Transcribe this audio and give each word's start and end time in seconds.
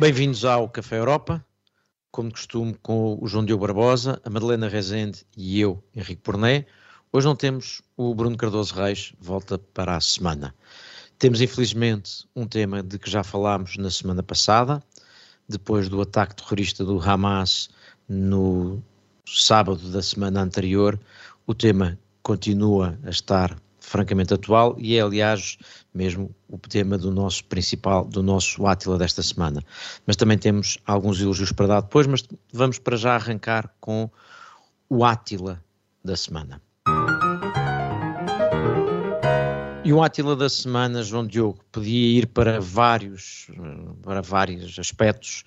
Bem-vindos 0.00 0.44
ao 0.44 0.68
Café 0.68 0.96
Europa, 0.96 1.44
como 2.12 2.28
de 2.28 2.34
costume, 2.36 2.72
com 2.80 3.18
o 3.20 3.26
João 3.26 3.44
Diogo 3.44 3.66
Barbosa, 3.66 4.20
a 4.24 4.30
Madalena 4.30 4.68
Rezende 4.68 5.26
e 5.36 5.60
eu, 5.60 5.82
Henrique 5.92 6.22
Porné. 6.22 6.66
Hoje 7.12 7.26
não 7.26 7.34
temos 7.34 7.82
o 7.96 8.14
Bruno 8.14 8.36
Cardoso 8.36 8.76
Reis, 8.76 9.12
volta 9.18 9.58
para 9.58 9.96
a 9.96 10.00
semana. 10.00 10.54
Temos, 11.18 11.40
infelizmente, 11.40 12.28
um 12.36 12.46
tema 12.46 12.80
de 12.80 12.96
que 12.96 13.10
já 13.10 13.24
falámos 13.24 13.76
na 13.76 13.90
semana 13.90 14.22
passada, 14.22 14.80
depois 15.48 15.88
do 15.88 16.00
ataque 16.00 16.36
terrorista 16.36 16.84
do 16.84 17.00
Hamas 17.00 17.68
no 18.08 18.80
sábado 19.26 19.90
da 19.90 20.00
semana 20.00 20.42
anterior. 20.42 20.96
O 21.44 21.52
tema 21.52 21.98
continua 22.22 22.96
a 23.02 23.10
estar 23.10 23.60
francamente 23.88 24.34
atual 24.34 24.76
e 24.78 24.96
é, 24.96 25.00
aliás, 25.00 25.58
mesmo 25.94 26.34
o 26.48 26.58
tema 26.58 26.96
do 26.98 27.10
nosso 27.10 27.44
principal, 27.44 28.04
do 28.04 28.22
nosso 28.22 28.66
Átila 28.66 28.98
desta 28.98 29.22
semana. 29.22 29.62
Mas 30.06 30.16
também 30.16 30.38
temos 30.38 30.78
alguns 30.86 31.20
elogios 31.20 31.52
para 31.52 31.66
dar 31.66 31.80
depois, 31.80 32.06
mas 32.06 32.24
vamos 32.52 32.78
para 32.78 32.96
já 32.96 33.14
arrancar 33.14 33.72
com 33.80 34.10
o 34.88 35.04
Átila 35.04 35.62
da 36.04 36.16
semana. 36.16 36.60
E 39.84 39.92
o 39.92 40.02
Átila 40.02 40.36
da 40.36 40.50
semana, 40.50 41.02
João 41.02 41.26
Diogo, 41.26 41.64
podia 41.72 42.18
ir 42.18 42.26
para 42.26 42.60
vários, 42.60 43.46
para 44.02 44.20
vários 44.20 44.78
aspectos 44.78 45.44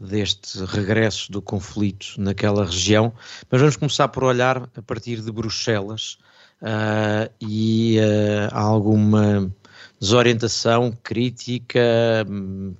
deste 0.00 0.64
regresso 0.64 1.30
do 1.30 1.42
conflito 1.42 2.14
naquela 2.18 2.64
região, 2.64 3.12
mas 3.50 3.60
vamos 3.60 3.76
começar 3.76 4.08
por 4.08 4.24
olhar 4.24 4.68
a 4.74 4.82
partir 4.82 5.20
de 5.20 5.30
Bruxelas 5.30 6.18
uh, 6.62 7.32
e 7.40 7.98
uh, 7.98 8.54
alguma 8.54 9.52
desorientação, 10.00 10.96
crítica, 11.02 11.80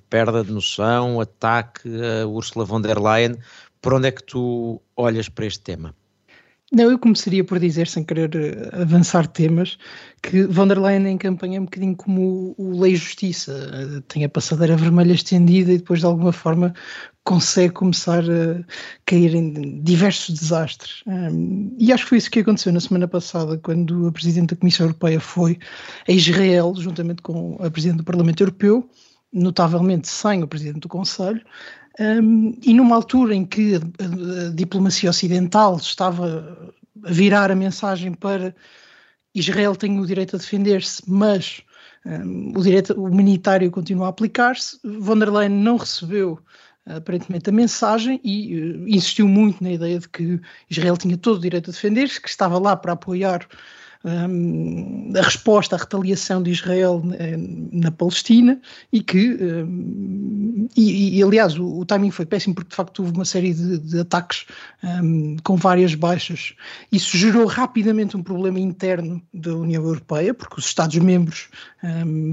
perda 0.09 0.43
de 0.43 0.51
noção, 0.51 1.21
ataque 1.21 1.89
a 2.21 2.27
Ursula 2.27 2.65
von 2.65 2.81
der 2.81 2.99
Leyen. 2.99 3.37
Por 3.81 3.93
onde 3.93 4.07
é 4.07 4.11
que 4.11 4.23
tu 4.23 4.81
olhas 4.95 5.29
para 5.29 5.45
este 5.45 5.61
tema? 5.61 5.95
Não, 6.75 6.89
eu 6.89 6.97
começaria 6.97 7.43
por 7.43 7.59
dizer, 7.59 7.87
sem 7.87 8.03
querer 8.03 8.35
eh, 8.35 8.81
avançar 8.81 9.27
temas, 9.27 9.77
que 10.23 10.47
von 10.47 10.67
der 10.67 10.79
Leyen 10.79 11.07
em 11.07 11.19
campanha 11.19 11.57
é 11.57 11.61
um 11.61 11.65
bocadinho 11.65 11.95
como 11.95 12.55
o, 12.57 12.81
Lei 12.81 12.95
Justiça, 12.95 13.51
eh, 13.71 14.01
tem 14.07 14.23
a 14.25 14.29
passadeira 14.29 14.75
vermelha 14.75 15.13
estendida 15.13 15.71
e 15.71 15.77
depois 15.77 15.99
de 15.99 16.07
alguma 16.07 16.31
forma 16.31 16.73
consegue 17.23 17.75
começar 17.75 18.23
a 18.23 18.63
cair 19.05 19.35
em 19.35 19.83
diversos 19.83 20.33
desastres. 20.39 21.03
E 21.77 21.93
acho 21.93 22.03
que 22.03 22.09
foi 22.09 22.17
isso 22.17 22.31
que 22.31 22.39
aconteceu 22.39 22.73
na 22.73 22.79
semana 22.79 23.07
passada, 23.07 23.57
quando 23.59 24.07
a 24.07 24.11
Presidente 24.11 24.55
da 24.55 24.59
Comissão 24.59 24.87
Europeia 24.87 25.19
foi 25.19 25.59
a 26.07 26.11
Israel, 26.11 26.73
juntamente 26.75 27.21
com 27.21 27.55
a 27.61 27.69
Presidente 27.69 27.99
do 27.99 28.03
Parlamento 28.03 28.41
Europeu, 28.41 28.89
notavelmente 29.31 30.07
sem 30.07 30.43
o 30.43 30.47
Presidente 30.47 30.79
do 30.79 30.89
Conselho, 30.89 31.41
um, 31.99 32.57
e 32.61 32.73
numa 32.73 32.95
altura 32.95 33.35
em 33.35 33.45
que 33.45 33.75
a, 33.75 33.79
a, 33.79 34.49
diplomacia 34.49 35.09
ocidental 35.09 35.77
estava 35.77 36.71
a 37.03 37.11
virar 37.11 37.51
a 37.51 37.55
mensagem 37.55 38.13
para 38.13 38.55
Israel 39.35 39.75
tem 39.75 39.99
o 39.99 40.05
direito 40.05 40.35
a 40.35 40.39
defender-se, 40.39 41.03
mas 41.07 41.61
um, 42.05 42.53
o 42.55 42.61
direito 42.61 42.93
humanitário 42.93 43.69
continua 43.71 44.07
a 44.07 44.09
aplicar-se, 44.09 44.79
von 44.83 45.17
der 45.17 45.31
Leyen 45.31 45.49
não 45.49 45.77
recebeu 45.77 46.39
aparentemente 46.85 47.49
a 47.49 47.53
mensagem 47.53 48.19
e 48.23 48.55
uh, 48.55 48.87
insistiu 48.87 49.27
muito 49.27 49.63
na 49.63 49.71
ideia 49.71 49.99
de 49.99 50.09
que 50.09 50.39
Israel 50.69 50.97
tinha 50.97 51.17
todo 51.17 51.37
o 51.37 51.41
direito 51.41 51.69
a 51.69 51.73
defender-se, 51.73 52.21
que 52.21 52.29
estava 52.29 52.59
lá 52.59 52.75
para 52.75 52.93
apoiar 52.93 53.47
a 54.05 55.21
resposta 55.21 55.77
à 55.77 55.79
retaliação 55.79 56.43
de 56.43 56.51
Israel 56.51 57.01
na, 57.03 57.15
na 57.87 57.91
Palestina 57.91 58.59
e 58.91 59.01
que, 59.01 59.37
um, 59.41 60.67
e, 60.75 61.17
e, 61.17 61.23
aliás, 61.23 61.57
o, 61.57 61.79
o, 61.79 61.85
timing 61.85 62.11
foi 62.11 62.25
péssimo 62.25 62.53
porque 62.53 62.71
de 62.71 62.75
facto 62.75 62.99
houve 62.99 63.13
uma 63.13 63.23
série 63.23 63.53
de, 63.53 63.77
de 63.79 63.99
ataques 63.99 64.45
um, 64.83 65.37
com 65.41 65.55
várias 65.55 65.95
baixas. 65.95 66.53
Isso 66.91 67.17
gerou 67.17 67.45
rapidamente 67.45 68.17
um 68.17 68.23
problema 68.23 68.59
interno 68.59 69.21
da 69.33 69.55
União 69.55 69.83
Europeia, 69.83 70.33
porque 70.33 70.59
os 70.59 70.65
Estados-membros 70.65 71.47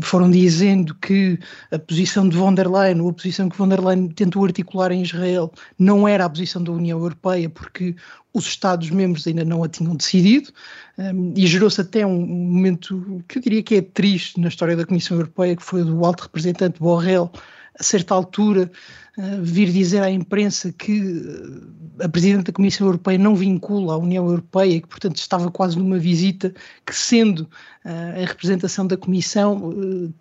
foram 0.02 0.30
dizendo 0.30 0.94
que 0.94 1.38
a 1.72 1.78
posição 1.78 2.28
de 2.28 2.36
von 2.36 2.54
der 2.54 2.68
Leyen, 2.70 3.00
ou 3.00 3.10
a 3.10 3.12
posição 3.12 3.48
que 3.48 3.58
von 3.58 3.68
der 3.68 3.80
Leyen 3.80 4.08
tentou 4.08 4.44
articular 4.44 4.92
em 4.92 5.02
Israel, 5.02 5.52
não 5.76 6.06
era 6.06 6.24
a 6.24 6.30
posição 6.30 6.62
da 6.62 6.70
União 6.70 6.98
Europeia, 6.98 7.50
porque 7.50 7.96
os 8.32 8.46
Estados-membros 8.46 9.26
ainda 9.26 9.44
não 9.44 9.62
a 9.62 9.68
tinham 9.68 9.94
decidido, 9.96 10.50
um, 10.98 11.32
e 11.36 11.46
gerou-se 11.46 11.80
até 11.80 12.06
um, 12.06 12.26
momento 12.26 13.22
que 13.26 13.38
eu 13.38 13.42
diria 13.42 13.62
que 13.62 13.76
é 13.76 13.82
triste 13.82 14.40
na 14.40 14.48
história 14.48 14.76
da 14.76 14.86
Comissão 14.86 15.16
Europeia, 15.16 15.56
que 15.56 15.62
foi 15.62 15.82
do 15.82 16.04
alto 16.04 16.22
representante 16.22 16.78
Borrell, 16.78 17.30
a 17.78 17.82
certa 17.82 18.14
altura, 18.14 18.70
uh, 19.16 19.42
vir 19.42 19.72
dizer 19.72 20.02
à 20.02 20.10
imprensa 20.10 20.72
que 20.72 21.00
uh, 21.00 22.04
a 22.04 22.08
Presidente 22.08 22.46
da 22.46 22.52
Comissão 22.52 22.86
Europeia 22.86 23.18
não 23.18 23.34
vincula 23.34 23.94
a 23.94 23.98
União 23.98 24.26
Europeia 24.26 24.76
e 24.76 24.80
que, 24.80 24.88
portanto, 24.88 25.16
estava 25.16 25.50
quase 25.50 25.78
numa 25.78 25.98
visita 25.98 26.52
que, 26.86 26.94
sendo 26.94 27.40
uh, 27.84 28.22
a 28.22 28.26
representação 28.26 28.86
da 28.86 28.96
Comissão, 28.96 29.72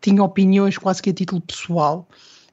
tinha 0.02 0.24
opiniões 0.24 0.78
quase 0.78 1.02
que 1.02 1.10
a 1.10 1.14
título 1.14 1.42
pessoal. 1.42 2.08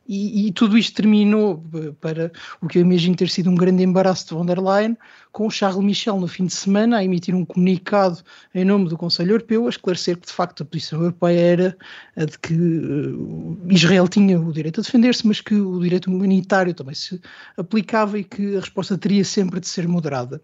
E, 0.09 0.47
e, 0.47 0.53
tudo 0.53 0.78
isto 0.78 0.94
terminou 0.94 1.65
eh, 1.75 1.93
para 2.00 2.33
o 2.61 2.69
que 2.69 2.78
eu 2.78 2.83
imagino 2.83 3.17
ter 3.17 3.28
sido 3.28 3.50
um 3.50 3.55
grande 3.55 3.83
embaraço 3.83 4.28
de 4.28 4.34
von 4.34 4.47
der 4.47 4.61
Leyen, 4.61 4.97
com 5.33 5.47
o 5.47 5.50
Charles 5.50 5.84
Michel 5.84 6.19
no 6.19 6.28
fim 6.28 6.47
de 6.47 6.55
semana 6.55 6.99
a 6.99 7.05
emitir 7.05 7.34
um 7.34 7.44
comunicado 7.44 8.22
em 8.55 8.65
nome 8.65 8.89
do 8.89 8.97
Conselho 8.97 9.33
Europeu 9.33 9.66
a 9.66 9.69
esclarecer 9.69 10.16
que 10.16 10.27
de 10.27 10.33
facto 10.33 10.62
a 10.62 10.66
posição 10.66 11.00
europeia 11.00 11.41
era 11.41 11.77
a 12.16 12.25
de 12.25 12.39
que 12.39 12.55
uh, 12.55 13.59
Israel 13.69 14.09
tinha 14.09 14.41
o 14.41 14.53
direito 14.53 14.81
a 14.81 14.83
defender-se, 14.83 15.27
mas 15.27 15.41
que 15.41 15.55
o 15.55 15.81
direito 15.81 16.11
humanitário 16.11 16.72
também 16.72 16.95
se 16.95 17.21
aplicava 17.56 18.19
e 18.19 18.25
que 18.25 18.56
a 18.56 18.61
resposta 18.61 18.97
teria 18.97 19.25
sempre 19.25 19.61
de 19.61 19.69
ser 19.69 19.87
moderada. 19.87 20.41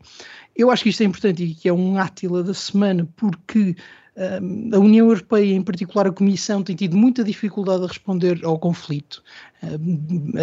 Eu 0.54 0.70
acho 0.70 0.82
que 0.82 0.90
isto 0.90 1.02
é 1.02 1.06
importante 1.06 1.42
e 1.42 1.54
que 1.54 1.68
é 1.68 1.72
um 1.72 1.96
átila 1.96 2.42
da 2.42 2.52
semana 2.52 3.08
porque 3.16 3.76
a 4.16 4.78
União 4.78 5.08
Europeia, 5.08 5.54
em 5.54 5.62
particular 5.62 6.06
a 6.06 6.12
Comissão, 6.12 6.62
tem 6.62 6.76
tido 6.76 6.96
muita 6.96 7.24
dificuldade 7.24 7.84
a 7.84 7.86
responder 7.86 8.44
ao 8.44 8.58
conflito. 8.58 9.22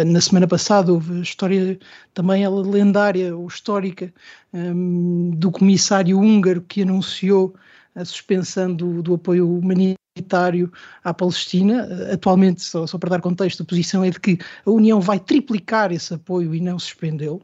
Na 0.06 0.20
semana 0.20 0.48
passada 0.48 0.92
houve 0.92 1.20
a 1.20 1.22
história 1.22 1.78
também 2.12 2.42
ela 2.42 2.66
lendária 2.66 3.36
ou 3.36 3.46
histórica 3.46 4.12
do 5.36 5.50
comissário 5.50 6.18
húngaro 6.18 6.62
que 6.62 6.82
anunciou 6.82 7.54
a 7.94 8.04
suspensão 8.04 8.74
do, 8.74 9.02
do 9.02 9.14
apoio 9.14 9.48
humanitário 9.48 9.99
humanitário 10.16 10.72
à 11.04 11.14
Palestina. 11.14 11.88
Atualmente, 12.12 12.62
só, 12.62 12.86
só, 12.86 12.98
para 12.98 13.10
dar 13.10 13.20
contexto, 13.20 13.62
a 13.62 13.66
posição 13.66 14.02
é 14.04 14.10
de 14.10 14.18
que 14.18 14.38
a 14.66 14.70
União 14.70 15.00
vai 15.00 15.18
triplicar 15.18 15.92
esse 15.92 16.14
apoio 16.14 16.54
e 16.54 16.60
não 16.60 16.78
suspendê-lo. 16.78 17.42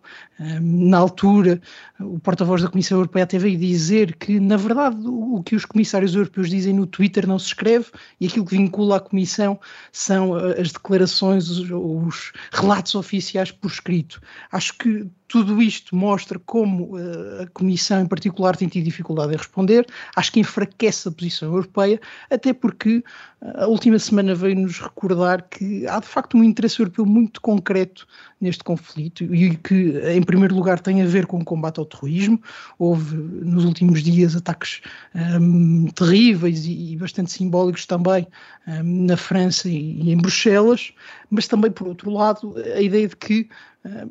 Na 0.60 0.98
altura, 0.98 1.60
o 2.00 2.18
porta-voz 2.18 2.62
da 2.62 2.68
Comissão 2.68 2.98
Europeia 2.98 3.24
até 3.24 3.38
veio 3.38 3.58
dizer 3.58 4.16
que, 4.16 4.38
na 4.40 4.56
verdade, 4.56 4.96
o 5.06 5.42
que 5.42 5.54
os 5.54 5.64
comissários 5.64 6.14
europeus 6.14 6.50
dizem 6.50 6.74
no 6.74 6.86
Twitter 6.86 7.26
não 7.26 7.38
se 7.38 7.46
escreve 7.46 7.86
e 8.20 8.26
aquilo 8.26 8.44
que 8.44 8.56
vincula 8.56 8.96
a 8.96 9.00
Comissão 9.00 9.58
são 9.92 10.34
as 10.34 10.72
declarações, 10.72 11.48
os 11.48 12.32
relatos 12.52 12.94
oficiais 12.94 13.50
por 13.50 13.70
escrito. 13.70 14.20
Acho 14.50 14.76
que 14.76 15.06
tudo 15.28 15.60
isto 15.60 15.94
mostra 15.94 16.38
como 16.38 16.96
uh, 16.96 17.42
a 17.42 17.46
Comissão, 17.48 18.00
em 18.00 18.06
particular, 18.06 18.56
tem 18.56 18.68
tido 18.68 18.84
dificuldade 18.84 19.32
em 19.32 19.36
responder. 19.36 19.86
Acho 20.14 20.32
que 20.32 20.40
enfraquece 20.40 21.08
a 21.08 21.12
posição 21.12 21.52
europeia, 21.52 22.00
até 22.30 22.52
porque 22.52 23.02
uh, 23.40 23.64
a 23.64 23.66
última 23.66 23.98
semana 23.98 24.34
veio-nos 24.34 24.80
recordar 24.80 25.48
que 25.48 25.86
há 25.86 25.98
de 25.98 26.06
facto 26.06 26.36
um 26.36 26.44
interesse 26.44 26.80
europeu 26.80 27.04
muito 27.04 27.40
concreto 27.40 28.06
neste 28.40 28.62
conflito 28.62 29.34
e 29.34 29.56
que, 29.56 29.98
em 30.12 30.22
primeiro 30.22 30.54
lugar, 30.54 30.78
tem 30.78 31.02
a 31.02 31.06
ver 31.06 31.26
com 31.26 31.38
o 31.38 31.44
combate 31.44 31.80
ao 31.80 31.86
terrorismo. 31.86 32.40
Houve 32.78 33.16
nos 33.16 33.64
últimos 33.64 34.02
dias 34.02 34.36
ataques 34.36 34.80
um, 35.14 35.86
terríveis 35.88 36.66
e, 36.66 36.92
e, 36.92 36.96
bastante 36.96 37.32
simbólicos 37.32 37.86
também 37.86 38.26
um, 38.66 39.06
na 39.06 39.16
França 39.16 39.68
e, 39.68 40.02
e, 40.02 40.12
em 40.12 40.16
Bruxelas, 40.16 40.92
mas 41.30 41.48
também, 41.48 41.70
por 41.70 41.88
outro 41.88 42.10
lado, 42.10 42.54
a 42.76 42.80
ideia 42.80 43.08
de 43.08 43.16
que 43.16 43.48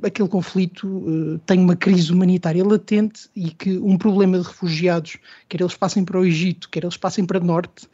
aquele 0.04 0.30
conflito 0.30 0.88
uh, 0.88 1.40
tem 1.46 1.60
uma 1.60 1.76
crise 1.76 2.12
humanitária 2.12 2.66
latente 2.66 3.30
e 3.36 3.52
que 3.52 3.78
um 3.78 3.98
problema 3.98 4.40
de 4.40 4.46
refugiados, 4.46 5.18
quer 5.50 5.62
eles 5.62 5.76
passem 5.76 6.06
para 6.06 6.20
o 6.20 6.26
Egito, 6.26 6.70
quer 6.70 6.84
eles 6.84 6.98
passem 6.98 7.26
para 7.26 7.40
o 7.40 7.44
Norte, 7.44 7.88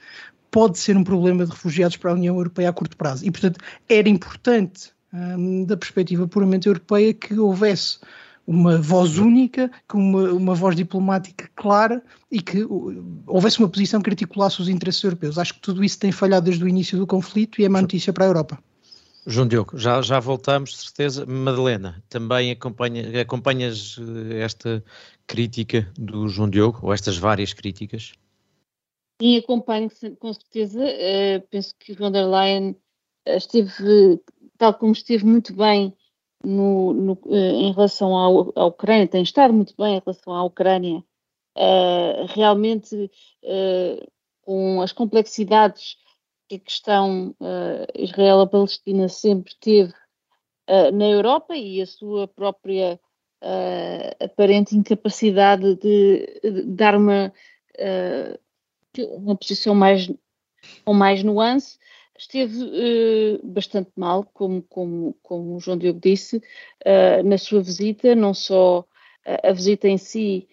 pode 0.49 0.77
ser 0.77 0.97
um 0.97 1.03
problema 1.03 1.45
de 1.45 1.51
refugiados 1.51 1.97
para 1.97 2.11
a 2.11 2.13
União 2.13 2.35
Europeia 2.35 2.69
a 2.69 2.73
curto 2.73 2.97
prazo. 2.97 3.25
E, 3.25 3.31
portanto, 3.31 3.59
era 3.87 4.09
importante 4.09 4.91
um, 5.13 5.63
da 5.63 5.77
perspectiva 5.77 6.27
puramente 6.27 6.67
europeia, 6.67 7.13
que 7.13 7.37
houvesse 7.39 7.99
uma 8.45 8.77
voz 8.77 9.17
única, 9.17 9.71
com 9.87 9.97
uma, 9.97 10.31
uma 10.33 10.55
voz 10.55 10.75
diplomática 10.75 11.49
clara 11.55 12.03
e 12.29 12.41
que 12.41 12.65
houvesse 13.25 13.59
uma 13.59 13.69
posição 13.69 14.01
que 14.01 14.09
articulasse 14.09 14.61
os 14.61 14.67
interesses 14.67 15.03
europeus. 15.03 15.37
Acho 15.37 15.53
que 15.53 15.61
tudo 15.61 15.83
isso 15.83 15.97
tem 15.97 16.11
falhado 16.11 16.45
desde 16.45 16.63
o 16.63 16.67
início 16.67 16.97
do 16.97 17.07
conflito 17.07 17.61
e 17.61 17.65
é 17.65 17.69
uma 17.69 17.81
notícia 17.81 18.11
para 18.11 18.25
a 18.25 18.27
Europa. 18.27 18.59
João 19.25 19.47
Diogo, 19.47 19.77
já, 19.77 20.01
já 20.01 20.19
voltamos, 20.19 20.71
de 20.71 20.77
certeza. 20.77 21.25
Madalena, 21.25 22.03
também 22.09 22.51
acompanha, 22.51 23.21
acompanhas 23.21 23.97
eh, 23.99 24.39
esta 24.39 24.83
crítica 25.27 25.91
do 25.97 26.27
João 26.27 26.49
Diogo, 26.49 26.79
ou 26.81 26.93
estas 26.93 27.17
várias 27.17 27.53
críticas? 27.53 28.13
Sim, 29.21 29.37
acompanho 29.37 29.89
com 30.19 30.33
certeza. 30.33 30.83
Uh, 30.83 31.47
penso 31.51 31.75
que 31.79 31.93
von 31.93 32.11
der 32.11 32.27
Leyen 32.27 32.75
esteve 33.27 34.19
tal 34.57 34.73
como 34.73 34.93
esteve 34.93 35.23
muito 35.23 35.53
bem 35.55 35.95
no, 36.43 36.91
no, 36.91 37.19
em 37.29 37.71
relação 37.71 38.17
à 38.17 38.65
Ucrânia, 38.65 39.07
tem 39.07 39.21
estado 39.21 39.53
muito 39.53 39.75
bem 39.77 39.97
em 39.97 40.01
relação 40.03 40.33
à 40.33 40.43
Ucrânia, 40.43 41.03
realmente 42.35 43.11
com 44.41 44.81
as 44.81 44.91
complexidades 44.91 45.97
que 46.51 46.55
a 46.55 46.59
questão 46.59 47.33
Israel-Palestina 47.95 49.07
sempre 49.07 49.53
teve 49.59 49.93
na 50.93 51.05
Europa 51.05 51.55
e 51.55 51.81
a 51.81 51.85
sua 51.85 52.27
própria 52.27 52.99
uh, 53.41 54.23
aparente 54.25 54.75
incapacidade 54.75 55.75
de, 55.75 56.41
de 56.43 56.63
dar 56.63 56.95
uma, 56.95 57.33
uh, 57.79 58.39
uma 59.17 59.35
posição 59.35 59.73
mais, 59.73 60.11
com 60.83 60.93
mais 60.93 61.23
nuance, 61.23 61.79
esteve 62.17 62.63
uh, 62.63 63.47
bastante 63.47 63.91
mal, 63.95 64.25
como, 64.33 64.61
como, 64.63 65.15
como 65.23 65.55
o 65.55 65.59
João 65.59 65.77
Diogo 65.77 65.99
disse, 66.01 66.41
na 67.23 67.37
sua 67.37 67.61
visita, 67.61 68.13
não 68.13 68.33
só 68.33 68.85
a 69.25 69.51
visita 69.51 69.87
em 69.87 69.97
si 69.97 70.47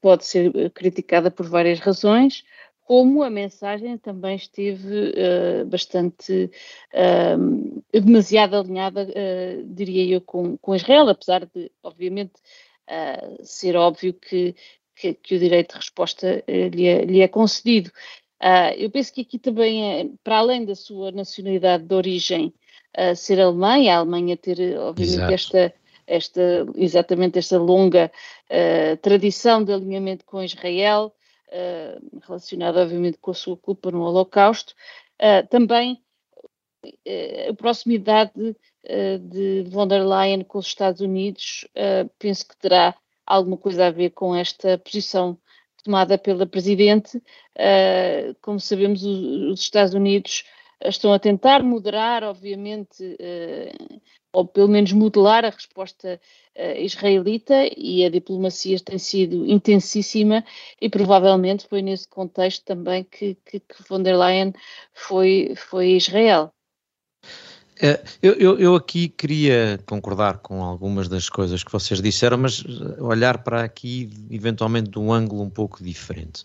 pode 0.00 0.24
ser 0.24 0.70
criticada 0.70 1.30
por 1.30 1.46
várias 1.46 1.80
razões, 1.80 2.44
como 2.84 3.22
a 3.22 3.30
mensagem 3.30 3.96
também 3.96 4.36
esteve 4.36 5.10
uh, 5.10 5.66
bastante 5.66 6.50
uh, 6.92 7.82
demasiado 7.90 8.56
alinhada, 8.56 9.04
uh, 9.04 9.64
diria 9.74 10.14
eu, 10.14 10.20
com, 10.20 10.58
com 10.58 10.74
Israel, 10.74 11.08
apesar 11.08 11.46
de, 11.46 11.72
obviamente, 11.82 12.34
ser 13.42 13.76
óbvio 13.76 14.12
que, 14.12 14.54
que, 14.94 15.14
que, 15.14 15.34
o 15.34 15.38
direito 15.38 15.70
de 15.70 15.76
resposta 15.76 16.44
lhe 16.46 16.86
é, 16.86 17.02
lhe, 17.06 17.20
é, 17.22 17.28
concedido. 17.28 17.90
eu 18.76 18.90
penso 18.90 19.10
que 19.10 19.22
aqui 19.22 19.38
também, 19.38 19.82
é, 19.82 20.06
para 20.22 20.36
além 20.36 20.66
da 20.66 20.74
sua 20.74 21.10
nacionalidade 21.10 21.84
de 21.84 21.94
origem 21.94 22.52
ser 23.16 23.40
alemã, 23.40 23.78
e 23.78 23.88
a 23.88 23.96
Alemanha 23.96 24.36
ter, 24.36 24.78
obviamente, 24.78 25.32
esta 25.32 25.74
esta, 26.06 26.66
exatamente 26.76 27.38
esta 27.38 27.56
longa 27.56 28.12
tradição 29.00 29.64
de 29.64 29.72
alinhamento 29.72 30.26
com 30.26 30.42
Israel, 30.42 31.14
uh, 31.54 32.20
relacionada 32.26 32.82
obviamente 32.82 33.18
com 33.18 33.30
a 33.30 33.34
sua 33.34 33.56
culpa 33.56 33.90
no 33.90 34.02
Holocausto, 34.02 34.74
uh, 35.22 35.46
também 35.48 36.02
uh, 36.84 37.50
a 37.50 37.54
proximidade 37.54 38.56
de 39.30 39.64
von 39.70 39.88
der 39.88 40.06
Leyen 40.06 40.44
com 40.44 40.58
os 40.58 40.66
Estados 40.66 41.00
Unidos, 41.00 41.66
penso 42.18 42.46
que 42.46 42.54
terá 42.58 42.94
alguma 43.24 43.56
coisa 43.56 43.86
a 43.86 43.90
ver 43.90 44.10
com 44.10 44.36
esta 44.36 44.76
posição 44.76 45.38
tomada 45.82 46.18
pela 46.18 46.46
Presidente. 46.46 47.22
como 48.42 48.60
sabemos, 48.60 49.02
os 49.02 49.58
Estados 49.58 49.94
Unidos 49.94 50.44
estão 50.84 51.14
a 51.14 51.18
tentar 51.18 51.62
moderar, 51.62 52.24
obviamente, 52.24 53.16
ou 54.34 54.44
pelo 54.44 54.68
menos 54.68 54.92
modelar 54.92 55.44
a 55.44 55.50
resposta 55.50 56.20
uh, 56.56 56.80
israelita 56.80 57.54
e 57.76 58.04
a 58.04 58.10
diplomacia 58.10 58.78
tem 58.80 58.98
sido 58.98 59.46
intensíssima 59.46 60.44
e 60.80 60.90
provavelmente 60.90 61.66
foi 61.68 61.80
nesse 61.80 62.08
contexto 62.08 62.64
também 62.64 63.04
que, 63.04 63.36
que, 63.46 63.60
que 63.60 63.88
von 63.88 64.02
der 64.02 64.18
Leyen 64.18 64.52
foi, 64.92 65.54
foi 65.56 65.94
a 65.94 65.96
Israel. 65.96 66.50
É, 67.80 68.02
eu, 68.22 68.34
eu, 68.34 68.58
eu, 68.58 68.74
aqui 68.76 69.08
queria 69.08 69.80
concordar 69.84 70.38
com 70.38 70.62
algumas 70.62 71.08
das 71.08 71.28
coisas 71.28 71.64
que 71.64 71.72
vocês 71.72 72.00
disseram, 72.00 72.38
mas 72.38 72.64
olhar 73.00 73.42
para 73.42 73.64
aqui 73.64 74.08
eventualmente 74.30 74.90
de 74.90 74.98
um 74.98 75.12
ângulo 75.12 75.42
um 75.42 75.50
pouco 75.50 75.82
diferente. 75.82 76.44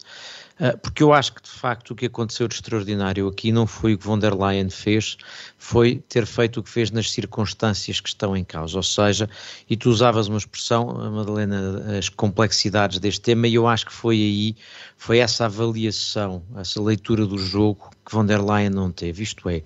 Ah, 0.62 0.76
porque 0.76 1.02
eu 1.02 1.14
acho 1.14 1.34
que 1.34 1.42
de 1.42 1.50
facto 1.50 1.92
o 1.92 1.96
que 1.96 2.08
aconteceu 2.08 2.46
de 2.46 2.56
extraordinário 2.56 3.28
aqui 3.30 3.50
não 3.50 3.66
foi 3.66 3.94
o 3.94 3.98
que 3.98 4.06
von 4.06 4.20
der 4.20 4.34
Leyen 4.34 4.70
fez, 4.70 5.18
foi 5.58 6.04
ter 6.10 6.26
feito 6.26 6.60
o 6.60 6.64
que 6.64 6.70
fez 6.70 6.92
nas 6.92 7.10
circunstâncias 7.12 8.02
que 8.02 8.10
estão 8.10 8.36
em 8.36 8.44
causa. 8.44 8.76
Ou 8.76 8.84
seja, 8.84 9.30
e 9.70 9.78
tu 9.78 9.90
usavas 9.90 10.28
uma 10.28 10.38
expressão, 10.38 10.88
Madalena, 11.12 11.98
as 11.98 12.10
complexidades 12.10 13.00
deste 13.00 13.22
tema, 13.22 13.48
e 13.48 13.56
eu 13.56 13.68
acho 13.68 13.86
que 13.86 13.94
foi 13.94 14.18
aí, 14.18 14.56
foi 14.98 15.20
essa 15.20 15.46
avaliação, 15.46 16.44
essa 16.58 16.82
leitura 16.82 17.26
do 17.26 17.38
jogo 17.38 17.90
que 18.06 18.12
von 18.14 18.26
der 18.26 18.42
Leyen 18.42 18.70
não 18.70 18.92
teve. 18.92 19.24
Isto 19.24 19.48
é, 19.48 19.64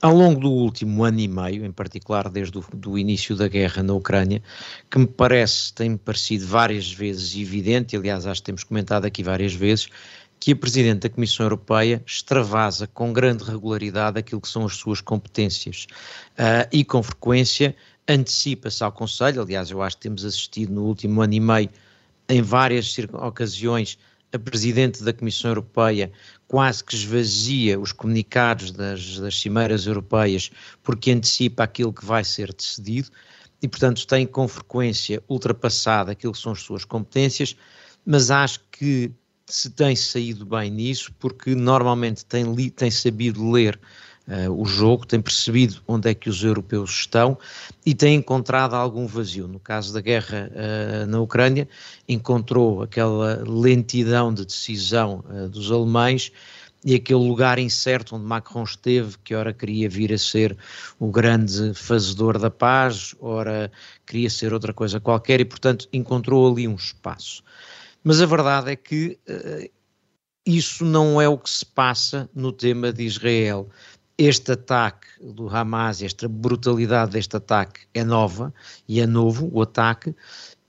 ao 0.00 0.14
longo 0.14 0.38
do 0.38 0.52
último 0.52 1.02
ano 1.02 1.18
e 1.18 1.26
meio, 1.26 1.64
em 1.64 1.72
particular 1.72 2.28
desde 2.28 2.56
o 2.86 2.96
início 2.96 3.34
da 3.34 3.48
guerra 3.48 3.82
na 3.82 3.92
Ucrânia, 3.92 4.40
que 4.88 5.00
me 5.00 5.06
parece, 5.08 5.74
tem-me 5.74 5.98
parecido 5.98 6.46
várias 6.46 6.92
vezes 6.92 7.34
evidente, 7.34 7.96
aliás, 7.96 8.24
acho 8.24 8.40
que 8.40 8.46
temos 8.46 8.62
comentado 8.62 9.04
aqui 9.04 9.24
várias 9.24 9.52
vezes, 9.52 9.88
que 10.40 10.52
a 10.52 10.56
Presidente 10.56 11.00
da 11.00 11.08
Comissão 11.08 11.44
Europeia 11.44 12.02
extravasa 12.06 12.86
com 12.86 13.12
grande 13.12 13.44
regularidade 13.44 14.18
aquilo 14.18 14.40
que 14.40 14.48
são 14.48 14.64
as 14.64 14.76
suas 14.76 15.00
competências 15.00 15.86
uh, 16.32 16.68
e 16.72 16.84
com 16.84 17.02
frequência 17.02 17.74
antecipa-se 18.08 18.82
ao 18.82 18.92
Conselho, 18.92 19.42
aliás 19.42 19.70
eu 19.70 19.82
acho 19.82 19.96
que 19.96 20.02
temos 20.02 20.24
assistido 20.24 20.72
no 20.72 20.84
último 20.84 21.20
ano 21.20 21.34
e 21.34 21.40
meio 21.40 21.70
em 22.28 22.42
várias 22.42 22.96
ocasiões 23.12 23.98
a 24.32 24.38
Presidente 24.38 25.02
da 25.02 25.12
Comissão 25.12 25.50
Europeia 25.50 26.12
quase 26.46 26.84
que 26.84 26.94
esvazia 26.94 27.80
os 27.80 27.92
comunicados 27.92 28.70
das, 28.70 29.18
das 29.18 29.40
cimeiras 29.40 29.86
europeias 29.86 30.50
porque 30.82 31.10
antecipa 31.10 31.64
aquilo 31.64 31.92
que 31.92 32.04
vai 32.04 32.24
ser 32.24 32.52
decidido 32.52 33.10
e, 33.62 33.68
portanto, 33.68 34.06
tem 34.06 34.26
com 34.26 34.46
frequência 34.46 35.22
ultrapassado 35.28 36.10
aquilo 36.10 36.32
que 36.32 36.38
são 36.38 36.52
as 36.52 36.60
suas 36.60 36.84
competências, 36.84 37.56
mas 38.04 38.30
acho 38.30 38.60
que 38.70 39.10
se 39.48 39.70
tem 39.70 39.96
saído 39.96 40.44
bem 40.44 40.70
nisso, 40.70 41.12
porque 41.18 41.54
normalmente 41.54 42.24
tem, 42.24 42.52
li, 42.54 42.70
tem 42.70 42.90
sabido 42.90 43.50
ler 43.50 43.80
uh, 44.28 44.52
o 44.52 44.66
jogo, 44.66 45.06
tem 45.06 45.20
percebido 45.20 45.80
onde 45.88 46.10
é 46.10 46.14
que 46.14 46.28
os 46.28 46.44
europeus 46.44 46.90
estão 46.90 47.38
e 47.84 47.94
tem 47.94 48.16
encontrado 48.16 48.74
algum 48.74 49.06
vazio. 49.06 49.48
No 49.48 49.58
caso 49.58 49.92
da 49.92 50.02
guerra 50.02 50.50
uh, 50.52 51.06
na 51.06 51.20
Ucrânia, 51.20 51.66
encontrou 52.06 52.82
aquela 52.82 53.42
lentidão 53.46 54.32
de 54.32 54.44
decisão 54.44 55.24
uh, 55.30 55.48
dos 55.48 55.72
alemães 55.72 56.30
e 56.84 56.94
aquele 56.94 57.18
lugar 57.18 57.58
incerto 57.58 58.14
onde 58.14 58.24
Macron 58.24 58.62
esteve, 58.62 59.16
que 59.24 59.34
ora 59.34 59.52
queria 59.52 59.88
vir 59.88 60.12
a 60.12 60.18
ser 60.18 60.56
o 60.98 61.10
grande 61.10 61.74
fazedor 61.74 62.38
da 62.38 62.50
paz, 62.50 63.14
ora 63.18 63.72
queria 64.06 64.30
ser 64.30 64.52
outra 64.52 64.72
coisa 64.72 65.00
qualquer, 65.00 65.40
e 65.40 65.44
portanto 65.44 65.88
encontrou 65.92 66.52
ali 66.52 66.68
um 66.68 66.76
espaço. 66.76 67.42
Mas 68.02 68.20
a 68.20 68.26
verdade 68.26 68.72
é 68.72 68.76
que 68.76 69.18
uh, 69.28 69.70
isso 70.46 70.84
não 70.84 71.20
é 71.20 71.28
o 71.28 71.36
que 71.36 71.50
se 71.50 71.64
passa 71.64 72.28
no 72.34 72.52
tema 72.52 72.92
de 72.92 73.04
Israel. 73.04 73.68
Este 74.16 74.52
ataque 74.52 75.06
do 75.20 75.48
Hamas, 75.48 76.02
esta 76.02 76.26
brutalidade 76.26 77.12
deste 77.12 77.36
ataque 77.36 77.82
é 77.92 78.02
nova 78.02 78.52
e 78.88 79.00
é 79.00 79.06
novo 79.06 79.48
o 79.52 79.62
ataque, 79.62 80.14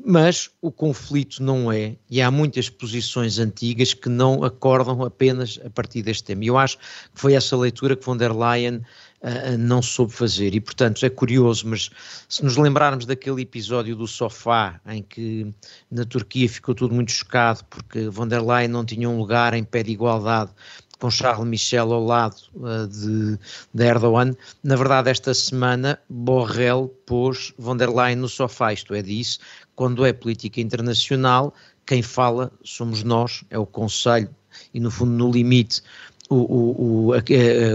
mas 0.03 0.49
o 0.61 0.71
conflito 0.71 1.43
não 1.43 1.71
é, 1.71 1.95
e 2.09 2.21
há 2.21 2.31
muitas 2.31 2.69
posições 2.69 3.37
antigas 3.37 3.93
que 3.93 4.07
não 4.07 4.43
acordam 4.43 5.03
apenas 5.03 5.59
a 5.65 5.69
partir 5.69 6.01
deste 6.01 6.23
tema. 6.23 6.45
E 6.45 6.47
eu 6.47 6.57
acho 6.57 6.77
que 6.77 6.83
foi 7.15 7.33
essa 7.33 7.57
leitura 7.57 7.97
que 7.97 8.05
von 8.05 8.15
der 8.15 8.31
Leyen 8.31 8.77
uh, 8.77 9.57
não 9.57 9.81
soube 9.81 10.13
fazer, 10.13 10.55
e 10.55 10.61
portanto 10.61 11.05
é 11.05 11.09
curioso, 11.09 11.67
mas 11.67 11.89
se 12.29 12.43
nos 12.43 12.55
lembrarmos 12.55 13.05
daquele 13.05 13.41
episódio 13.41 13.95
do 13.95 14.07
sofá 14.07 14.79
em 14.87 15.03
que 15.03 15.53
na 15.91 16.05
Turquia 16.05 16.47
ficou 16.47 16.73
tudo 16.73 16.95
muito 16.95 17.11
chocado 17.11 17.65
porque 17.69 18.07
von 18.07 18.27
der 18.27 18.41
Leyen 18.41 18.69
não 18.69 18.85
tinha 18.85 19.09
um 19.09 19.17
lugar 19.17 19.53
em 19.53 19.65
pé 19.65 19.83
de 19.83 19.91
igualdade 19.91 20.51
com 20.99 21.09
Charles 21.09 21.47
Michel 21.47 21.93
ao 21.93 22.03
lado 22.03 22.35
uh, 22.55 22.87
de, 22.87 23.39
de, 23.73 23.83
Erdogan. 23.83 24.35
Na 24.63 24.75
verdade, 24.75 25.09
esta 25.09 25.33
semana, 25.33 25.97
Borrell 26.09 26.89
pôs 27.05 27.53
von 27.57 27.77
der 27.77 27.89
Leyen 27.89 28.17
no 28.17 28.27
sofá, 28.27 28.73
isto 28.73 28.93
é, 28.93 29.01
disse, 29.01 29.39
quando 29.79 30.05
é 30.05 30.11
política 30.11 30.59
internacional, 30.59 31.53
quem 31.85 32.01
fala 32.01 32.51
somos 32.65 33.01
nós, 33.01 33.45
é 33.49 33.57
o 33.57 33.65
Conselho, 33.65 34.29
e 34.73 34.79
no 34.81 34.91
fundo, 34.91 35.11
no 35.13 35.31
limite, 35.31 35.81
o, 36.29 36.35
o, 36.35 37.05
o, 37.07 37.13
a, 37.13 37.19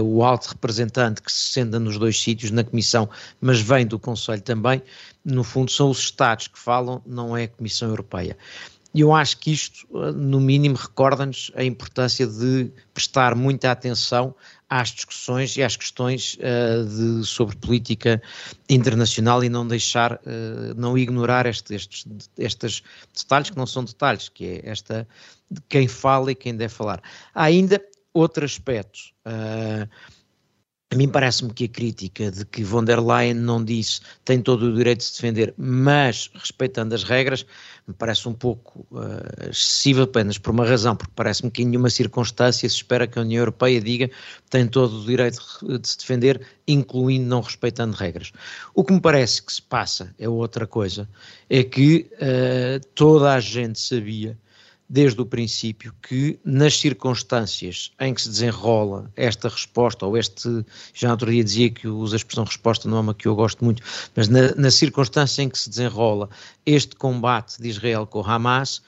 o, 0.03 0.23
alto 0.23 0.49
representante 0.49 1.19
que 1.19 1.31
se 1.31 1.53
senta 1.53 1.79
nos 1.79 1.97
dois 1.97 2.21
sítios, 2.21 2.51
na 2.51 2.63
Comissão, 2.63 3.09
mas 3.41 3.59
vem 3.59 3.87
do 3.87 3.97
Conselho 3.97 4.43
também, 4.43 4.83
no 5.25 5.43
fundo 5.43 5.71
são 5.71 5.89
os 5.89 5.97
Estados 5.97 6.47
que 6.47 6.59
falam, 6.59 7.01
não 7.07 7.35
é 7.35 7.45
a 7.45 7.47
Comissão 7.47 7.89
Europeia. 7.89 8.37
E 8.95 9.01
eu 9.01 9.13
acho 9.13 9.39
que 9.39 9.51
isto, 9.51 9.85
eh, 9.93 10.13
no 10.13 10.39
mínimo, 10.39 10.77
recorda-nos 10.77 11.51
a 11.53 11.65
importância 11.65 12.25
de 12.25 12.71
prestar 12.93 13.35
muita 13.35 13.69
atenção 13.69 14.33
às 14.69 14.87
discussões 14.87 15.57
e 15.57 15.61
às 15.61 15.75
questões 15.75 16.37
uh, 16.39 16.85
de, 16.85 17.27
sobre 17.27 17.57
política 17.57 18.21
internacional 18.69 19.43
e 19.43 19.49
não 19.49 19.67
deixar, 19.67 20.13
uh, 20.13 20.73
não 20.77 20.97
ignorar 20.97 21.45
este, 21.45 21.75
estes, 21.75 22.05
estes 22.37 22.81
detalhes 23.13 23.49
que 23.49 23.57
não 23.57 23.67
são 23.67 23.83
detalhes, 23.83 24.29
que 24.29 24.45
é 24.45 24.69
esta 24.69 25.05
de 25.51 25.59
quem 25.67 25.89
fala 25.89 26.31
e 26.31 26.35
quem 26.35 26.55
deve 26.55 26.73
falar. 26.73 27.01
Há 27.33 27.43
ainda 27.43 27.81
outro 28.13 28.45
aspecto. 28.45 28.99
Uh, 29.25 29.89
a 30.95 30.97
mim 30.97 31.09
parece-me 31.09 31.51
que 31.51 31.65
a 31.65 31.67
crítica 31.67 32.31
de 32.31 32.45
que 32.45 32.63
von 32.63 32.85
der 32.85 33.01
Leyen 33.01 33.33
não 33.33 33.61
disse 33.61 33.99
tem 34.23 34.41
todo 34.41 34.67
o 34.67 34.73
direito 34.73 34.99
de 34.99 35.05
se 35.05 35.21
defender, 35.21 35.53
mas 35.57 36.31
respeitando 36.33 36.95
as 36.95 37.03
regras, 37.03 37.45
me 37.85 37.93
parece 37.93 38.29
um 38.29 38.33
pouco 38.33 38.87
uh, 38.91 39.49
excessiva 39.49 40.03
apenas 40.03 40.37
por 40.37 40.51
uma 40.51 40.65
razão, 40.65 40.95
porque 40.95 41.11
parece-me 41.13 41.51
que 41.51 41.63
em 41.63 41.65
nenhuma 41.65 41.89
circunstância 41.89 42.69
se 42.69 42.77
espera 42.77 43.05
que 43.07 43.19
a 43.19 43.23
União 43.23 43.41
Europeia 43.41 43.81
diga 43.81 44.09
tem 44.49 44.65
todo 44.67 45.01
o 45.01 45.05
direito 45.05 45.37
de 45.77 45.85
se 45.85 45.97
defender, 45.97 46.41
incluindo 46.65 47.27
não 47.27 47.41
respeitando 47.41 47.93
regras. 47.97 48.31
O 48.73 48.81
que 48.81 48.93
me 48.93 49.01
parece 49.01 49.43
que 49.43 49.51
se 49.51 49.61
passa 49.61 50.15
é 50.17 50.29
outra 50.29 50.65
coisa, 50.65 51.09
é 51.49 51.61
que 51.61 52.09
uh, 52.13 52.87
toda 52.95 53.33
a 53.33 53.39
gente 53.41 53.77
sabia 53.81 54.37
desde 54.87 55.19
o 55.19 55.25
princípio 55.25 55.93
que 56.01 56.39
nas 56.45 56.79
circunstâncias 56.79 57.91
em 57.99 58.13
que 58.13 58.21
se 58.21 58.29
desenrola 58.29 59.11
esta 59.15 59.49
resposta, 59.49 60.05
ou 60.05 60.17
este, 60.17 60.63
já 60.93 61.07
no 61.07 61.13
outro 61.13 61.31
dia 61.31 61.43
dizia 61.43 61.69
que 61.69 61.87
usa 61.87 62.15
a 62.15 62.17
expressão 62.17 62.43
resposta, 62.43 62.87
não 62.87 62.97
é 62.97 63.01
uma 63.01 63.13
que 63.13 63.27
eu 63.27 63.35
gosto 63.35 63.63
muito, 63.65 63.81
mas 64.15 64.27
na, 64.27 64.53
na 64.55 64.69
circunstância 64.69 65.41
em 65.41 65.49
que 65.49 65.57
se 65.57 65.69
desenrola 65.69 66.29
este 66.65 66.95
combate 66.95 67.61
de 67.61 67.67
Israel 67.67 68.05
com 68.05 68.21
Hamas, 68.21 68.81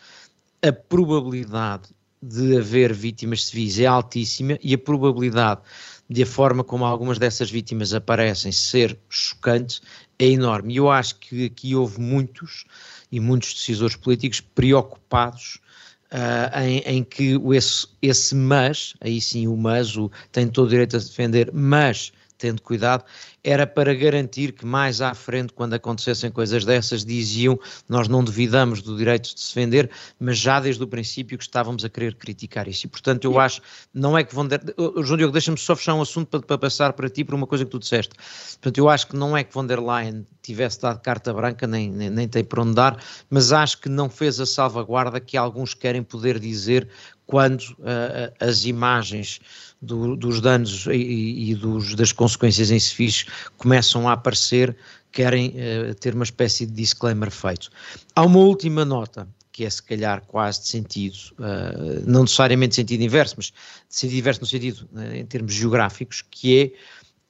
a 0.62 0.72
probabilidade 0.72 1.90
de 2.22 2.58
haver 2.58 2.94
vítimas 2.94 3.46
civis 3.46 3.80
é 3.80 3.86
altíssima 3.86 4.58
e 4.62 4.74
a 4.74 4.78
probabilidade 4.78 5.62
de 6.10 6.24
a 6.24 6.26
forma 6.26 6.64
como 6.64 6.86
algumas 6.86 7.20
dessas 7.20 7.52
vítimas 7.52 7.94
aparecem 7.94 8.52
ser 8.52 8.98
chocante 9.10 9.82
é 10.18 10.26
enorme. 10.26 10.74
E 10.74 10.78
eu 10.78 10.90
acho 10.90 11.16
que 11.16 11.46
aqui 11.46 11.76
houve 11.76 12.00
muitos 12.00 12.66
e 13.12 13.20
muitos 13.20 13.54
decisores 13.54 13.96
políticos 13.96 14.40
preocupados 14.40 15.60
Uh, 16.10 16.60
em, 16.62 16.78
em, 16.86 17.04
que 17.04 17.38
esse, 17.54 17.86
esse 18.02 18.34
mas, 18.34 18.94
aí 19.02 19.20
sim 19.20 19.46
o 19.48 19.58
mas, 19.58 19.98
o, 19.98 20.10
tem 20.32 20.48
todo 20.48 20.68
o 20.68 20.70
direito 20.70 20.96
a 20.96 21.00
defender, 21.00 21.52
mas 21.52 22.14
tendo 22.38 22.62
cuidado, 22.62 23.04
era 23.48 23.66
para 23.66 23.94
garantir 23.96 24.52
que 24.52 24.66
mais 24.66 25.00
à 25.00 25.14
frente, 25.14 25.54
quando 25.54 25.74
acontecessem 25.74 26.30
coisas 26.30 26.66
dessas, 26.66 27.06
diziam 27.06 27.58
nós 27.88 28.10
não 28.10 28.22
duvidamos 28.22 28.82
do 28.82 28.98
direito 28.98 29.34
de 29.34 29.40
se 29.40 29.56
defender, 29.56 29.90
mas 30.20 30.38
já 30.38 30.60
desde 30.60 30.84
o 30.84 30.88
princípio 30.88 31.38
que 31.38 31.46
estávamos 31.46 31.86
a 31.86 31.90
querer 31.90 32.16
criticar 32.16 32.68
isso. 32.68 32.86
E 32.86 32.90
portanto 32.90 33.24
eu 33.24 33.40
acho, 33.40 33.62
não 33.94 34.18
é 34.18 34.24
que 34.26 34.36
vão... 34.36 34.46
Der... 34.46 34.62
João 35.02 35.16
Diogo, 35.16 35.32
deixa-me 35.32 35.58
só 35.58 35.78
fechar 35.78 35.94
um 35.94 36.02
assunto 36.02 36.28
para, 36.28 36.42
para, 36.42 36.58
passar 36.58 36.92
para 36.92 37.10
ti 37.10 37.24
por 37.24 37.36
uma 37.36 37.48
coisa 37.48 37.64
que 37.64 37.72
tu 37.72 37.80
disseste. 37.80 38.14
Portanto 38.56 38.78
eu 38.80 38.90
acho 38.90 39.08
que 39.08 39.16
não 39.16 39.38
é 39.38 39.46
que 39.46 39.54
von 39.54 39.66
der 39.66 39.80
Leyen 39.80 40.26
tivesse 40.42 40.82
dado 40.82 41.00
carta 41.00 41.34
branca, 41.34 41.66
nem, 41.66 41.90
nem, 41.90 42.10
nem 42.10 42.28
tem 42.28 42.44
por 42.44 42.60
onde 42.60 42.76
dar, 42.76 43.02
mas 43.30 43.54
acho 43.54 43.80
que 43.80 43.88
não 43.88 44.10
fez 44.10 44.42
a 44.42 44.46
salvaguarda 44.46 45.22
que 45.22 45.38
alguns 45.38 45.74
querem 45.74 46.04
poder 46.04 46.38
dizer 46.38 46.90
quando 47.26 47.62
uh, 47.80 48.34
as 48.40 48.66
imagens 48.66 49.40
do, 49.82 50.16
dos 50.16 50.42
danos 50.42 50.88
e, 50.88 51.52
e 51.52 51.56
dos, 51.56 51.94
das 51.94 52.12
consequências 52.12 52.72
em 52.72 52.80
civis 52.80 53.26
começam 53.58 54.08
a 54.08 54.14
aparecer, 54.14 54.76
querem 55.12 55.50
uh, 55.50 55.96
ter 55.96 56.14
uma 56.14 56.24
espécie 56.24 56.66
de 56.66 56.74
disclaimer 56.74 57.32
feito. 57.32 57.70
Há 58.16 58.24
uma 58.24 58.40
última 58.40 58.86
nota 58.86 59.28
que 59.58 59.66
é 59.66 59.70
se 59.72 59.82
calhar 59.82 60.22
quase 60.28 60.62
de 60.62 60.68
sentido, 60.68 61.18
uh, 61.40 62.04
não 62.06 62.22
necessariamente 62.22 62.70
de 62.70 62.76
sentido 62.76 63.02
inverso, 63.02 63.34
mas 63.38 63.48
de 63.48 63.54
sentido 63.90 64.20
inverso 64.20 64.42
no 64.42 64.46
sentido, 64.46 64.88
uh, 64.94 65.16
em 65.16 65.26
termos 65.26 65.52
geográficos, 65.52 66.24
que 66.30 66.76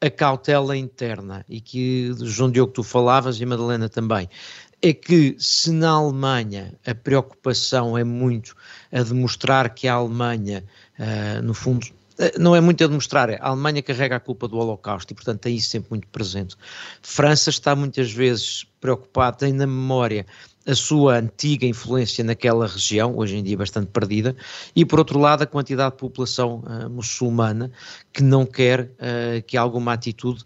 é 0.02 0.08
a 0.08 0.10
cautela 0.10 0.76
interna, 0.76 1.46
e 1.48 1.62
que, 1.62 2.14
João 2.20 2.52
Diogo, 2.52 2.74
tu 2.74 2.84
falavas, 2.84 3.40
e 3.40 3.46
Madalena 3.46 3.88
também, 3.88 4.30
é 4.82 4.94
que 4.94 5.38
se 5.40 5.72
na 5.72 5.92
Alemanha 5.92 6.78
a 6.86 6.94
preocupação 6.94 7.98
é 7.98 8.04
muito 8.04 8.56
a 8.92 9.02
demonstrar 9.04 9.74
que 9.74 9.88
a 9.88 9.94
Alemanha, 9.94 10.66
uh, 11.00 11.42
no 11.42 11.54
fundo, 11.54 11.88
não 12.40 12.56
é 12.56 12.62
muito 12.62 12.84
a 12.84 12.88
demonstrar, 12.88 13.30
é, 13.30 13.38
a 13.42 13.50
Alemanha 13.50 13.82
carrega 13.82 14.16
a 14.16 14.20
culpa 14.20 14.48
do 14.48 14.58
Holocausto 14.58 15.14
e, 15.14 15.16
portanto, 15.16 15.42
tem 15.42 15.56
isso 15.56 15.70
sempre 15.70 15.90
muito 15.92 16.08
presente. 16.08 16.56
França 17.02 17.50
está 17.50 17.76
muitas 17.76 18.12
vezes 18.12 18.66
preocupada, 18.80 19.38
tem 19.38 19.54
na 19.54 19.68
memória 19.68 20.26
a 20.66 20.76
sua 20.76 21.18
antiga 21.20 21.66
influência 21.66 22.24
naquela 22.24 22.68
região, 22.68 23.18
hoje 23.18 23.38
em 23.38 23.44
dia 23.44 23.58
bastante 23.58 23.88
perdida, 23.88 24.36
e 24.76 24.86
por 24.86 25.00
outro 25.00 25.18
lado 25.18 25.44
a 25.44 25.46
quantidade 25.46 25.92
de 25.92 25.98
população 25.98 26.62
uh, 26.66 26.90
muçulmana 26.90 27.72
que 28.12 28.22
não 28.22 28.46
quer 28.46 28.82
uh, 28.82 29.42
que 29.48 29.56
alguma 29.56 29.94
atitude 29.94 30.44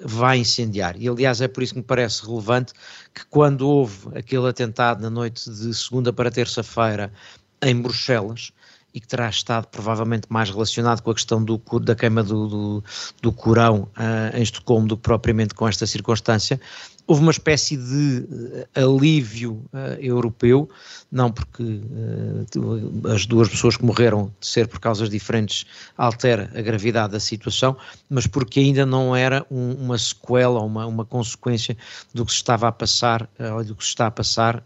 vá 0.00 0.36
incendiar. 0.36 0.96
E 0.96 1.08
aliás 1.08 1.40
é 1.40 1.48
por 1.48 1.62
isso 1.62 1.72
que 1.74 1.80
me 1.80 1.84
parece 1.84 2.24
relevante 2.24 2.72
que 3.12 3.24
quando 3.26 3.68
houve 3.68 4.16
aquele 4.16 4.48
atentado 4.48 5.02
na 5.02 5.10
noite 5.10 5.50
de 5.50 5.74
segunda 5.74 6.12
para 6.12 6.30
terça-feira 6.30 7.12
em 7.60 7.74
Bruxelas, 7.80 8.52
e 8.94 9.00
que 9.00 9.08
terá 9.08 9.28
estado 9.28 9.66
provavelmente 9.66 10.28
mais 10.30 10.48
relacionado 10.48 11.02
com 11.02 11.10
a 11.10 11.14
questão 11.14 11.42
do, 11.42 11.60
da 11.80 11.96
queima 11.96 12.22
do, 12.22 12.46
do, 12.46 12.84
do 13.20 13.32
Corão 13.32 13.88
uh, 13.96 14.36
em 14.36 14.42
Estocolmo 14.42 14.86
do 14.86 14.96
que 14.96 15.02
propriamente 15.02 15.52
com 15.52 15.66
esta 15.66 15.84
circunstância, 15.84 16.60
houve 17.06 17.22
uma 17.22 17.30
espécie 17.30 17.76
de 17.76 18.26
uh, 18.74 18.96
alívio 18.96 19.64
uh, 19.72 20.00
europeu, 20.00 20.68
não 21.12 21.30
porque 21.30 21.62
uh, 21.62 23.08
as 23.12 23.26
duas 23.26 23.48
pessoas 23.48 23.76
que 23.76 23.84
morreram 23.84 24.32
de 24.40 24.46
ser 24.46 24.68
por 24.68 24.80
causas 24.80 25.10
diferentes 25.10 25.66
altera 25.96 26.50
a 26.54 26.62
gravidade 26.62 27.12
da 27.12 27.20
situação, 27.20 27.76
mas 28.08 28.26
porque 28.26 28.60
ainda 28.60 28.86
não 28.86 29.14
era 29.14 29.46
um, 29.50 29.72
uma 29.72 29.98
sequela, 29.98 30.60
uma, 30.60 30.86
uma 30.86 31.04
consequência 31.04 31.76
do 32.14 32.24
que 32.24 32.32
se 32.32 32.38
estava 32.38 32.68
a 32.68 32.72
passar, 32.72 33.28
ou 33.54 33.64
do 33.64 33.74
que 33.74 33.84
se 33.84 33.90
está 33.90 34.06
a 34.06 34.10
passar 34.10 34.64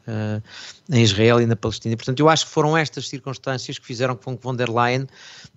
em 0.91 1.03
Israel 1.03 1.41
e 1.41 1.47
na 1.47 1.57
Palestina. 1.57 1.97
Portanto, 1.97 2.21
eu 2.21 2.29
acho 2.29 2.47
que 2.47 2.53
foram 2.53 2.77
estas 2.77 3.09
circunstâncias 3.09 3.79
que 3.79 3.87
fizeram 3.87 4.17
com 4.17 4.37
que 4.37 4.43
von 4.43 4.55
der 4.55 4.71
Leyen 4.71 5.07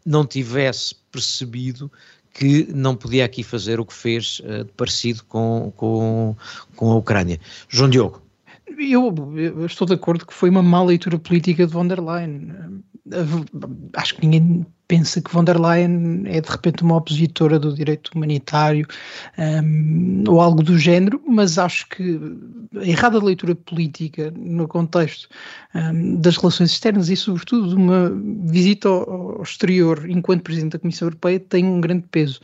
não 0.05 0.25
tivesse 0.25 0.95
percebido 1.11 1.91
que 2.33 2.67
não 2.73 2.95
podia 2.95 3.25
aqui 3.25 3.43
fazer 3.43 3.79
o 3.79 3.85
que 3.85 3.93
fez 3.93 4.39
uh, 4.39 4.65
parecido 4.77 5.23
com, 5.25 5.71
com, 5.75 6.35
com 6.75 6.91
a 6.91 6.95
Ucrânia. 6.95 7.39
João 7.69 7.89
Diogo. 7.89 8.21
Eu, 8.79 9.13
eu, 9.37 9.65
estou 9.65 9.85
de 9.85 9.93
acordo 9.93 10.25
que 10.25 10.33
foi 10.33 10.49
uma 10.49 10.63
má 10.63 10.83
leitura 10.83 11.19
política 11.19 11.67
de 11.67 11.73
von 11.73 11.87
der 11.87 11.99
Leyen. 11.99 12.81
Acho 13.93 14.15
que 14.15 14.25
ninguém 14.25 14.65
pensa 14.91 15.21
que 15.21 15.31
von 15.31 15.45
der 15.45 15.57
Leyen 15.57 16.23
é 16.25 16.41
de 16.41 16.49
repente 16.49 16.83
uma 16.83 16.97
opositora 16.97 17.57
do 17.57 17.73
direito 17.73 18.11
humanitário 18.13 18.85
um, 19.37 20.25
ou 20.27 20.41
algo 20.41 20.61
do 20.61 20.77
género, 20.77 21.21
mas 21.25 21.57
acho 21.57 21.87
que 21.87 22.19
a 22.75 22.85
errada 22.85 23.23
leitura 23.23 23.55
política 23.55 24.33
no 24.35 24.67
contexto 24.67 25.29
um, 25.73 26.17
das 26.19 26.35
relações 26.35 26.71
externas 26.71 27.07
e, 27.07 27.15
sobretudo, 27.15 27.69
de 27.69 27.75
uma 27.75 28.11
visita 28.43 28.89
ao, 28.89 29.41
exterior 29.41 30.09
enquanto 30.09 30.43
Presidente 30.43 30.73
da 30.73 30.79
Comissão 30.79 31.07
Europeia 31.07 31.39
tem 31.39 31.63
um 31.63 31.79
grande 31.79 32.03
peso. 32.11 32.41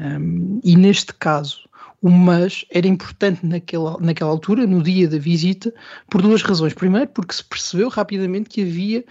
Um, 0.00 0.58
e 0.64 0.76
neste 0.76 1.12
caso, 1.12 1.68
o 2.00 2.08
mas 2.08 2.64
era 2.70 2.86
importante 2.86 3.44
naquela, 3.44 3.98
naquela 4.00 4.30
altura, 4.30 4.66
no 4.66 4.82
dia 4.82 5.06
da 5.06 5.18
visita, 5.18 5.70
por 6.08 6.22
duas 6.22 6.40
razões. 6.40 6.72
Primeiro, 6.72 7.08
porque 7.08 7.34
se 7.34 7.44
percebeu 7.44 7.90
rapidamente 7.90 8.48
que 8.48 8.62
havia 8.62 9.04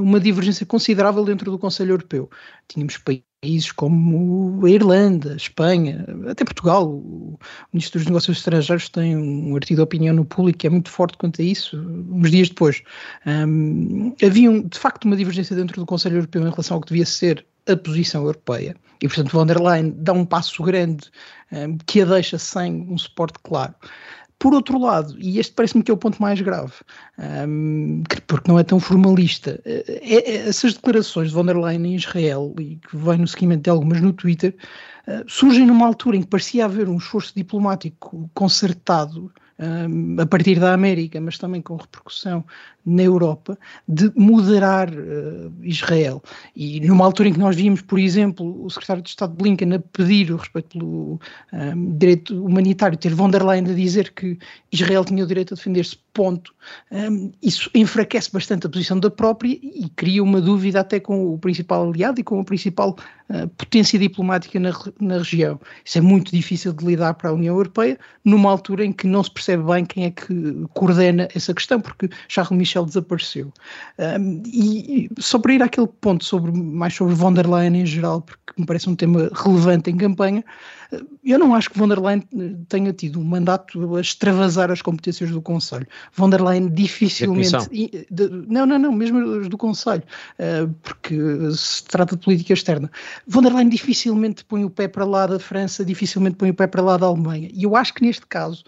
uma 0.00 0.18
divergência 0.18 0.64
considerável 0.64 1.24
dentro 1.24 1.50
do 1.50 1.58
Conselho 1.58 1.92
Europeu. 1.92 2.30
Tínhamos 2.68 2.96
países 2.96 3.70
como 3.72 4.64
a 4.64 4.70
Irlanda, 4.70 5.34
a 5.34 5.36
Espanha, 5.36 6.04
até 6.28 6.44
Portugal. 6.44 6.88
O 6.88 7.38
Ministro 7.72 7.98
dos 7.98 8.06
Negócios 8.06 8.38
Estrangeiros 8.38 8.88
tem 8.88 9.16
um 9.16 9.54
artigo 9.54 9.76
de 9.76 9.82
opinião 9.82 10.14
no 10.14 10.24
público 10.24 10.58
que 10.58 10.66
é 10.66 10.70
muito 10.70 10.90
forte 10.90 11.18
quanto 11.18 11.42
a 11.42 11.44
isso, 11.44 11.76
uns 12.10 12.30
dias 12.30 12.48
depois. 12.48 12.82
Um, 13.26 14.14
havia, 14.24 14.62
de 14.62 14.78
facto, 14.78 15.04
uma 15.04 15.16
divergência 15.16 15.54
dentro 15.54 15.80
do 15.80 15.86
Conselho 15.86 16.16
Europeu 16.16 16.42
em 16.42 16.50
relação 16.50 16.76
ao 16.76 16.80
que 16.80 16.88
devia 16.88 17.06
ser 17.06 17.46
a 17.68 17.76
posição 17.76 18.22
europeia. 18.22 18.76
E, 19.02 19.08
portanto, 19.08 19.32
von 19.32 19.46
der 19.46 19.60
Leyen 19.60 19.94
dá 19.98 20.12
um 20.12 20.24
passo 20.24 20.62
grande 20.62 21.10
um, 21.52 21.76
que 21.86 22.00
a 22.00 22.04
deixa 22.04 22.38
sem 22.38 22.86
um 22.88 22.96
suporte 22.96 23.38
claro. 23.42 23.74
Por 24.38 24.52
outro 24.52 24.78
lado, 24.78 25.16
e 25.18 25.38
este 25.38 25.54
parece-me 25.54 25.82
que 25.82 25.90
é 25.90 25.94
o 25.94 25.96
ponto 25.96 26.20
mais 26.20 26.40
grave, 26.40 26.74
um, 27.48 28.02
porque 28.26 28.50
não 28.50 28.58
é 28.58 28.64
tão 28.64 28.78
formalista, 28.78 29.60
é, 29.64 30.02
é, 30.02 30.48
essas 30.48 30.74
declarações 30.74 31.28
de 31.28 31.34
von 31.34 31.44
der 31.44 31.56
Leyen 31.56 31.86
em 31.86 31.96
Israel, 31.96 32.54
e 32.60 32.76
que 32.76 32.96
vem 32.96 33.18
no 33.18 33.26
seguimento 33.26 33.62
de 33.62 33.70
algumas 33.70 34.00
no 34.02 34.12
Twitter, 34.12 34.54
uh, 35.08 35.24
surgem 35.26 35.66
numa 35.66 35.86
altura 35.86 36.18
em 36.18 36.22
que 36.22 36.28
parecia 36.28 36.66
haver 36.66 36.86
um 36.86 36.98
esforço 36.98 37.32
diplomático 37.34 38.30
concertado 38.34 39.32
um, 39.58 40.20
a 40.20 40.26
partir 40.26 40.60
da 40.60 40.74
América, 40.74 41.20
mas 41.20 41.38
também 41.38 41.62
com 41.62 41.76
repercussão 41.76 42.44
na 42.86 43.02
Europa, 43.02 43.58
de 43.88 44.12
moderar 44.14 44.88
uh, 44.88 45.52
Israel. 45.62 46.22
E 46.54 46.80
numa 46.80 47.04
altura 47.04 47.28
em 47.28 47.32
que 47.32 47.38
nós 47.38 47.56
vimos, 47.56 47.82
por 47.82 47.98
exemplo, 47.98 48.64
o 48.64 48.70
secretário 48.70 49.02
de 49.02 49.08
Estado 49.08 49.34
Blinken 49.34 49.74
a 49.74 49.78
pedir 49.80 50.30
o 50.32 50.36
respeito 50.36 50.78
pelo 50.78 51.20
um, 51.52 51.98
direito 51.98 52.44
humanitário, 52.44 52.96
ter 52.96 53.12
von 53.12 53.28
der 53.28 53.44
Leyen 53.44 53.68
a 53.68 53.74
dizer 53.74 54.12
que 54.12 54.38
Israel 54.72 55.04
tinha 55.04 55.24
o 55.24 55.26
direito 55.26 55.54
a 55.54 55.56
defender-se, 55.56 55.98
ponto, 56.12 56.54
um, 56.92 57.32
isso 57.42 57.70
enfraquece 57.74 58.30
bastante 58.32 58.66
a 58.66 58.70
posição 58.70 58.98
da 58.98 59.10
própria 59.10 59.58
e 59.60 59.90
cria 59.96 60.22
uma 60.22 60.40
dúvida 60.40 60.80
até 60.80 61.00
com 61.00 61.34
o 61.34 61.38
principal 61.38 61.88
aliado 61.88 62.20
e 62.20 62.24
com 62.24 62.40
a 62.40 62.44
principal 62.44 62.96
uh, 63.28 63.48
potência 63.48 63.98
diplomática 63.98 64.58
na, 64.60 64.70
na 65.00 65.18
região. 65.18 65.60
Isso 65.84 65.98
é 65.98 66.00
muito 66.00 66.30
difícil 66.30 66.72
de 66.72 66.84
lidar 66.84 67.14
para 67.14 67.30
a 67.30 67.32
União 67.32 67.54
Europeia, 67.56 67.98
numa 68.24 68.50
altura 68.50 68.84
em 68.84 68.92
que 68.92 69.06
não 69.06 69.22
se 69.22 69.30
percebe 69.30 69.64
bem 69.64 69.84
quem 69.84 70.04
é 70.04 70.10
que 70.10 70.66
coordena 70.72 71.28
essa 71.34 71.52
questão, 71.52 71.80
porque 71.80 72.08
Charles 72.28 72.56
Michel 72.56 72.75
desapareceu. 72.84 73.52
Um, 73.98 74.42
e 74.46 75.08
só 75.18 75.38
para 75.38 75.54
ir 75.54 75.62
àquele 75.62 75.86
ponto 75.86 76.24
sobre, 76.24 76.52
mais 76.52 76.94
sobre 76.94 77.14
von 77.14 77.32
der 77.32 77.48
Leyen 77.48 77.76
em 77.76 77.86
geral, 77.86 78.20
porque 78.20 78.52
me 78.58 78.66
parece 78.66 78.88
um 78.88 78.96
tema 78.96 79.30
relevante 79.34 79.90
em 79.90 79.96
campanha, 79.96 80.44
Eu 81.24 81.38
não 81.38 81.54
acho 81.54 81.70
que 81.70 81.78
von 81.78 81.88
der 81.88 81.98
Leyen 81.98 82.22
tenha 82.68 82.92
tido 82.92 83.20
um 83.20 83.24
mandato 83.24 83.96
a 83.96 84.00
extravasar 84.00 84.70
as 84.70 84.80
competências 84.80 85.30
do 85.30 85.42
Conselho. 85.42 85.86
Von 86.14 86.30
der 86.30 86.42
Leyen 86.42 86.68
dificilmente. 86.68 88.06
Não, 88.48 88.66
não, 88.66 88.78
não, 88.78 88.92
mesmo 88.92 89.48
do 89.48 89.58
Conselho, 89.58 90.02
porque 90.82 91.16
se 91.52 91.84
trata 91.84 92.16
de 92.16 92.22
política 92.22 92.52
externa. 92.52 92.90
Von 93.26 93.42
der 93.42 93.52
Leyen 93.52 93.68
dificilmente 93.68 94.44
põe 94.44 94.64
o 94.64 94.70
pé 94.70 94.88
para 94.88 95.04
lá 95.04 95.26
da 95.26 95.38
França, 95.38 95.84
dificilmente 95.84 96.36
põe 96.36 96.50
o 96.50 96.54
pé 96.54 96.66
para 96.66 96.82
lá 96.82 96.96
da 96.96 97.06
Alemanha. 97.06 97.48
E 97.52 97.64
eu 97.64 97.74
acho 97.74 97.94
que 97.94 98.04
neste 98.04 98.26
caso, 98.26 98.64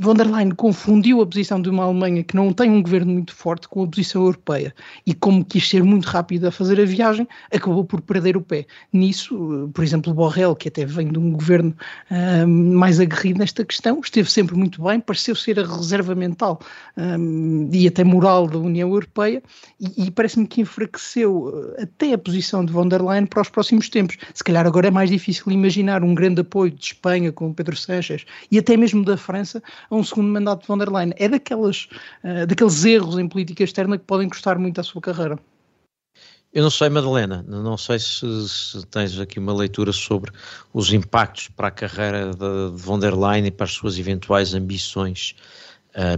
von 0.00 0.14
der 0.14 0.26
Leyen 0.26 0.50
confundiu 0.52 1.20
a 1.20 1.26
posição 1.26 1.60
de 1.60 1.68
uma 1.68 1.84
Alemanha 1.84 2.22
que 2.24 2.34
não 2.36 2.52
tem 2.52 2.70
um 2.70 2.82
governo 2.82 3.12
muito 3.12 3.34
forte 3.34 3.68
com 3.68 3.82
a 3.82 3.86
posição 3.86 4.22
europeia. 4.22 4.74
E 5.06 5.14
como 5.14 5.44
quis 5.44 5.68
ser 5.68 5.82
muito 5.82 6.06
rápida 6.06 6.48
a 6.48 6.50
fazer 6.50 6.80
a 6.80 6.84
viagem, 6.84 7.28
acabou 7.52 7.84
por 7.84 8.00
perder 8.00 8.36
o 8.36 8.40
pé. 8.40 8.66
Nisso, 8.92 9.70
por 9.74 9.84
exemplo, 9.84 10.14
Borrell, 10.14 10.56
que 10.56 10.68
até 10.68 10.84
vem 10.84 11.08
um 11.18 11.32
governo 11.32 11.74
um, 12.10 12.74
mais 12.74 13.00
aguerrido 13.00 13.38
nesta 13.38 13.64
questão, 13.64 14.00
esteve 14.00 14.30
sempre 14.30 14.56
muito 14.56 14.82
bem, 14.82 15.00
pareceu 15.00 15.34
ser 15.34 15.58
a 15.58 15.66
reserva 15.66 16.14
mental 16.14 16.60
um, 16.96 17.68
e 17.72 17.86
até 17.86 18.04
moral 18.04 18.46
da 18.46 18.58
União 18.58 18.88
Europeia 18.88 19.42
e, 19.80 20.06
e 20.06 20.10
parece-me 20.10 20.46
que 20.46 20.60
enfraqueceu 20.60 21.74
eh, 21.78 21.82
até 21.82 22.12
a 22.12 22.18
posição 22.18 22.64
de 22.64 22.72
von 22.72 22.88
der 22.88 23.02
Leyen 23.02 23.26
para 23.26 23.42
os 23.42 23.48
próximos 23.48 23.88
tempos. 23.88 24.16
Se 24.34 24.42
calhar 24.42 24.66
agora 24.66 24.88
é 24.88 24.90
mais 24.90 25.10
difícil 25.10 25.50
imaginar 25.52 26.02
um 26.02 26.14
grande 26.14 26.40
apoio 26.40 26.70
de 26.70 26.84
Espanha 26.84 27.32
com 27.32 27.52
Pedro 27.52 27.76
Sánchez 27.76 28.24
e 28.50 28.58
até 28.58 28.76
mesmo 28.76 29.04
da 29.04 29.16
França 29.16 29.62
a 29.90 29.94
um 29.94 30.04
segundo 30.04 30.28
mandato 30.28 30.62
de 30.62 30.68
von 30.68 30.78
der 30.78 30.90
Leyen. 30.90 31.12
É 31.16 31.28
daquelas, 31.28 31.88
uh, 32.24 32.46
daqueles 32.46 32.84
erros 32.84 33.18
em 33.18 33.28
política 33.28 33.64
externa 33.64 33.98
que 33.98 34.04
podem 34.04 34.28
custar 34.28 34.58
muito 34.58 34.80
à 34.80 34.84
sua 34.84 35.00
carreira. 35.00 35.38
Eu 36.58 36.64
não 36.64 36.70
sei, 36.70 36.88
Madalena, 36.88 37.44
não 37.46 37.76
sei 37.76 38.00
se, 38.00 38.48
se, 38.48 38.84
tens 38.88 39.16
aqui 39.20 39.38
uma 39.38 39.54
leitura 39.54 39.92
sobre 39.92 40.32
os 40.74 40.92
impactos 40.92 41.46
para 41.46 41.68
a 41.68 41.70
carreira 41.70 42.32
de, 42.32 42.72
de 42.72 42.82
von 42.82 42.98
der 42.98 43.14
Leyen 43.16 43.46
e 43.46 43.50
para 43.52 43.66
as 43.66 43.70
suas 43.70 43.96
eventuais 43.96 44.54
ambições 44.54 45.36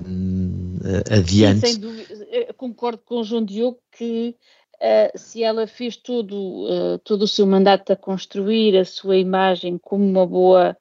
um, 0.09 0.79
adiante. 1.15 1.61
Sim, 1.61 1.67
sem 1.67 1.79
dúvida. 1.79 2.55
Concordo 2.57 3.03
com 3.05 3.17
o 3.17 3.23
João 3.23 3.45
Diogo 3.45 3.81
que 3.93 4.35
uh, 4.77 5.19
se 5.19 5.43
ela 5.43 5.67
fez 5.67 5.99
todo, 5.99 6.35
uh, 6.35 6.99
todo 7.05 7.21
o 7.25 7.29
seu 7.29 7.47
mandato 7.47 7.93
a 7.93 7.97
construir 7.97 8.79
a 8.79 8.85
sua 8.87 9.19
imagem 9.19 9.77
como 9.77 10.09
uma 10.09 10.27
boa, 10.27 10.75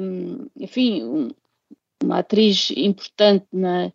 um, 0.00 0.46
enfim, 0.56 1.02
um, 1.02 1.28
uma 2.04 2.20
atriz 2.20 2.70
importante 2.76 3.46
na, 3.52 3.90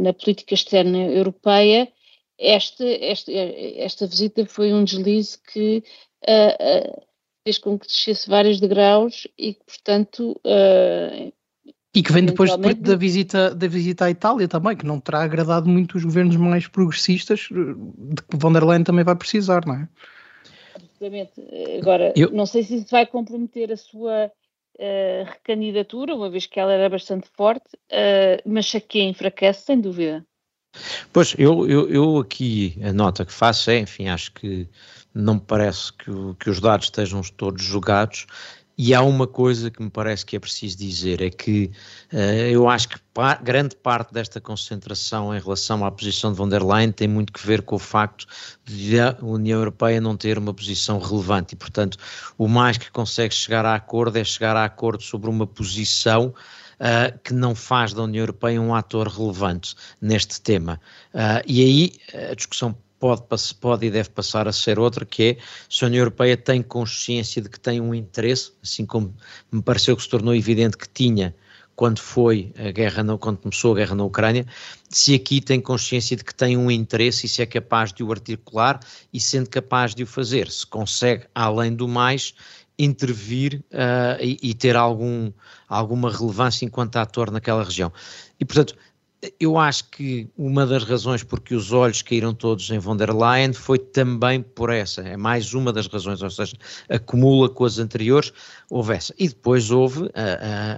na 0.00 0.14
política 0.14 0.54
externa 0.54 0.96
europeia, 0.96 1.86
esta, 2.38 2.84
esta, 2.84 3.32
esta 3.32 4.06
visita 4.06 4.46
foi 4.46 4.72
um 4.72 4.84
deslize 4.84 5.38
que 5.38 5.82
uh, 6.28 6.92
uh, 6.92 7.02
fez 7.44 7.58
com 7.58 7.78
que 7.78 7.86
descesse 7.86 8.28
vários 8.28 8.60
degraus 8.60 9.26
e 9.38 9.54
que, 9.54 9.64
portanto. 9.64 10.40
Uh, 10.44 11.32
e 11.94 12.02
que 12.02 12.12
vem 12.12 12.26
depois 12.26 12.54
da 12.54 12.94
visita, 12.94 13.54
da 13.54 13.66
visita 13.66 14.04
à 14.04 14.10
Itália 14.10 14.46
também, 14.46 14.76
que 14.76 14.84
não 14.84 15.00
terá 15.00 15.22
agradado 15.22 15.66
muito 15.66 15.96
os 15.96 16.04
governos 16.04 16.36
mais 16.36 16.68
progressistas, 16.68 17.48
de 17.50 18.22
que 18.22 18.36
von 18.36 18.52
der 18.52 18.62
Leyen 18.62 18.84
também 18.84 19.02
vai 19.02 19.16
precisar, 19.16 19.64
não 19.64 19.74
é? 19.76 19.88
Absolutamente. 20.74 21.40
Agora, 21.80 22.12
Eu... 22.14 22.30
não 22.32 22.44
sei 22.44 22.64
se 22.64 22.76
isso 22.76 22.90
vai 22.90 23.06
comprometer 23.06 23.72
a 23.72 23.78
sua 23.78 24.26
uh, 24.26 25.24
recandidatura, 25.24 26.14
uma 26.14 26.28
vez 26.28 26.44
que 26.44 26.60
ela 26.60 26.72
era 26.72 26.90
bastante 26.90 27.28
forte, 27.34 27.74
uh, 27.74 28.42
mas 28.44 28.66
se 28.66 28.76
aqui 28.76 29.00
enfraquece, 29.00 29.64
sem 29.64 29.80
dúvida. 29.80 30.22
Pois, 31.12 31.34
eu, 31.38 31.68
eu, 31.68 31.88
eu, 31.88 32.18
aqui 32.18 32.78
a 32.82 32.92
nota 32.92 33.24
que 33.24 33.32
faço 33.32 33.70
é, 33.70 33.78
enfim, 33.78 34.08
acho 34.08 34.32
que 34.32 34.68
não 35.14 35.34
me 35.34 35.40
parece 35.40 35.92
que, 35.92 36.10
que 36.38 36.50
os 36.50 36.60
dados 36.60 36.86
estejam 36.86 37.22
todos 37.36 37.62
jogados. 37.62 38.26
E 38.78 38.94
há 38.94 39.00
uma 39.00 39.26
coisa 39.26 39.70
que 39.70 39.82
me 39.82 39.88
parece 39.88 40.26
que 40.26 40.36
é 40.36 40.38
preciso 40.38 40.76
dizer, 40.76 41.22
é 41.22 41.30
que 41.30 41.70
uh, 42.12 42.16
eu 42.50 42.68
acho 42.68 42.90
que 42.90 42.98
pa 43.14 43.34
grande 43.36 43.74
parte 43.74 44.12
desta 44.12 44.38
concentração 44.38 45.34
em 45.34 45.40
relação 45.40 45.82
à 45.82 45.90
posição 45.90 46.30
de 46.30 46.36
von 46.36 46.46
der 46.46 46.62
Leyen 46.62 46.92
tem 46.92 47.08
muito 47.08 47.32
que 47.32 47.44
ver 47.46 47.62
com 47.62 47.76
o 47.76 47.78
facto 47.78 48.26
de 48.66 49.00
a 49.00 49.16
União 49.22 49.60
Europeia 49.60 49.98
não 49.98 50.14
ter 50.14 50.36
uma 50.36 50.52
posição 50.52 50.98
relevante. 50.98 51.54
E, 51.54 51.56
portanto, 51.56 51.96
o 52.36 52.46
mais 52.46 52.76
que 52.76 52.90
consegue 52.90 53.34
chegar 53.34 53.64
a 53.64 53.74
acordo 53.74 54.18
é 54.18 54.24
chegar 54.24 54.54
a 54.54 54.66
acordo 54.66 55.02
sobre 55.02 55.30
uma 55.30 55.46
posição 55.46 56.34
uh, 56.80 57.18
que 57.22 57.32
não 57.32 57.54
faz 57.54 57.92
da 57.92 58.02
União 58.02 58.22
Europeia 58.22 58.60
um 58.60 58.74
ator 58.74 59.08
relevante 59.08 59.74
neste 60.00 60.40
tema. 60.40 60.80
Uh, 61.14 61.42
e 61.46 61.62
aí 61.62 61.92
a 62.30 62.34
discussão 62.34 62.76
pode, 62.98 63.22
pode 63.60 63.86
e 63.86 63.90
deve 63.90 64.10
passar 64.10 64.48
a 64.48 64.52
ser 64.52 64.78
outra, 64.78 65.04
que 65.04 65.22
é 65.22 65.36
se 65.68 65.84
a 65.84 65.88
União 65.88 66.00
Europeia 66.00 66.36
tem 66.36 66.62
consciência 66.62 67.42
de 67.42 67.48
que 67.48 67.60
tem 67.60 67.80
um 67.80 67.94
interesse, 67.94 68.52
assim 68.62 68.86
como 68.86 69.14
me 69.50 69.62
pareceu 69.62 69.96
que 69.96 70.02
se 70.02 70.08
tornou 70.08 70.34
evidente 70.34 70.76
que 70.76 70.88
tinha 70.88 71.34
quando 71.76 72.00
foi 72.00 72.52
a 72.58 72.70
guerra, 72.70 73.02
no, 73.02 73.18
quando 73.18 73.36
começou 73.36 73.72
a 73.72 73.76
guerra 73.76 73.94
na 73.94 74.04
Ucrânia, 74.04 74.46
se 74.88 75.14
aqui 75.14 75.42
tem 75.42 75.60
consciência 75.60 76.16
de 76.16 76.24
que 76.24 76.34
tem 76.34 76.56
um 76.56 76.70
interesse 76.70 77.26
e 77.26 77.28
se 77.28 77.42
é 77.42 77.46
capaz 77.46 77.92
de 77.92 78.02
o 78.02 78.10
articular 78.10 78.80
e 79.12 79.20
sendo 79.20 79.50
capaz 79.50 79.94
de 79.94 80.02
o 80.02 80.06
fazer, 80.06 80.50
se 80.50 80.66
consegue, 80.66 81.26
além 81.34 81.74
do 81.74 81.86
mais, 81.86 82.34
intervir 82.78 83.62
uh, 83.72 84.22
e, 84.22 84.38
e, 84.42 84.54
ter 84.54 84.74
algum, 84.74 85.30
alguma 85.68 86.10
relevância 86.10 86.64
enquanto 86.64 86.96
ator 86.96 87.30
naquela 87.30 87.62
região. 87.62 87.92
E, 88.38 88.44
portanto, 88.44 88.76
eu 89.40 89.56
acho 89.56 89.90
que 89.90 90.28
uma 90.36 90.66
das 90.66 90.84
razões 90.84 91.22
porque 91.22 91.54
os 91.54 91.72
olhos 91.72 92.02
caíram 92.02 92.34
todos 92.34 92.70
em 92.70 92.78
von 92.78 92.96
der 92.96 93.14
Leyen 93.14 93.52
foi 93.52 93.78
também 93.78 94.42
por 94.42 94.70
essa, 94.70 95.00
é 95.02 95.16
mais 95.16 95.54
uma 95.54 95.72
das 95.72 95.86
razões, 95.86 96.20
ou 96.22 96.30
seja, 96.30 96.56
acumula 96.88 97.48
com 97.48 97.64
as 97.64 97.78
anteriores, 97.78 98.32
houve 98.70 98.94
essa. 98.94 99.14
E 99.18 99.28
depois 99.28 99.70
houve 99.70 100.02
uh, 100.02 100.06
uh, 100.06 100.10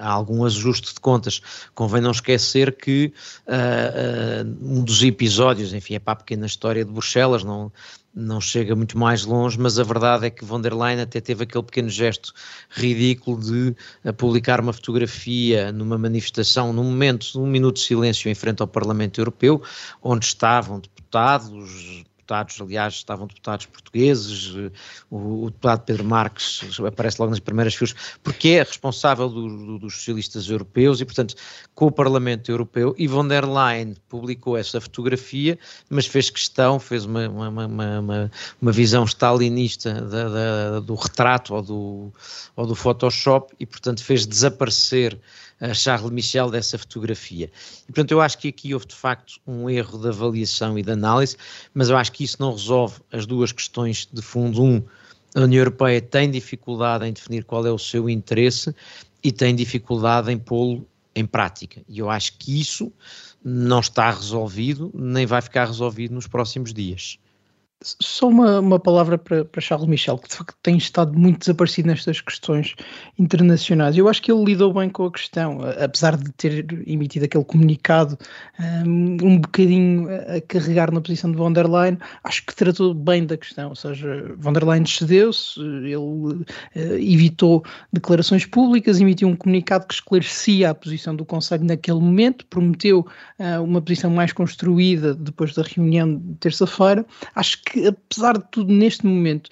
algum 0.02 0.44
ajuste 0.44 0.94
de 0.94 1.00
contas. 1.00 1.40
Convém 1.74 2.00
não 2.00 2.12
esquecer 2.12 2.76
que 2.76 3.12
uh, 3.46 4.56
um 4.62 4.82
dos 4.84 5.02
episódios, 5.02 5.74
enfim, 5.74 5.94
é 5.94 5.98
para 5.98 6.12
a 6.12 6.16
pequena 6.16 6.46
história 6.46 6.84
de 6.84 6.92
Bruxelas, 6.92 7.42
não, 7.42 7.72
não 8.14 8.40
chega 8.40 8.74
muito 8.74 8.98
mais 8.98 9.24
longe, 9.24 9.58
mas 9.58 9.78
a 9.78 9.82
verdade 9.82 10.26
é 10.26 10.30
que 10.30 10.44
von 10.44 10.60
der 10.60 10.74
Leyen 10.74 11.00
até 11.00 11.20
teve 11.20 11.44
aquele 11.44 11.64
pequeno 11.64 11.88
gesto 11.88 12.32
ridículo 12.70 13.40
de 13.40 13.76
eh, 14.04 14.12
publicar 14.12 14.60
uma 14.60 14.72
fotografia 14.72 15.70
numa 15.72 15.98
manifestação, 15.98 16.72
num 16.72 16.84
momento, 16.84 17.28
num 17.34 17.46
minuto 17.46 17.76
de 17.76 17.82
silêncio 17.82 18.28
em 18.28 18.34
frente 18.34 18.60
ao 18.60 18.68
Parlamento 18.68 19.20
Europeu, 19.20 19.62
onde 20.02 20.24
estavam 20.26 20.80
deputados, 20.80 22.04
deputados, 22.28 22.60
aliás, 22.60 22.94
estavam 22.94 23.26
deputados 23.26 23.66
portugueses, 23.66 24.54
eh, 24.54 24.70
o, 25.10 25.44
o, 25.44 25.50
deputado 25.50 25.84
Pedro 25.84 26.04
Marques 26.04 26.60
aparece 26.86 27.16
logo 27.18 27.30
nas 27.30 27.40
primeiras 27.40 27.74
filas, 27.74 27.94
porque 28.22 28.48
é 28.48 28.62
responsável 28.62 29.28
do, 29.28 29.48
do, 29.48 29.78
dos 29.78 29.94
socialistas 29.94 30.48
europeus 30.48 31.00
e, 31.00 31.06
portanto, 31.06 31.34
com 31.74 31.86
o 31.86 31.92
Parlamento 31.92 32.50
Europeu, 32.50 32.94
e 32.98 33.06
von 33.08 33.26
der 33.26 33.46
Leyen 33.46 33.94
publicou 34.08 34.56
essa 34.56 34.80
fotografia, 34.80 35.58
mas 35.88 36.06
fez 36.06 36.28
questão, 36.28 36.78
fez 36.78 37.06
uma, 37.06 37.28
uma, 37.28 37.66
uma, 37.66 38.30
uma, 38.60 38.72
visão 38.72 39.04
stalinista 39.04 39.94
da, 39.94 40.28
da, 40.28 40.80
do 40.80 40.94
retrato 40.94 41.54
ou 41.54 41.62
do, 41.62 42.12
ou 42.54 42.66
do 42.66 42.74
Photoshop 42.74 43.54
e, 43.58 43.64
portanto, 43.64 44.04
fez 44.04 44.26
desaparecer 44.26 45.18
Charles 45.74 46.10
Michel 46.10 46.50
dessa 46.50 46.78
fotografia. 46.78 47.50
E, 47.82 47.86
portanto, 47.86 48.12
eu 48.12 48.20
acho 48.20 48.38
que 48.38 48.48
aqui 48.48 48.72
houve 48.74 48.86
de 48.86 48.94
facto 48.94 49.40
um 49.46 49.68
erro 49.68 49.98
de 49.98 50.08
avaliação 50.08 50.78
e 50.78 50.82
de 50.82 50.90
análise, 50.90 51.36
mas 51.74 51.90
eu 51.90 51.96
acho 51.96 52.12
que 52.12 52.24
isso 52.24 52.36
não 52.38 52.52
resolve 52.52 53.00
as 53.12 53.26
duas 53.26 53.52
questões 53.52 54.08
de 54.12 54.22
fundo. 54.22 54.62
Um, 54.62 54.82
a 55.34 55.40
União 55.40 55.60
Europeia 55.60 56.00
tem 56.00 56.30
dificuldade 56.30 57.06
em 57.06 57.12
definir 57.12 57.44
qual 57.44 57.66
é 57.66 57.70
o 57.70 57.78
seu 57.78 58.08
interesse 58.08 58.74
e 59.22 59.32
tem 59.32 59.54
dificuldade 59.54 60.30
em 60.32 60.38
pô-lo 60.38 60.86
em 61.14 61.26
prática. 61.26 61.82
E 61.88 61.98
eu 61.98 62.08
acho 62.08 62.38
que 62.38 62.60
isso 62.60 62.92
não 63.44 63.80
está 63.80 64.10
resolvido, 64.10 64.90
nem 64.94 65.26
vai 65.26 65.42
ficar 65.42 65.66
resolvido 65.66 66.14
nos 66.14 66.26
próximos 66.26 66.72
dias. 66.72 67.18
Só 67.80 68.28
uma, 68.28 68.58
uma 68.58 68.78
palavra 68.80 69.16
para, 69.16 69.44
para 69.44 69.60
Charles 69.60 69.88
Michel, 69.88 70.18
que 70.18 70.28
de 70.28 70.34
facto 70.34 70.56
tem 70.64 70.76
estado 70.76 71.16
muito 71.16 71.38
desaparecido 71.40 71.86
nestas 71.86 72.20
questões 72.20 72.74
internacionais. 73.16 73.96
Eu 73.96 74.08
acho 74.08 74.20
que 74.20 74.32
ele 74.32 74.44
lidou 74.44 74.72
bem 74.74 74.90
com 74.90 75.04
a 75.04 75.12
questão, 75.12 75.60
apesar 75.80 76.16
de 76.16 76.28
ter 76.32 76.66
emitido 76.88 77.26
aquele 77.26 77.44
comunicado 77.44 78.18
um, 78.84 79.16
um 79.22 79.38
bocadinho 79.38 80.08
a 80.10 80.40
carregar 80.40 80.92
na 80.92 81.00
posição 81.00 81.30
de 81.30 81.36
von 81.36 81.52
der 81.52 81.68
Leyen, 81.68 81.98
acho 82.24 82.44
que 82.46 82.56
tratou 82.56 82.92
bem 82.92 83.24
da 83.24 83.36
questão. 83.36 83.68
Ou 83.68 83.76
seja, 83.76 84.34
von 84.36 84.52
der 84.52 84.64
Leyen 84.64 84.84
cedeu-se, 84.84 85.60
ele 85.60 85.96
uh, 85.96 86.44
evitou 86.74 87.64
declarações 87.92 88.44
públicas, 88.44 89.00
emitiu 89.00 89.28
um 89.28 89.36
comunicado 89.36 89.86
que 89.86 89.94
esclarecia 89.94 90.70
a 90.70 90.74
posição 90.74 91.14
do 91.14 91.24
Conselho 91.24 91.64
naquele 91.64 92.00
momento, 92.00 92.44
prometeu 92.46 93.06
uh, 93.38 93.62
uma 93.62 93.80
posição 93.80 94.10
mais 94.10 94.32
construída 94.32 95.14
depois 95.14 95.54
da 95.54 95.62
reunião 95.62 96.16
de 96.16 96.34
terça-feira. 96.40 97.06
Acho 97.36 97.62
que 97.62 97.67
que, 97.70 97.86
apesar 97.86 98.38
de 98.38 98.44
tudo, 98.50 98.72
neste 98.72 99.06
momento, 99.06 99.50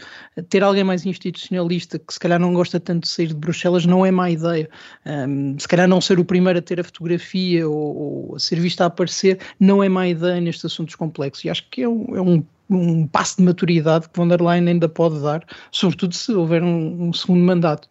ter 0.49 0.63
alguém 0.63 0.85
mais 0.85 1.05
institucionalista 1.05 1.99
que 1.99 2.13
se 2.13 2.19
calhar 2.19 2.39
não 2.39 2.55
gosta 2.55 2.81
tanto 2.81 3.03
de 3.03 3.09
sair 3.09 3.29
de 3.29 3.35
Bruxelas 3.35 3.85
não 3.87 4.05
é 4.05 4.11
má 4.11 4.31
ideia. 4.31 4.69
Um, 5.05 5.59
se 5.59 5.69
calhar 5.69 5.87
não 5.89 6.01
ser 6.01 6.19
o 6.19 6.25
primeiro 6.25 6.59
a 6.59 6.63
ter 6.63 6.81
a 6.81 6.85
fotografia 6.85 7.69
ou, 7.69 7.97
ou, 8.31 8.37
a 8.37 8.39
ser 8.39 8.59
visto 8.61 8.81
a 8.81 8.87
aparecer 8.87 9.39
não 9.61 9.83
é 9.83 9.89
má 9.89 10.09
ideia 10.09 10.41
nestes 10.41 10.65
assuntos 10.65 10.95
complexos. 10.95 11.45
E 11.45 11.51
acho 11.51 11.69
que 11.71 11.83
é 11.83 11.89
um, 11.89 12.17
é 12.17 12.21
um 12.21 12.45
um 12.69 13.07
passo 13.07 13.37
de 13.37 13.45
maturidade 13.45 14.09
que 14.09 14.17
von 14.19 14.27
der 14.27 14.43
Leyen 14.43 14.67
ainda 14.69 14.89
pode 14.89 15.23
dar, 15.23 15.45
sobretudo 15.71 16.15
se 16.15 16.33
houver 16.33 16.63
um, 16.63 17.09
um 17.09 17.13
segundo 17.13 17.45
mandato. 17.45 17.89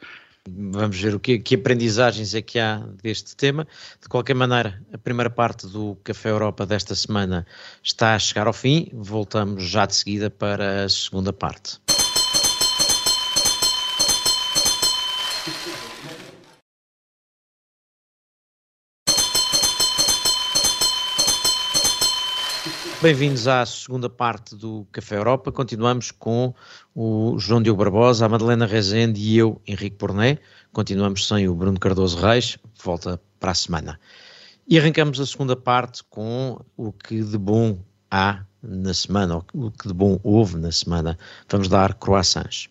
Vamos 0.50 1.00
ver 1.00 1.16
o 1.16 1.20
que, 1.20 1.40
que, 1.40 1.56
aprendizagens 1.56 2.34
é 2.34 2.42
que 2.42 2.60
há 2.60 2.78
deste 3.02 3.36
tema. 3.36 3.68
De 4.02 4.08
qualquer 4.08 4.36
maneira, 4.36 4.82
a 4.94 4.98
primeira 4.98 5.30
parte 5.30 5.68
do 5.68 5.96
Café 6.04 6.30
Europa 6.30 6.66
desta 6.66 6.96
semana 6.96 7.46
está 7.84 8.16
a 8.16 8.20
chegar 8.20 8.48
ao 8.48 8.54
fim. 8.54 8.90
Voltamos 8.94 9.64
já 9.64 9.86
de 9.86 9.96
seguida 9.96 10.30
para 10.30 10.86
a 10.86 10.90
segunda 10.90 11.34
parte. 11.34 11.80
Bem-vindos 23.06 23.48
à 23.48 23.64
segunda 23.68 24.10
parte 24.10 24.56
do 24.56 24.88
Café 24.92 25.18
Europa. 25.18 25.52
Continuamos 25.52 26.10
com 26.10 26.56
o 26.96 27.38
João 27.38 27.62
Diogo 27.62 27.78
Barbosa, 27.78 28.26
a 28.26 28.30
Madalena 28.30 28.66
Rezende 28.66 29.22
e 29.22 29.38
eu, 29.38 29.62
Henrique 29.68 29.96
Porné. 29.96 30.40
Continuamos 30.74 31.28
sem 31.28 31.48
o 31.48 31.54
Bruno 31.54 31.80
Cardoso 31.80 32.18
Reis, 32.18 32.58
volta 32.84 33.22
para 33.40 33.52
a 33.52 33.54
semana. 33.54 34.00
E 34.68 34.80
arrancamos 34.80 35.20
a 35.20 35.26
segunda 35.28 35.56
parte 35.56 36.04
com 36.10 36.60
o 36.76 36.92
que 36.92 37.22
de 37.22 37.38
bom 37.38 37.78
há 38.10 38.44
na 38.64 38.92
semana, 38.92 39.38
o 39.54 39.70
que 39.70 39.88
de 39.88 39.94
bom 39.94 40.20
houve 40.24 40.58
na 40.58 40.72
semana. 40.72 41.16
Vamos 41.48 41.68
dar 41.68 41.94
croissants. 41.94 42.70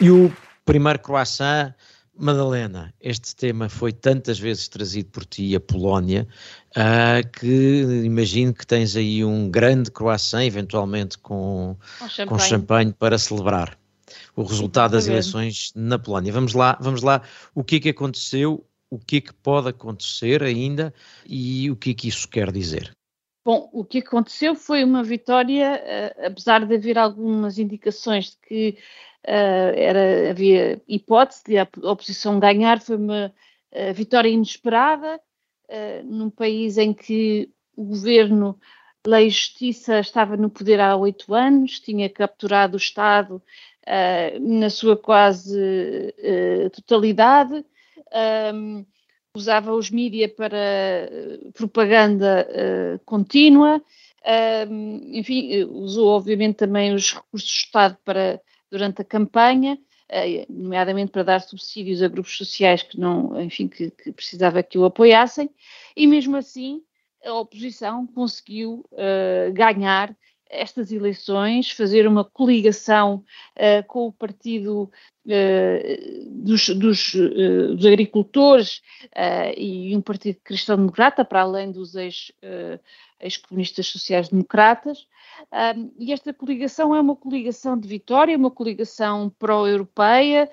E 0.00 0.10
o 0.10 0.32
primeiro 0.64 0.98
croissant 0.98 1.72
Madalena, 2.16 2.94
este 3.00 3.34
tema 3.34 3.68
foi 3.68 3.92
tantas 3.92 4.38
vezes 4.38 4.68
trazido 4.68 5.10
por 5.10 5.24
ti, 5.24 5.54
a 5.56 5.60
Polónia, 5.60 6.28
uh, 6.76 7.28
que 7.38 8.02
imagino 8.04 8.54
que 8.54 8.66
tens 8.66 8.94
aí 8.94 9.24
um 9.24 9.50
grande 9.50 9.90
croissant, 9.90 10.44
eventualmente 10.44 11.18
com, 11.18 11.76
com, 11.98 12.08
champanhe. 12.08 12.28
com 12.28 12.38
champanhe 12.38 12.92
para 12.92 13.18
celebrar 13.18 13.76
o 14.36 14.42
resultado 14.42 14.92
das 14.92 15.08
eleições 15.08 15.72
na 15.74 15.98
Polónia. 15.98 16.32
Vamos 16.32 16.54
lá, 16.54 16.78
vamos 16.80 17.02
lá, 17.02 17.22
o 17.54 17.64
que 17.64 17.76
é 17.76 17.80
que 17.80 17.88
aconteceu, 17.88 18.64
o 18.88 18.98
que 18.98 19.16
é 19.16 19.20
que 19.20 19.34
pode 19.34 19.68
acontecer 19.68 20.42
ainda 20.42 20.94
e 21.26 21.70
o 21.70 21.76
que 21.76 21.90
é 21.90 21.94
que 21.94 22.08
isso 22.08 22.28
quer 22.28 22.52
dizer? 22.52 22.92
Bom, 23.44 23.68
o 23.72 23.84
que 23.84 23.98
aconteceu 23.98 24.54
foi 24.54 24.82
uma 24.82 25.02
vitória, 25.02 25.82
uh, 25.82 26.26
apesar 26.26 26.64
de 26.64 26.74
haver 26.74 26.96
algumas 26.96 27.58
indicações 27.58 28.30
de 28.30 28.36
que 28.48 28.78
era, 29.26 30.30
havia 30.30 30.82
hipótese 30.86 31.42
de 31.46 31.58
a 31.58 31.68
oposição 31.82 32.38
ganhar, 32.38 32.80
foi 32.80 32.96
uma 32.96 33.32
uh, 33.72 33.94
vitória 33.94 34.28
inesperada 34.28 35.18
uh, 35.68 36.04
num 36.04 36.30
país 36.30 36.76
em 36.76 36.92
que 36.92 37.50
o 37.76 37.84
governo 37.84 38.58
Lei 39.06 39.26
e 39.26 39.30
Justiça 39.30 40.00
estava 40.00 40.36
no 40.36 40.48
poder 40.48 40.80
há 40.80 40.96
oito 40.96 41.34
anos, 41.34 41.80
tinha 41.80 42.08
capturado 42.08 42.74
o 42.74 42.78
Estado 42.78 43.42
na 44.40 44.70
sua 44.70 44.96
quase 44.96 45.54
totalidade, 46.72 47.62
um, 48.54 48.86
usava 49.36 49.74
os 49.74 49.90
mídias 49.90 50.32
para 50.32 50.56
propaganda 51.52 52.48
contínua, 53.04 53.82
um, 54.70 55.00
enfim, 55.12 55.64
usou 55.64 56.08
obviamente 56.08 56.56
também 56.56 56.94
os 56.94 57.12
recursos 57.12 57.50
do 57.50 57.56
Estado 57.66 57.98
para 58.02 58.40
durante 58.74 59.02
a 59.02 59.04
campanha, 59.04 59.78
eh, 60.08 60.44
nomeadamente 60.50 61.12
para 61.12 61.22
dar 61.22 61.40
subsídios 61.40 62.02
a 62.02 62.08
grupos 62.08 62.36
sociais 62.36 62.82
que 62.82 62.98
não, 62.98 63.40
enfim, 63.40 63.68
que, 63.68 63.88
que 63.88 64.10
precisava 64.10 64.64
que 64.64 64.76
o 64.76 64.84
apoiassem, 64.84 65.48
e 65.96 66.08
mesmo 66.08 66.36
assim 66.36 66.82
a 67.24 67.32
oposição 67.34 68.04
conseguiu 68.04 68.84
uh, 68.92 69.52
ganhar 69.52 70.14
estas 70.48 70.92
eleições, 70.92 71.70
fazer 71.70 72.06
uma 72.06 72.24
coligação 72.24 73.24
uh, 73.56 73.86
com 73.86 74.06
o 74.06 74.12
partido 74.12 74.90
uh, 75.26 76.30
dos, 76.30 76.68
dos, 76.68 77.14
uh, 77.14 77.74
dos, 77.74 77.86
agricultores 77.86 78.82
e 79.56 79.96
um 79.96 80.00
partido 80.00 80.38
cristão-democrata, 80.42 81.24
para 81.24 81.42
além 81.42 81.72
dos 81.72 81.94
ex-comunistas 83.20 83.86
sociais-democratas. 83.86 85.06
e 85.98 86.12
esta 86.12 86.32
coligação 86.32 86.94
é 86.94 87.00
uma 87.00 87.16
coligação 87.16 87.78
de 87.78 87.88
vitória, 87.88 88.36
uma 88.36 88.50
coligação 88.50 89.30
pró-europeia, 89.38 90.48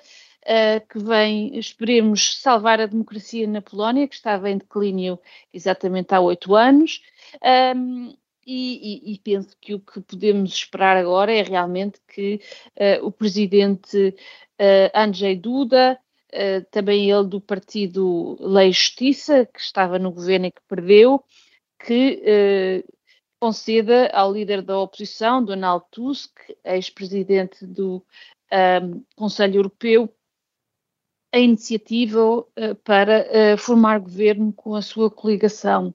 que 0.88 0.98
vem, 0.98 1.56
esperemos, 1.56 2.40
salvar 2.40 2.80
a 2.80 2.86
democracia 2.86 3.46
na 3.46 3.62
Polónia, 3.62 4.08
que 4.08 4.14
estava 4.14 4.50
em 4.50 4.58
declínio 4.58 5.18
exatamente 5.52 6.14
há 6.14 6.20
oito 6.20 6.54
anos. 6.54 7.00
Um, 7.76 8.14
e, 8.46 9.12
e, 9.12 9.18
penso 9.18 9.56
que 9.60 9.74
o 9.74 9.80
que 9.80 10.00
podemos 10.00 10.52
esperar 10.52 10.96
agora 10.96 11.32
é 11.32 11.42
realmente 11.42 12.00
que 12.08 12.40
uh, 12.76 13.06
o 13.06 13.12
presidente 13.12 14.08
uh, 14.08 14.90
Andrzej 14.94 15.36
Duda, 15.36 15.98
uh, 16.32 16.66
também 16.70 17.10
ele 17.10 17.28
do 17.28 17.40
partido 17.40 18.36
Lei 18.40 18.70
e 18.70 18.72
Justiça, 18.72 19.46
que 19.46 19.60
estava 19.60 19.98
no 19.98 20.10
governo 20.10 20.46
e 20.46 20.50
que 20.50 20.62
perdeu, 20.68 21.22
que 21.84 22.84
conceda 23.40 24.08
ao 24.12 24.32
líder 24.32 24.62
da 24.62 24.78
oposição, 24.78 25.44
Donald 25.44 25.84
Tusk, 25.90 26.38
ex-presidente 26.64 27.66
do 27.66 28.04
um, 28.52 29.04
Conselho 29.16 29.56
Europeu, 29.56 30.08
a 31.32 31.38
iniciativa 31.40 32.46
para 32.84 33.56
formar 33.58 33.98
governo 33.98 34.52
com 34.52 34.76
a 34.76 34.82
sua 34.82 35.10
coligação. 35.10 35.92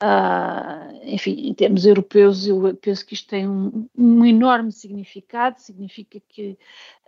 Uh, 0.00 0.94
enfim, 1.02 1.48
em 1.48 1.52
termos 1.52 1.84
europeus, 1.84 2.46
eu 2.46 2.72
penso 2.76 3.04
que 3.04 3.14
isto 3.14 3.26
tem 3.26 3.48
um, 3.48 3.88
um 3.98 4.24
enorme 4.24 4.70
significado, 4.70 5.58
significa 5.58 6.22
que 6.28 6.56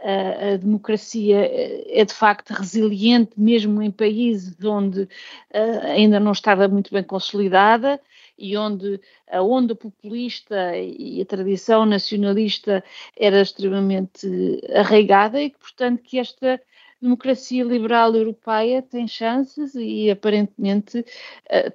uh, 0.00 0.54
a 0.54 0.56
democracia 0.56 1.38
é 1.86 2.04
de 2.04 2.12
facto 2.12 2.50
resiliente, 2.50 3.30
mesmo 3.36 3.80
em 3.80 3.92
países 3.92 4.56
onde 4.64 5.02
uh, 5.02 5.80
ainda 5.84 6.18
não 6.18 6.32
estava 6.32 6.66
muito 6.66 6.92
bem 6.92 7.04
consolidada 7.04 8.00
e 8.36 8.56
onde 8.56 9.00
a 9.30 9.40
onda 9.40 9.76
populista 9.76 10.76
e 10.76 11.22
a 11.22 11.26
tradição 11.26 11.86
nacionalista 11.86 12.82
era 13.16 13.40
extremamente 13.40 14.26
arraigada 14.74 15.40
e 15.40 15.50
que, 15.50 15.58
portanto, 15.58 16.02
que 16.02 16.18
esta 16.18 16.60
democracia 17.00 17.62
liberal 17.62 18.16
europeia 18.16 18.82
tem 18.82 19.06
chances 19.06 19.76
e 19.76 20.10
aparentemente 20.10 21.04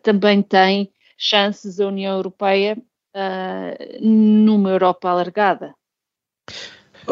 também 0.04 0.42
tem 0.42 0.92
chances 1.18 1.80
a 1.80 1.88
União 1.88 2.16
Europeia 2.16 2.78
uh, 3.16 4.00
numa 4.02 4.70
Europa 4.70 5.10
alargada. 5.10 5.74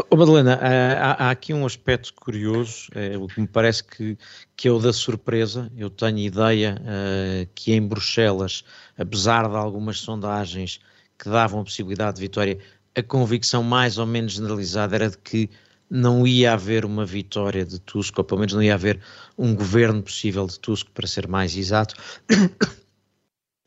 Oh, 0.09 0.15
Madalena, 0.15 0.55
há, 0.55 1.27
há, 1.27 1.29
aqui 1.29 1.53
um 1.53 1.67
aspecto 1.67 2.15
curioso, 2.15 2.89
é, 2.95 3.15
o 3.15 3.27
que 3.27 3.39
me 3.39 3.47
parece 3.47 3.83
que, 3.83 4.17
que 4.57 4.67
é 4.67 4.71
o 4.71 4.79
da 4.79 4.91
surpresa. 4.91 5.71
Eu 5.77 5.89
tenho 5.89 6.17
ideia 6.17 6.81
uh, 6.81 7.49
que 7.53 7.73
em 7.73 7.81
Bruxelas, 7.81 8.63
apesar 8.97 9.47
de 9.47 9.55
algumas 9.55 9.99
sondagens 9.99 10.79
que 11.17 11.29
davam 11.29 11.61
a 11.61 11.63
possibilidade 11.63 12.15
de 12.15 12.21
vitória, 12.21 12.57
a 12.95 13.03
convicção 13.03 13.61
mais 13.61 13.99
ou 13.99 14.07
menos 14.07 14.33
generalizada 14.33 14.95
era 14.95 15.09
de 15.09 15.17
que 15.19 15.49
não 15.87 16.25
ia 16.25 16.53
haver 16.53 16.85
uma 16.85 17.05
vitória 17.05 17.63
de 17.63 17.79
Tusk, 17.79 18.17
ou 18.17 18.23
pelo 18.23 18.39
menos 18.39 18.53
não 18.53 18.63
ia 18.63 18.73
haver 18.73 18.99
um 19.37 19.55
governo 19.55 20.01
possível 20.01 20.47
de 20.47 20.59
Tusk, 20.59 20.87
para 20.91 21.05
ser 21.05 21.27
mais 21.27 21.55
exato 21.55 21.95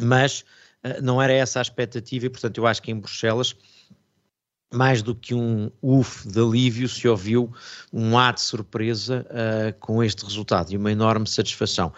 mas 0.01 0.45
uh, 0.85 1.03
não 1.03 1.21
era 1.21 1.33
essa 1.33 1.59
a 1.59 1.63
expectativa 1.63 2.27
e, 2.27 2.31
portanto, 2.31 2.59
eu 2.59 2.67
acho 2.67 2.83
que 2.83 2.91
em 2.91 2.99
Bruxelas, 2.99 3.55
mais 4.73 5.03
do 5.03 5.15
que 5.15 5.35
um 5.35 5.71
uf 5.81 6.27
de 6.29 6.41
alívio, 6.41 6.89
se 6.89 7.07
ouviu 7.07 7.53
um 7.93 8.19
ar 8.19 8.35
de 8.35 8.41
surpresa 8.41 9.27
uh, 9.31 9.79
com 9.81 10.03
este 10.03 10.25
resultado 10.25 10.73
e 10.73 10.77
uma 10.77 10.91
enorme 10.91 11.27
satisfação. 11.27 11.93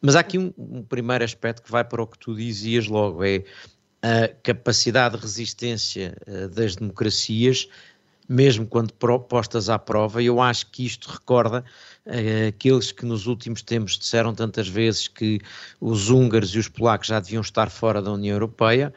Mas 0.00 0.16
há 0.16 0.20
aqui 0.20 0.38
um, 0.38 0.52
um, 0.58 0.82
primeiro 0.82 1.24
aspecto 1.24 1.62
que 1.62 1.70
vai 1.70 1.84
para 1.84 2.02
o 2.02 2.06
que 2.06 2.18
tu 2.18 2.34
dizias 2.34 2.86
logo, 2.86 3.24
é 3.24 3.44
a 4.02 4.28
capacidade 4.42 5.16
de 5.16 5.22
resistência 5.22 6.16
uh, 6.26 6.48
das 6.48 6.76
democracias 6.76 7.68
mesmo 8.28 8.66
quando 8.66 8.92
postas 8.92 9.68
à 9.68 9.78
prova, 9.78 10.22
eu 10.22 10.40
acho 10.40 10.70
que 10.70 10.84
isto 10.84 11.10
recorda 11.10 11.64
uh, 12.06 12.48
aqueles 12.48 12.92
que 12.92 13.04
nos 13.06 13.26
últimos 13.26 13.62
tempos 13.62 13.98
disseram 13.98 14.34
tantas 14.34 14.68
vezes 14.68 15.08
que 15.08 15.40
os 15.80 16.10
húngaros 16.10 16.54
e 16.54 16.58
os 16.58 16.68
polacos 16.68 17.08
já 17.08 17.20
deviam 17.20 17.40
estar 17.40 17.70
fora 17.70 18.02
da 18.02 18.12
União 18.12 18.34
Europeia, 18.34 18.92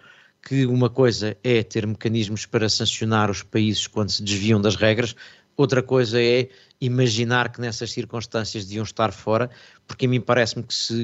que 0.48 0.66
uma 0.66 0.90
coisa 0.90 1.38
é 1.44 1.62
ter 1.64 1.86
mecanismos 1.86 2.46
para 2.46 2.70
sancionar 2.70 3.30
os 3.30 3.44
países 3.44 3.88
quando 3.88 4.10
se 4.10 4.24
desviam 4.24 4.60
das 4.60 4.76
regras, 4.76 5.16
outra 5.56 5.84
coisa 5.84 6.22
é 6.22 6.48
imaginar 6.80 7.52
que 7.52 7.60
nessas 7.60 7.92
circunstâncias 7.92 8.66
deviam 8.66 8.84
estar 8.84 9.12
fora, 9.12 9.50
porque 9.86 10.06
a 10.06 10.10
mim 10.10 10.22
parece-me 10.22 10.64
que 10.64 10.74
se 10.74 11.04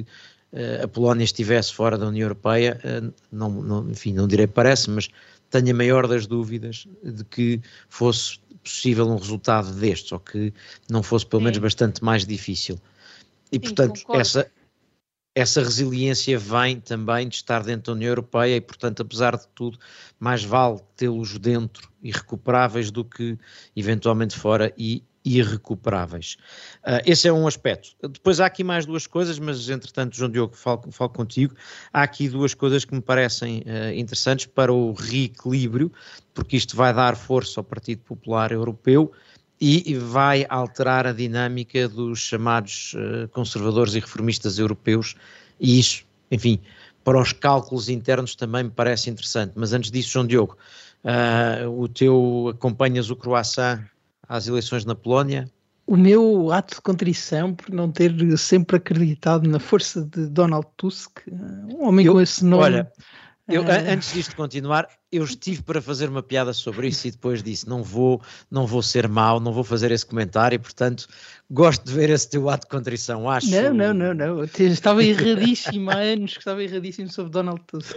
uh, 0.54 0.84
a 0.84 0.88
Polónia 0.88 1.26
estivesse 1.26 1.74
fora 1.74 1.98
da 1.98 2.08
União 2.08 2.24
Europeia, 2.24 2.80
uh, 2.84 3.14
não, 3.32 3.50
não, 3.50 3.90
enfim, 3.90 4.14
não 4.14 4.28
direi 4.28 4.48
parece, 4.48 4.90
mas 4.90 5.10
tenho 5.62 5.74
a 5.74 5.78
maior 5.78 6.08
das 6.08 6.28
dúvidas 6.28 6.88
de 7.02 7.24
que 7.24 7.62
fosse 7.88 8.40
possível 8.62 9.08
um 9.08 9.16
resultado 9.16 9.72
destes, 9.72 10.12
ou 10.12 10.20
que 10.20 10.54
não 10.90 11.02
fosse 11.02 11.26
pelo 11.26 11.44
menos 11.44 11.58
bastante 11.60 12.04
mais 12.04 12.26
difícil. 12.26 12.80
E 13.52 13.56
Sim, 13.56 13.60
portanto, 13.62 14.02
concordo. 14.02 14.22
essa 14.22 14.52
essa 15.38 15.62
resiliência 15.62 16.40
vem 16.40 16.80
também 16.80 17.28
de 17.28 17.36
estar 17.36 17.62
dentro 17.62 17.92
da 17.92 17.98
União 17.98 18.08
Europeia 18.08 18.56
e, 18.56 18.62
portanto, 18.62 19.02
apesar 19.02 19.36
de 19.36 19.46
tudo, 19.54 19.78
mais 20.18 20.46
vale 20.46 20.80
tê-los 20.96 21.38
dentro 21.38 21.92
e 22.02 22.10
recuperáveis 22.10 22.90
do 22.90 23.04
que 23.04 23.38
eventualmente 23.76 24.38
fora 24.38 24.74
e 24.78 25.04
irrecuperáveis. 25.26 26.38
Uh, 26.84 27.02
esse 27.04 27.28
é 27.28 27.34
um 27.34 27.48
aspecto. 27.48 27.90
Depois 28.08 28.40
há 28.40 28.46
aqui 28.46 28.64
mais 28.64 28.86
duas 28.86 29.08
coisas, 29.08 29.40
mas 29.40 29.68
entretanto, 29.68 30.16
João 30.16 30.30
Diogo, 30.30 30.56
falo, 30.56 30.84
falo 30.92 31.10
contigo. 31.10 31.56
Há 31.92 32.04
aqui 32.04 32.30
duas 32.30 32.54
coisas 32.54 32.86
que 32.86 32.94
me 32.94 33.02
parecem 33.02 33.64
uh, 33.66 33.94
interessantes 33.96 34.46
para 34.46 34.72
o 34.72 34.94
reequilíbrio, 34.94 35.92
porque 36.34 36.56
isto 36.56 36.78
vai 36.78 36.94
dar 36.94 37.16
força 37.16 37.60
ao 37.60 37.64
Partido 37.64 38.04
Popular 38.04 38.52
Europeu 38.52 39.12
e 39.60 39.96
vai 39.96 40.46
alterar 40.50 41.08
a 41.08 41.14
dinâmica 41.14 41.88
dos 41.90 42.20
chamados 42.20 42.94
uh, 42.94 43.28
conservadores 43.30 43.96
e 43.96 44.00
reformistas 44.00 44.60
europeus, 44.60 45.16
e 45.60 45.80
isso, 45.80 46.06
enfim, 46.30 46.60
para 47.04 47.20
os 47.20 47.32
cálculos 47.34 47.90
internos 47.90 48.36
também 48.36 48.66
me 48.66 48.70
parece 48.70 49.10
interessante. 49.10 49.54
Mas 49.56 49.74
antes 49.74 49.90
disso, 49.90 50.10
João 50.10 50.28
Diogo, 50.28 50.58
o 51.78 51.88
teu 51.88 52.52
acompanhas 52.52 53.12
o 53.12 53.16
croissant 53.16 53.80
às 54.28 54.48
eleições 54.48 54.86
na 54.86 54.96
Polónia? 54.96 55.50
O 55.88 55.96
meu 55.96 56.52
ato 56.52 56.76
de 56.76 56.82
contrição 56.82 57.54
por 57.54 57.70
não 57.70 57.92
ter 57.92 58.12
sempre 58.38 58.78
acreditado 58.78 59.48
na 59.48 59.60
força 59.60 60.04
de 60.04 60.28
Donald 60.28 60.66
Tusk, 60.78 61.20
um 61.28 61.88
homem 61.88 62.06
eu, 62.06 62.14
com 62.14 62.22
esse 62.22 62.44
nome. 62.44 62.64
Olha, 62.64 62.92
eu, 63.48 63.62
uh... 63.62 63.66
antes 63.88 64.12
disto 64.12 64.36
continuar, 64.36 64.88
eu 65.16 65.24
estive 65.24 65.62
para 65.62 65.82
fazer 65.82 66.10
uma 66.10 66.24
piada 66.24 66.54
sobre 66.54 66.88
isso 66.88 67.08
e 67.08 67.12
depois 67.12 67.42
disse: 67.42 67.68
não 67.68 67.84
vou, 67.84 68.22
não 68.50 68.66
vou 68.66 68.82
ser 68.82 69.08
mau, 69.08 69.40
não 69.40 69.54
vou 69.54 69.64
fazer 69.64 69.92
esse 69.92 70.06
comentário, 70.06 70.56
e 70.56 70.60
portanto 70.60 71.08
gosto 71.50 71.86
de 71.86 71.94
ver 71.94 72.10
esse 72.10 72.30
teu 72.30 72.50
ato 72.50 72.66
de 72.66 72.72
contrição, 72.72 73.30
acho. 73.30 73.50
Não, 73.52 73.74
não, 73.74 73.94
não, 73.94 74.14
não. 74.14 74.44
estava 74.44 75.04
erradíssimo 75.04 75.92
há 75.92 75.98
anos 75.98 76.34
que 76.34 76.40
estava 76.40 76.64
erradíssimo 76.64 77.10
sobre 77.10 77.32
Donald 77.32 77.62
Tusk. 77.68 77.96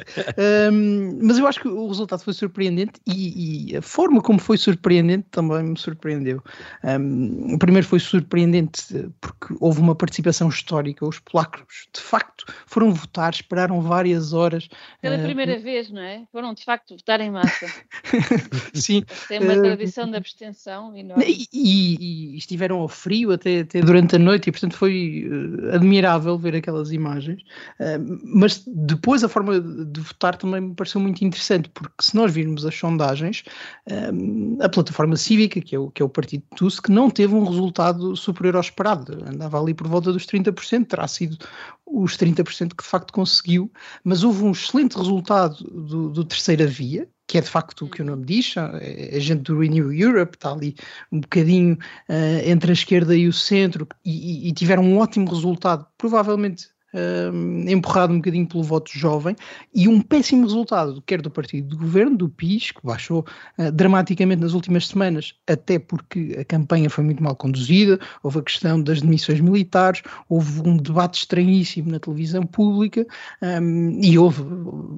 Um, 0.72 1.18
mas 1.22 1.38
eu 1.38 1.46
acho 1.46 1.60
que 1.60 1.68
o 1.68 1.88
resultado 1.88 2.22
foi 2.22 2.34
surpreendente 2.34 3.00
e, 3.06 3.70
e, 3.72 3.76
a 3.76 3.82
forma 3.82 4.20
como 4.20 4.38
foi 4.38 4.58
surpreendente 4.58 5.26
também 5.30 5.62
me 5.62 5.78
surpreendeu. 5.78 6.42
Um, 6.84 7.56
primeiro 7.58 7.86
foi 7.86 7.98
surpreendente 7.98 9.10
porque 9.20 9.54
houve 9.60 9.80
uma 9.80 9.94
participação 9.94 10.48
histórica. 10.48 11.06
Os 11.06 11.18
polacos, 11.18 11.88
de 11.94 12.00
facto, 12.00 12.44
foram 12.66 12.92
votar, 12.92 13.32
esperaram 13.32 13.80
várias 13.80 14.32
horas. 14.32 14.68
Pela 15.00 15.16
uh, 15.16 15.22
primeira 15.22 15.58
vez, 15.58 15.90
não 15.90 16.02
é? 16.02 16.24
Foram, 16.30 16.52
de 16.52 16.64
facto, 16.64 16.96
votar 17.08 17.20
em 17.22 17.30
massa. 17.30 17.66
Sim. 18.74 19.02
Tem 19.28 19.40
uma 19.40 19.54
tradição 19.54 20.10
de 20.10 20.16
abstenção 20.16 20.94
enorme. 20.94 21.24
E, 21.26 21.46
e, 21.52 22.34
e 22.34 22.36
estiveram 22.36 22.80
ao 22.80 22.88
frio 22.88 23.32
até, 23.32 23.60
até, 23.60 23.80
durante 23.80 24.16
a 24.16 24.18
noite 24.18 24.48
e, 24.48 24.52
portanto, 24.52 24.76
foi 24.76 25.26
uh, 25.26 25.74
admirável 25.74 26.38
ver 26.38 26.54
aquelas 26.54 26.92
imagens. 26.92 27.40
Uh, 27.80 28.20
mas 28.22 28.62
depois 28.66 29.24
a 29.24 29.28
forma 29.28 29.58
de 29.58 30.00
votar 30.00 30.36
também 30.36 30.60
me 30.60 30.74
pareceu 30.74 31.00
muito 31.00 31.24
interessante, 31.24 31.70
porque 31.70 31.94
se 32.00 32.14
nós 32.14 32.32
virmos 32.32 32.66
as 32.66 32.74
sondagens, 32.74 33.44
a 34.60 34.68
plataforma 34.68 35.16
cívica, 35.16 35.60
que 35.60 35.74
é, 35.74 35.78
o, 35.78 35.90
que 35.90 36.02
é 36.02 36.04
o 36.04 36.08
partido 36.08 36.42
Tusk, 36.56 36.88
não 36.88 37.08
teve 37.08 37.34
um 37.34 37.44
resultado 37.44 38.14
superior 38.16 38.56
ao 38.56 38.60
esperado. 38.60 39.24
Andava 39.26 39.60
ali 39.60 39.72
por 39.72 39.86
volta 39.86 40.12
dos 40.12 40.26
30%, 40.26 40.86
terá 40.86 41.08
sido 41.08 41.38
os 41.90 42.16
30% 42.16 42.74
que 42.74 42.82
de 42.82 42.88
facto 42.88 43.12
conseguiu, 43.12 43.70
mas 44.04 44.22
houve 44.22 44.44
um 44.44 44.52
excelente 44.52 44.96
resultado 44.96 45.56
do, 45.64 46.10
do 46.10 46.24
Terceira 46.24 46.66
Via, 46.66 46.97
que 47.28 47.36
é 47.36 47.40
de 47.42 47.48
facto 47.48 47.84
o 47.84 47.90
que 47.90 48.00
o 48.00 48.04
nome 48.04 48.24
diz, 48.24 48.54
é 48.56 49.20
gente 49.20 49.42
do 49.42 49.60
Renew 49.60 49.92
Europe, 49.92 50.34
está 50.34 50.50
ali 50.50 50.74
um 51.12 51.20
bocadinho 51.20 51.74
uh, 52.08 52.48
entre 52.48 52.70
a 52.70 52.72
esquerda 52.72 53.14
e 53.14 53.28
o 53.28 53.32
centro, 53.32 53.86
e, 54.02 54.48
e 54.48 54.52
tiveram 54.52 54.82
um 54.82 54.96
ótimo 54.96 55.30
resultado, 55.30 55.86
provavelmente 55.98 56.68
uh, 56.94 57.68
empurrado 57.68 58.12
um 58.12 58.16
bocadinho 58.16 58.46
pelo 58.46 58.62
voto 58.62 58.90
jovem, 58.92 59.36
e 59.74 59.88
um 59.88 60.00
péssimo 60.00 60.42
resultado, 60.42 61.02
quer 61.06 61.20
do 61.20 61.30
partido 61.30 61.68
do 61.68 61.78
governo, 61.78 62.16
do 62.16 62.28
PIS, 62.28 62.72
que 62.72 62.80
baixou 62.84 63.24
uh, 63.58 63.72
dramaticamente 63.72 64.40
nas 64.40 64.52
últimas 64.52 64.88
semanas, 64.88 65.34
até 65.46 65.78
porque 65.78 66.36
a 66.38 66.44
campanha 66.44 66.88
foi 66.90 67.04
muito 67.04 67.22
mal 67.22 67.36
conduzida, 67.36 67.98
houve 68.22 68.38
a 68.38 68.42
questão 68.42 68.80
das 68.80 69.00
demissões 69.00 69.40
militares, 69.40 70.02
houve 70.28 70.60
um 70.66 70.76
debate 70.76 71.18
estranhíssimo 71.20 71.90
na 71.90 71.98
televisão 71.98 72.44
pública, 72.44 73.06
um, 73.42 74.00
e 74.02 74.18
houve, 74.18 74.42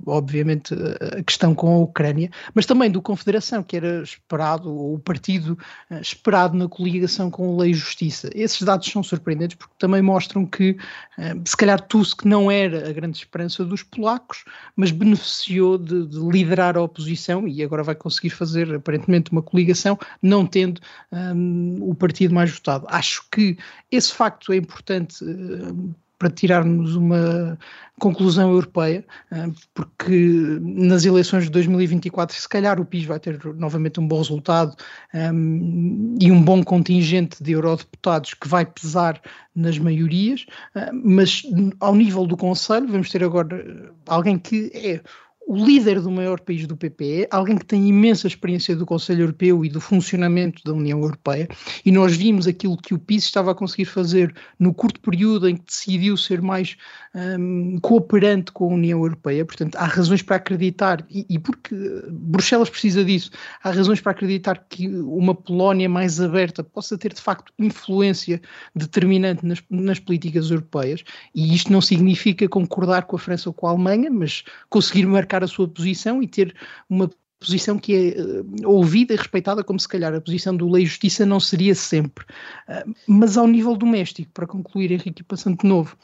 obviamente, 0.07 0.75
a 1.19 1.23
questão 1.23 1.55
com 1.55 1.75
a 1.75 1.79
Ucrânia, 1.79 2.31
mas 2.55 2.67
também 2.67 2.91
do 2.91 3.03
Confederação, 3.03 3.63
que 3.63 3.77
era 3.77 4.03
esperado, 4.03 4.71
o 4.71 4.99
partido 4.99 5.59
uh, 5.91 6.01
esperado 6.01 6.57
na 6.57 6.69
coligação 6.69 7.31
com 7.31 7.55
a 7.55 7.63
Lei 7.63 7.71
e 7.71 7.75
Justiça. 7.75 8.31
Esses 8.35 8.63
dados 8.63 8.91
são 8.91 9.03
surpreendentes 9.03 9.57
porque 9.57 9.75
também 9.79 10.03
mostram 10.03 10.47
que, 10.47 10.77
uh, 11.19 11.41
se 11.45 11.57
calhar, 11.57 11.80
Tusk 11.81 12.25
não 12.25 12.51
era 12.51 12.89
a 12.89 12.93
grande 12.93 13.19
esperança 13.19 13.65
dos 13.65 13.83
polacos, 13.83 14.45
mas 14.77 14.91
beneficiou 14.91 15.79
de, 15.79 16.07
de, 16.07 16.19
liderar 16.19 16.77
a 16.77 16.83
oposição 16.83 17.47
e 17.47 17.63
agora 17.63 17.83
vai 17.83 17.95
conseguir 17.95 18.31
fazer 18.31 18.75
aparentemente 18.75 19.33
uma 19.33 19.43
coligação, 19.43 19.99
não 20.23 20.47
tendo 20.47 20.81
um, 21.13 21.91
o 21.91 21.95
partido 21.95 22.35
mais 22.35 22.51
votado. 22.51 22.87
Acho 22.89 23.25
que 23.31 23.57
esse 23.91 24.13
facto 24.13 24.53
é 24.53 24.57
importante. 24.57 25.25
Um, 25.25 25.95
para 26.21 26.29
tirarmos 26.29 26.95
uma 26.97 27.59
conclusão 27.99 28.51
europeia, 28.51 29.03
eh, 29.33 29.49
porque 29.73 30.59
nas 30.61 31.07
eleições 31.07 31.45
de 31.45 31.51
2024, 31.51 32.37
se 32.37 32.47
calhar 32.47 32.79
o 32.79 32.85
PIS 32.85 33.07
vai 33.07 33.19
ter 33.19 33.43
novamente 33.57 33.99
um 33.99 34.07
bom 34.07 34.19
resultado 34.19 34.77
um, 35.15 36.17
eh, 36.21 36.27
e 36.27 36.31
um 36.31 36.43
bom 36.43 36.63
contingente 36.63 37.43
de 37.43 37.53
eurodeputados 37.53 38.35
que 38.35 38.47
vai 38.47 38.67
pesar 38.67 39.19
nas 39.55 39.79
maiorias, 39.79 40.45
uh, 40.77 40.93
mas 40.93 41.43
ao 41.81 41.95
nível 41.95 42.27
do 42.27 42.37
Conselho, 42.37 42.87
vamos 42.87 43.11
ter 43.11 43.25
agora 43.25 43.93
alguém 44.07 44.39
que 44.39 44.71
é 44.75 45.01
o 45.47 45.57
líder 45.65 46.01
do 46.01 46.11
maior 46.11 46.39
país 46.39 46.65
do 46.67 46.77
PPE, 46.77 47.27
alguém 47.29 47.59
que 47.59 47.65
tem 47.65 47.89
imensa 47.89 48.29
experiência 48.29 48.77
do 48.77 48.87
Conselho 48.87 49.23
Europeu 49.23 49.65
e 49.65 49.69
do 49.69 49.81
funcionamento 49.81 50.63
da 50.65 50.73
União 50.73 51.01
Europeia, 51.01 51.49
e 51.85 51.91
nós 51.91 52.17
vimos 52.17 52.47
aquilo 52.47 52.77
que 52.77 52.95
o 52.95 52.99
PIS 52.99 53.25
estava 53.25 53.51
a 53.51 53.55
conseguir 53.55 53.87
fazer 53.87 54.33
no 54.61 54.73
curto 54.73 55.01
período 55.01 55.49
em 55.49 55.57
que 55.57 55.65
decidiu 55.65 56.17
ser 56.17 56.41
mais 56.41 56.77
um, 57.13 57.81
cooperante 57.81 58.53
com 58.53 58.67
a 58.67 58.75
União 58.75 59.01
Europeia. 59.01 59.45
Portanto, 59.45 59.75
há 59.77 59.87
razões 59.87 60.23
para 60.23 60.37
acreditar, 60.37 61.05
e, 61.11 61.27
e, 61.29 61.39
porque 61.39 61.75
Bruxelas 62.09 62.71
precisa 62.71 63.05
disso, 63.05 63.33
há 63.65 63.73
razões 63.73 64.01
para 64.01 64.13
acreditar 64.13 64.67
que 64.69 64.87
uma 64.87 65.35
Polónia 65.35 65.89
mais 65.89 66.21
aberta 66.21 66.63
possa 66.63 66.97
ter 66.97 67.13
de 67.13 67.21
facto 67.21 67.53
influência 67.59 68.41
determinante 68.73 69.45
nas, 69.45 69.61
nas 69.69 69.99
políticas 69.99 70.51
europeias, 70.51 71.03
e 71.35 71.53
isto 71.55 71.73
não 71.73 71.81
significa 71.81 72.49
concordar 72.49 73.07
com 73.07 73.17
a 73.17 73.19
França 73.19 73.49
ou 73.49 73.53
com 73.53 73.67
a 73.67 73.71
Alemanha, 73.71 74.11
mas 74.11 74.45
conseguir 74.69 75.07
marcar 75.07 75.40
a 75.45 75.49
sua 75.49 75.69
posição 75.69 76.23
e 76.23 76.29
ter 76.29 76.55
uma 76.89 77.11
posição 77.41 77.79
que 77.79 77.95
é 77.95 78.21
uh, 78.21 78.69
ouvida 78.69 79.15
e 79.15 79.17
respeitada, 79.17 79.65
como 79.65 79.81
se 79.81 79.89
calhar 79.89 80.15
a 80.15 80.21
posição 80.21 80.55
do 80.55 80.69
Lei 80.69 80.83
e 80.83 80.87
Justiça 80.87 81.25
não 81.25 81.41
seria 81.41 81.75
sempre. 81.75 82.25
Uh, 82.69 82.95
mas 83.07 83.37
ao 83.37 83.47
nível 83.47 83.75
doméstico, 83.77 84.31
para 84.33 84.47
concluir, 84.47 84.93
Henrique, 84.93 85.23
passando 85.23 85.59
de 85.59 85.67
novo, 85.67 85.97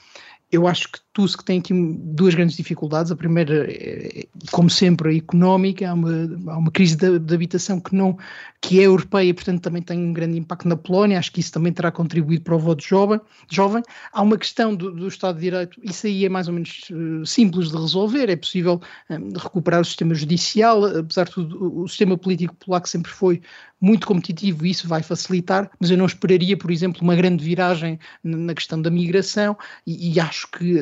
eu 0.50 0.66
acho 0.68 0.88
que 0.92 1.00
Tusk 1.12 1.42
tem 1.42 1.58
aqui 1.58 1.72
duas 1.74 2.34
grandes 2.34 2.56
dificuldades. 2.56 3.10
A 3.10 3.16
primeira, 3.16 3.66
é, 3.68 4.26
como 4.52 4.70
sempre, 4.70 5.10
a 5.10 5.16
económica. 5.16 5.88
Há 5.88 5.94
uma, 5.94 6.52
há 6.52 6.56
uma 6.56 6.70
crise 6.70 6.96
de, 6.96 7.18
de, 7.18 7.34
habitação 7.34 7.80
que, 7.80 7.94
não, 7.96 8.16
que 8.60 8.78
é 8.78 8.84
europeia, 8.84 9.34
portanto, 9.34 9.60
também 9.60 9.82
tem 9.82 9.98
um 9.98 10.12
grande 10.12 10.38
impacto 10.38 10.68
na 10.68 10.76
Polónia. 10.76 11.18
Acho 11.18 11.32
que 11.32 11.40
isso 11.40 11.50
também 11.50 11.72
terá 11.72 11.90
contribuído 11.90 12.44
para 12.44 12.54
o 12.54 12.58
voto 12.60 12.84
jovem. 12.84 13.20
jovem. 13.50 13.82
Há 14.12 14.22
uma 14.22 14.38
questão 14.38 14.74
do, 14.74 14.92
do 14.92 15.08
Estado 15.08 15.34
de 15.36 15.42
Direito. 15.42 15.80
Isso 15.82 16.06
aí 16.06 16.24
é 16.24 16.28
mais 16.28 16.46
ou 16.46 16.54
menos 16.54 16.88
uh, 16.90 17.26
simples 17.26 17.70
de 17.70 17.76
resolver. 17.76 18.28
É 18.28 18.36
possível 18.36 18.80
um, 19.10 19.32
recuperar 19.36 19.80
o 19.80 19.84
sistema 19.84 20.14
judicial. 20.14 20.84
Apesar 20.84 21.24
de 21.24 21.32
tudo, 21.32 21.82
o 21.82 21.88
sistema 21.88 22.16
político 22.16 22.54
polaco 22.54 22.88
sempre 22.88 23.10
foi 23.10 23.42
muito 23.80 24.06
competitivo 24.06 24.66
e 24.66 24.70
isso 24.70 24.88
vai 24.88 25.02
facilitar, 25.02 25.70
mas 25.78 25.90
eu 25.90 25.98
não 25.98 26.06
esperaria, 26.06 26.56
por 26.56 26.70
exemplo, 26.70 27.02
uma 27.02 27.14
grande 27.14 27.44
viragem 27.44 27.98
na 28.24 28.54
questão 28.54 28.80
da 28.80 28.90
migração 28.90 29.56
e, 29.86 30.12
e 30.12 30.20
acho 30.20 30.48
que 30.50 30.76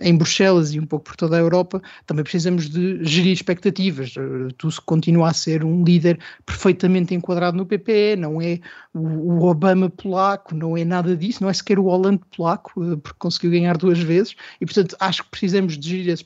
em 0.00 0.16
Bruxelas 0.16 0.72
e 0.72 0.80
um 0.80 0.86
pouco 0.86 1.06
por 1.06 1.16
toda 1.16 1.36
a 1.36 1.40
Europa, 1.40 1.80
também 2.06 2.22
precisamos 2.22 2.68
de 2.68 3.04
gerir 3.04 3.32
expectativas. 3.32 4.14
Eh, 4.16 4.52
Tusk 4.56 4.82
continua 4.84 5.30
a 5.30 5.32
ser 5.32 5.64
um 5.64 5.84
líder 5.84 6.18
perfeitamente 6.44 7.14
enquadrado 7.14 7.56
no 7.56 7.66
PPE, 7.66 8.16
não 8.18 8.40
é 8.40 8.60
o 8.94 9.44
Obama 9.44 9.90
polaco, 9.90 10.54
não 10.54 10.76
é 10.76 10.84
nada 10.84 11.16
disso, 11.16 11.42
não 11.42 11.50
é 11.50 11.52
sequer 11.52 11.78
o 11.78 11.84
Hollande 11.84 12.20
polaco, 12.34 12.72
eh, 12.82 12.96
porque 12.96 13.18
conseguiu 13.18 13.50
ganhar 13.50 13.76
duas 13.76 13.98
vezes, 13.98 14.34
e 14.60 14.66
portanto 14.66 14.96
acho 14.98 15.22
que 15.24 15.30
precisamos 15.30 15.78
de 15.78 15.88
gerir 15.88 16.12
as 16.12 16.24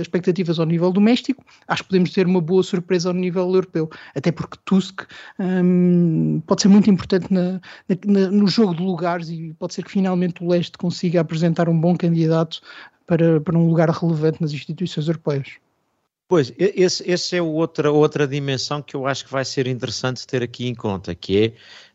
expectativas 0.00 0.58
ao 0.58 0.66
nível 0.66 0.92
doméstico, 0.92 1.44
acho 1.66 1.82
que 1.82 1.88
podemos 1.88 2.10
ter 2.10 2.26
uma 2.26 2.40
boa 2.40 2.62
surpresa 2.62 3.08
ao 3.08 3.14
nível 3.14 3.46
europeu, 3.46 3.90
até 4.14 4.30
porque 4.30 4.58
Tusk 4.64 5.02
hum, 5.38 6.42
pode 6.46 6.62
ser 6.62 6.68
muito 6.68 6.90
importante 6.90 7.32
na, 7.32 7.60
na, 8.06 8.30
no 8.30 8.46
jogo 8.48 8.74
de 8.74 8.82
lugares 8.82 9.28
e 9.28 9.54
pode 9.58 9.74
ser 9.74 9.82
que 9.84 9.90
finalmente 9.90 10.42
o 10.42 10.48
leste 10.48 10.76
consiga 10.78 11.20
apresentar 11.20 11.68
um 11.68 11.78
bom 11.78 11.96
candidato 11.96 12.60
para, 13.06 13.40
para 13.40 13.58
um 13.58 13.68
lugar 13.68 13.90
relevante 13.90 14.40
nas 14.40 14.52
instituições 14.52 15.06
europeias. 15.08 15.58
Pois, 16.26 16.52
esse, 16.58 17.08
esse 17.08 17.36
é 17.36 17.42
outra, 17.42 17.92
outra 17.92 18.26
dimensão 18.26 18.80
que 18.80 18.96
eu 18.96 19.06
acho 19.06 19.26
que 19.26 19.30
vai 19.30 19.44
ser 19.44 19.66
interessante 19.66 20.26
ter 20.26 20.42
aqui 20.42 20.66
em 20.66 20.74
conta, 20.74 21.14
que 21.14 21.38
é 21.38 21.52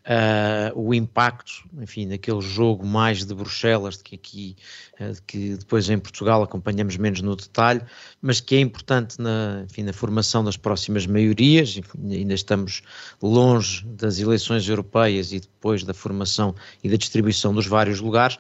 uh, 0.10 0.80
o 0.80 0.94
impacto, 0.94 1.70
enfim, 1.80 2.08
naquele 2.08 2.42
jogo 2.42 2.86
mais 2.86 3.24
de 3.24 3.34
Bruxelas, 3.36 4.02
que 4.02 4.16
aqui, 4.16 4.56
uh, 5.00 5.22
que 5.28 5.56
depois 5.56 5.88
em 5.90 6.00
Portugal 6.00 6.42
acompanhamos 6.42 6.98
menos 6.98 7.22
no 7.22 7.36
detalhe, 7.36 7.82
mas 8.20 8.42
que 8.42 8.56
é 8.56 8.60
importante 8.60 9.22
na, 9.22 9.64
enfim, 9.70 9.84
na 9.84 9.94
formação 9.94 10.44
das 10.44 10.58
próximas 10.58 11.06
maiorias, 11.06 11.78
enfim, 11.78 12.12
ainda 12.12 12.34
estamos 12.34 12.82
longe 13.22 13.86
das 13.86 14.20
eleições 14.20 14.68
europeias 14.68 15.32
e 15.32 15.40
depois 15.40 15.84
da 15.84 15.94
formação 15.94 16.56
e 16.84 16.90
da 16.90 16.98
distribuição 16.98 17.54
dos 17.54 17.68
vários 17.68 18.02
lugares, 18.02 18.38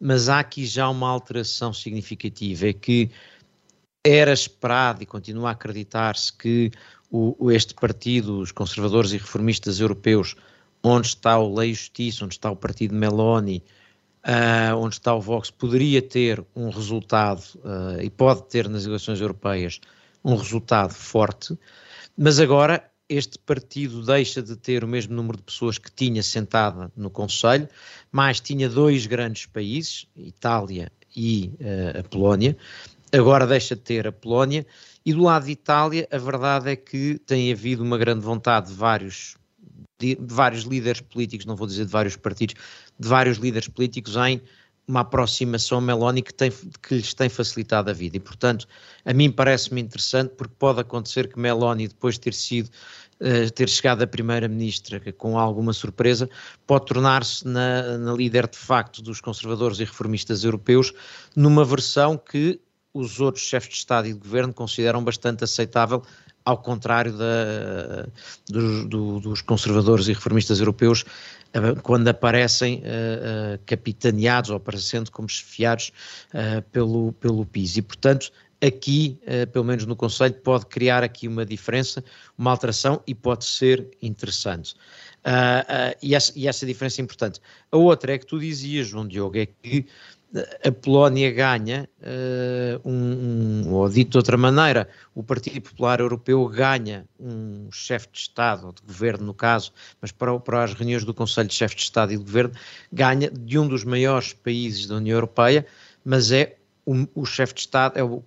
mas 0.00 0.28
há 0.28 0.40
aqui 0.40 0.66
já 0.66 0.88
uma 0.88 1.08
alteração 1.08 1.72
significativa, 1.72 2.66
é 2.66 2.72
que 2.72 3.10
era 4.04 4.32
esperado 4.32 5.02
e 5.02 5.06
continua 5.06 5.50
a 5.50 5.52
acreditar-se 5.52 6.30
que 6.30 6.70
o, 7.10 7.50
este 7.52 7.72
partido, 7.74 8.40
os 8.40 8.50
conservadores 8.50 9.12
e 9.12 9.16
reformistas 9.16 9.78
europeus, 9.78 10.34
onde 10.84 11.08
está 11.08 11.38
o 11.38 11.54
Lei 11.54 11.72
Justiça, 11.72 12.26
onde 12.26 12.34
está 12.34 12.50
o 12.50 12.56
partido 12.56 12.94
Meloni, 12.94 13.64
uh, 14.24 14.76
onde 14.76 14.96
está 14.96 15.14
o 15.14 15.20
Vox, 15.20 15.50
poderia 15.50 16.02
ter 16.02 16.44
um 16.54 16.68
resultado, 16.68 17.42
uh, 17.56 18.00
e 18.02 18.10
pode 18.10 18.44
ter 18.44 18.68
nas 18.68 18.84
eleições 18.84 19.18
europeias, 19.18 19.80
um 20.22 20.36
resultado 20.36 20.92
forte, 20.92 21.58
mas 22.16 22.38
agora 22.38 22.84
este 23.08 23.38
partido 23.38 24.04
deixa 24.04 24.42
de 24.42 24.56
ter 24.56 24.84
o 24.84 24.88
mesmo 24.88 25.14
número 25.14 25.38
de 25.38 25.42
pessoas 25.42 25.78
que 25.78 25.90
tinha 25.90 26.22
sentada 26.22 26.90
no 26.96 27.10
Conselho, 27.10 27.68
mas 28.12 28.40
tinha 28.40 28.68
dois 28.68 29.06
grandes 29.06 29.46
países, 29.46 30.06
Itália 30.14 30.92
e 31.16 31.50
uh, 31.60 32.00
a 32.00 32.02
Polónia, 32.02 32.56
agora 33.10 33.46
deixa 33.46 33.74
de 33.74 33.80
ter 33.80 34.06
a 34.06 34.12
Polónia, 34.12 34.66
e 35.06 35.14
do 35.14 35.22
lado 35.22 35.46
de 35.46 35.52
Itália, 35.52 36.06
a 36.10 36.18
verdade 36.18 36.70
é 36.70 36.76
que 36.76 37.18
tem 37.26 37.50
havido 37.50 37.82
uma 37.82 37.96
grande 37.96 38.20
vontade 38.20 38.68
de 38.68 38.74
vários, 38.74 39.36
de, 39.98 40.16
vários 40.20 40.64
líderes 40.64 41.00
políticos, 41.00 41.46
não 41.46 41.56
vou 41.56 41.66
dizer 41.66 41.84
de 41.84 41.90
vários 41.90 42.16
partidos, 42.16 42.54
de 42.98 43.08
vários 43.08 43.38
líderes 43.38 43.68
políticos 43.68 44.16
em 44.16 44.40
uma 44.86 45.00
aproximação 45.00 45.78
a 45.78 45.80
Meloni 45.80 46.22
que, 46.22 46.32
tem, 46.34 46.50
que 46.50 46.96
lhes 46.96 47.14
tem 47.14 47.28
facilitado 47.28 47.90
a 47.90 47.92
vida. 47.92 48.16
E, 48.16 48.20
portanto, 48.20 48.66
a 49.04 49.14
mim 49.14 49.30
parece-me 49.30 49.80
interessante 49.80 50.34
porque 50.36 50.54
pode 50.58 50.80
acontecer 50.80 51.32
que 51.32 51.38
Meloni, 51.38 51.88
depois 51.88 52.14
de 52.14 52.20
ter 52.20 52.34
sido 52.34 52.70
Uh, 53.20 53.48
ter 53.52 53.68
chegado 53.68 54.02
a 54.02 54.08
primeira-ministra 54.08 55.00
com 55.12 55.38
alguma 55.38 55.72
surpresa, 55.72 56.28
pode 56.66 56.86
tornar-se 56.86 57.46
na, 57.46 57.96
na, 57.96 58.12
líder 58.12 58.48
de 58.48 58.58
facto 58.58 59.00
dos 59.00 59.20
conservadores 59.20 59.78
e 59.78 59.84
reformistas 59.84 60.42
europeus, 60.42 60.92
numa 61.34 61.64
versão 61.64 62.18
que 62.18 62.60
os 62.92 63.20
outros 63.20 63.44
chefes 63.44 63.70
de 63.70 63.76
Estado 63.76 64.08
e 64.08 64.12
de 64.12 64.18
Governo 64.18 64.52
consideram 64.52 65.02
bastante 65.02 65.44
aceitável, 65.44 66.02
ao 66.44 66.58
contrário 66.58 67.12
da, 67.16 68.06
dos, 68.48 68.86
do, 68.86 69.20
dos, 69.20 69.40
conservadores 69.40 70.08
e 70.08 70.12
reformistas 70.12 70.58
europeus, 70.58 71.04
eh, 71.54 71.74
quando 71.82 72.08
aparecem 72.08 72.80
uh, 72.80 73.58
capitaneados 73.64 74.50
ou 74.50 74.56
aparecendo 74.56 75.10
como 75.10 75.28
chefiados 75.28 75.90
uh, 76.34 76.60
pelo, 76.70 77.12
pelo 77.14 77.46
PIS. 77.46 77.78
E, 77.78 77.82
portanto, 77.82 78.30
aqui, 78.62 79.18
pelo 79.52 79.64
menos 79.64 79.84
no 79.84 79.94
Conselho, 79.94 80.34
pode 80.34 80.66
criar 80.66 81.02
aqui 81.02 81.28
uma 81.28 81.44
diferença, 81.44 82.02
uma 82.36 82.50
alteração 82.50 83.02
e 83.06 83.14
pode 83.14 83.44
ser 83.44 83.90
interessante. 84.00 84.74
e, 86.00 86.14
essa, 86.14 86.32
e 86.34 86.48
essa 86.48 86.64
diferença 86.64 86.98
é 86.98 87.02
importante. 87.02 87.40
A 87.70 87.76
outra 87.76 88.14
é 88.14 88.18
que 88.18 88.24
tu 88.24 88.38
dizias, 88.38 88.86
João 88.86 89.06
Diogo, 89.06 89.36
é 89.36 89.44
que 89.44 89.86
a 90.64 90.72
Polónia 90.72 91.30
ganha, 91.30 91.88
uh, 92.00 92.88
um, 92.88 93.64
um, 93.66 93.72
ou 93.72 93.88
dito 93.88 94.12
de 94.12 94.16
outra 94.16 94.36
maneira, 94.36 94.88
o 95.14 95.22
Partido 95.22 95.60
Popular 95.60 96.00
Europeu 96.00 96.46
ganha 96.48 97.06
um 97.20 97.68
chefe 97.70 98.08
de 98.12 98.18
Estado, 98.18 98.66
ou 98.66 98.72
de 98.72 98.82
governo 98.82 99.26
no 99.26 99.34
caso, 99.34 99.72
mas 100.00 100.10
para, 100.10 100.38
para 100.40 100.64
as 100.64 100.74
reuniões 100.74 101.04
do 101.04 101.14
Conselho 101.14 101.48
de 101.48 101.54
Chefes 101.54 101.76
de 101.76 101.82
Estado 101.82 102.12
e 102.12 102.16
de 102.16 102.24
Governo, 102.24 102.52
ganha 102.92 103.30
de 103.30 103.58
um 103.58 103.68
dos 103.68 103.84
maiores 103.84 104.32
países 104.32 104.86
da 104.86 104.96
União 104.96 105.16
Europeia, 105.16 105.64
mas 106.04 106.32
é 106.32 106.56
o, 106.84 107.06
o 107.14 107.24
chefe 107.24 107.54
de 107.54 107.60
Estado, 107.60 107.96
é 107.96 108.02
o, 108.02 108.22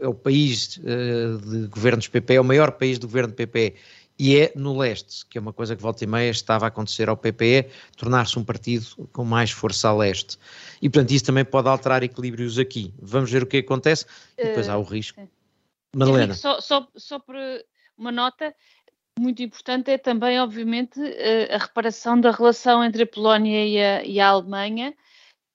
é 0.00 0.08
o 0.08 0.14
país 0.14 0.78
uh, 0.78 1.38
de 1.38 1.68
governos 1.68 2.08
PP, 2.08 2.34
é 2.34 2.40
o 2.40 2.44
maior 2.44 2.72
país 2.72 2.98
de 2.98 3.06
governo 3.06 3.32
PP 3.32 3.74
e 4.22 4.38
é 4.38 4.52
no 4.54 4.78
leste, 4.78 5.26
que 5.26 5.36
é 5.36 5.40
uma 5.40 5.52
coisa 5.52 5.74
que 5.74 5.82
volta 5.82 6.04
e 6.04 6.06
meia 6.06 6.30
estava 6.30 6.66
a 6.66 6.68
acontecer 6.68 7.08
ao 7.08 7.16
PPE, 7.16 7.66
tornar-se 7.96 8.38
um 8.38 8.44
partido 8.44 8.86
com 9.12 9.24
mais 9.24 9.50
força 9.50 9.88
a 9.88 9.96
leste. 9.96 10.38
E, 10.80 10.88
portanto, 10.88 11.10
isso 11.10 11.24
também 11.24 11.44
pode 11.44 11.68
alterar 11.68 12.04
equilíbrios 12.04 12.56
aqui. 12.56 12.94
Vamos 13.02 13.32
ver 13.32 13.42
o 13.42 13.46
que 13.46 13.56
acontece 13.56 14.06
e 14.38 14.44
depois 14.44 14.68
há 14.68 14.78
o 14.78 14.84
risco. 14.84 15.20
Uh, 15.20 15.28
Madalena. 15.96 16.34
Só, 16.34 16.60
só, 16.60 16.86
só 16.94 17.18
por 17.18 17.34
uma 17.98 18.12
nota, 18.12 18.54
muito 19.18 19.42
importante 19.42 19.90
é 19.90 19.98
também, 19.98 20.38
obviamente, 20.38 21.00
a 21.50 21.58
reparação 21.58 22.20
da 22.20 22.30
relação 22.30 22.84
entre 22.84 23.02
a 23.02 23.06
Polónia 23.08 23.66
e 23.66 23.82
a, 23.82 24.04
e 24.04 24.20
a 24.20 24.28
Alemanha 24.28 24.94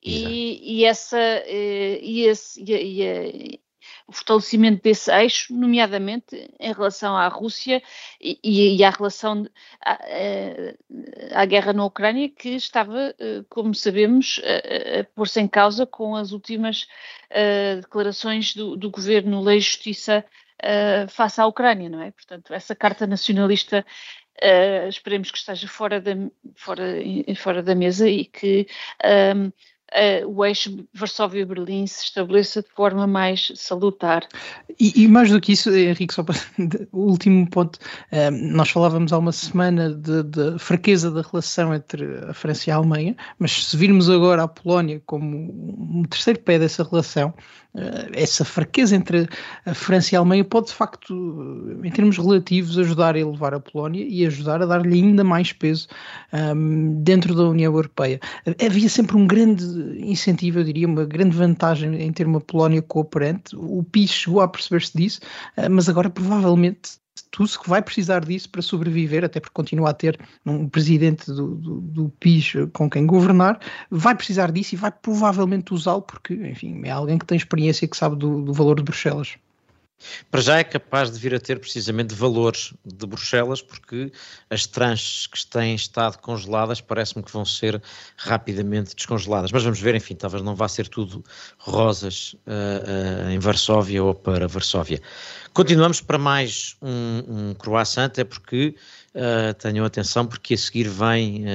e, 0.04 0.80
e, 0.80 0.84
essa 0.84 1.18
eh, 1.18 2.00
e, 2.02 2.24
esse, 2.24 2.62
e, 2.62 3.62
o 4.08 4.14
fortalecimento 4.14 4.82
desse 4.82 5.12
eixo, 5.12 5.54
nomeadamente 5.54 6.50
em 6.58 6.74
relação 6.74 7.16
à 7.16 7.28
Rússia 7.28 7.84
e, 8.22 8.78
e 8.78 8.84
à 8.84 8.90
relação 8.90 9.46
à, 9.86 10.00
à, 11.34 11.46
guerra 11.46 11.74
na 11.74 11.84
Ucrânia, 11.84 12.30
que 12.30 12.50
estava, 12.50 13.14
eh, 13.20 13.44
como 13.50 13.76
sabemos, 13.76 14.40
a, 14.46 15.02
a 15.02 15.04
pôr-se 15.04 15.42
em 15.42 15.48
causa 15.48 15.86
com 15.86 16.16
as 16.16 16.32
últimas 16.32 16.84
uh, 17.32 17.82
declarações 17.82 18.56
do, 18.56 18.78
do 18.78 18.90
governo 18.90 19.42
Lei 19.42 19.58
e 19.58 19.62
Justiça 19.62 20.24
face 21.10 21.40
à 21.40 21.46
Ucrânia, 21.46 21.88
não 21.88 22.02
é? 22.02 22.10
Portanto, 22.10 22.52
essa 22.52 22.74
carta 22.76 23.06
nacionalista 23.06 23.86
Uh, 24.40 24.88
esperemos 24.88 25.32
que 25.32 25.38
esteja 25.40 25.68
fora 25.68 26.00
da, 26.00 26.12
fora, 26.56 26.84
fora 27.36 27.64
da 27.64 27.74
mesa 27.74 28.08
e 28.08 28.24
que 28.24 28.68
um, 29.36 29.52
uh, 29.94 30.28
o 30.28 30.46
eixo 30.46 30.86
Varsóvia-Berlim 30.94 31.88
se 31.88 32.06
estabeleça 32.06 32.62
de 32.62 32.70
forma 32.70 33.08
mais 33.08 33.52
salutar. 33.56 34.28
E, 34.80 35.04
e, 35.04 35.08
mais 35.08 35.32
do 35.32 35.40
que 35.40 35.54
isso, 35.54 35.70
Henrique, 35.74 36.14
só 36.14 36.24
para 36.24 36.36
o 36.92 37.10
último 37.10 37.50
ponto, 37.50 37.78
uh, 38.12 38.32
nós 38.32 38.70
falávamos 38.70 39.14
há 39.14 39.18
uma 39.18 39.32
semana 39.32 39.94
de, 39.94 40.24
de, 40.24 40.60
fraqueza 40.60 41.12
da 41.12 41.22
relação 41.22 41.74
entre 41.74 42.06
a 42.30 42.34
França 42.34 42.70
e 42.70 42.72
a 42.72 42.76
Alemanha, 42.76 43.16
mas 43.40 43.66
se 43.66 43.78
virmos 43.78 44.10
agora 44.10 44.44
a 44.44 44.48
Polónia 44.48 45.02
como 45.06 45.38
um 46.00 46.04
terceiro 46.04 46.40
pé 46.40 46.60
dessa 46.60 46.84
relação, 46.84 47.34
essa 48.14 48.44
fraqueza 48.44 48.96
entre 48.96 49.28
a 49.66 49.74
França 49.74 50.14
e 50.14 50.16
a 50.16 50.20
Alemanha 50.20 50.44
pode 50.44 50.68
de 50.68 50.74
facto, 50.74 51.14
em 51.84 51.92
termos 51.92 52.18
relativos, 52.18 52.78
ajudar 52.78 53.16
a 53.16 53.20
elevar 53.20 53.54
a 53.54 53.60
Polónia 53.60 54.06
e 54.08 54.26
ajudar 54.26 54.62
a 54.62 54.66
dar-lhe 54.66 54.96
ainda 54.96 55.24
mais 55.24 55.54
peso 55.54 55.88
um, 56.34 57.02
dentro 57.04 57.36
da 57.36 57.44
União 57.44 57.72
Europeia. 57.72 58.20
Havia 58.66 58.90
sempre 58.90 59.16
um 59.16 59.28
grande 59.28 59.64
incentivo, 60.00 60.60
eu 60.60 60.64
diria, 60.64 60.88
uma 60.88 61.06
grande 61.06 61.36
vantagem 61.36 62.02
em 62.02 62.12
ter 62.12 62.26
uma 62.26 62.42
Polónia 62.42 62.82
cooperante. 62.82 63.56
O 63.56 63.84
PIS 63.84 64.12
chegou 64.12 64.42
a 64.42 64.48
perceber-se 64.48 64.98
disso, 64.98 65.20
eh, 65.56 65.70
mas 65.70 65.88
agora 65.88 66.10
provavelmente 66.10 67.00
Tusk 67.32 67.68
vai 67.68 67.82
precisar 67.82 68.24
disso 68.24 68.50
para 68.50 68.62
sobreviver, 68.62 69.24
até 69.24 69.40
porque 69.40 69.54
continua 69.54 69.90
a 69.90 69.94
ter 69.94 70.20
um 70.46 70.68
presidente 70.68 71.32
do, 71.32 71.56
do, 71.56 71.82
do 71.82 72.10
PIS 72.20 72.54
com 72.74 72.90
quem 72.90 73.06
governar, 73.06 73.60
vai 73.90 74.16
precisar 74.16 74.52
disso 74.52 74.76
e 74.76 74.78
vai 74.78 74.92
provavelmente 74.92 75.74
usá-lo 75.74 76.02
porque, 76.02 76.34
enfim, 76.34 76.82
é 76.86 76.92
alguém 76.92 77.18
que 77.18 77.26
tem 77.26 77.38
experiência 77.38 77.86
e 77.86 77.88
que 77.88 77.98
sabe 77.98 78.16
do, 78.16 78.42
do 78.42 78.54
valor 78.54 78.76
de 78.76 78.84
Bruxelas. 78.84 79.38
Para 80.30 80.42
já 80.42 80.58
é 80.60 80.64
capaz 80.64 81.12
de 81.12 81.20
vir 81.20 81.34
a 81.34 81.40
ter 81.40 81.60
precisamente 81.60 82.14
valores 82.14 82.74
de 82.86 83.06
Bruxelas, 83.06 83.62
porque 83.62 84.12
as 84.50 84.66
tranches 84.66 85.28
que 85.28 85.46
têm 85.48 85.76
estado 85.76 86.18
congeladas 86.20 86.82
parece-me 86.82 87.24
que 87.24 87.32
vão 87.32 87.44
ser 87.46 87.82
rapidamente 88.16 88.96
descongeladas. 88.96 89.52
Mas 89.52 89.64
vamos 89.64 89.80
ver, 89.80 89.96
enfim, 89.96 90.16
talvez 90.16 90.44
não 90.44 90.56
vá 90.56 90.68
ser 90.68 90.88
tudo 90.88 91.24
rosas 91.58 92.34
uh, 92.46 93.28
uh, 93.28 93.30
em 93.30 93.40
Varsóvia 93.40 94.04
ou 94.04 94.14
para 94.14 94.48
Varsóvia. 94.48 95.02
Continuamos 95.54 96.02
para 96.02 96.18
mais 96.18 96.76
um, 96.82 97.50
um 97.50 97.54
croissant, 97.56 98.06
até 98.06 98.24
porque 98.24 98.76
uh, 99.16 99.54
tenham 99.56 99.86
atenção, 99.86 100.28
porque 100.28 100.54
a 100.54 100.58
seguir 100.58 100.88
vem 100.88 101.46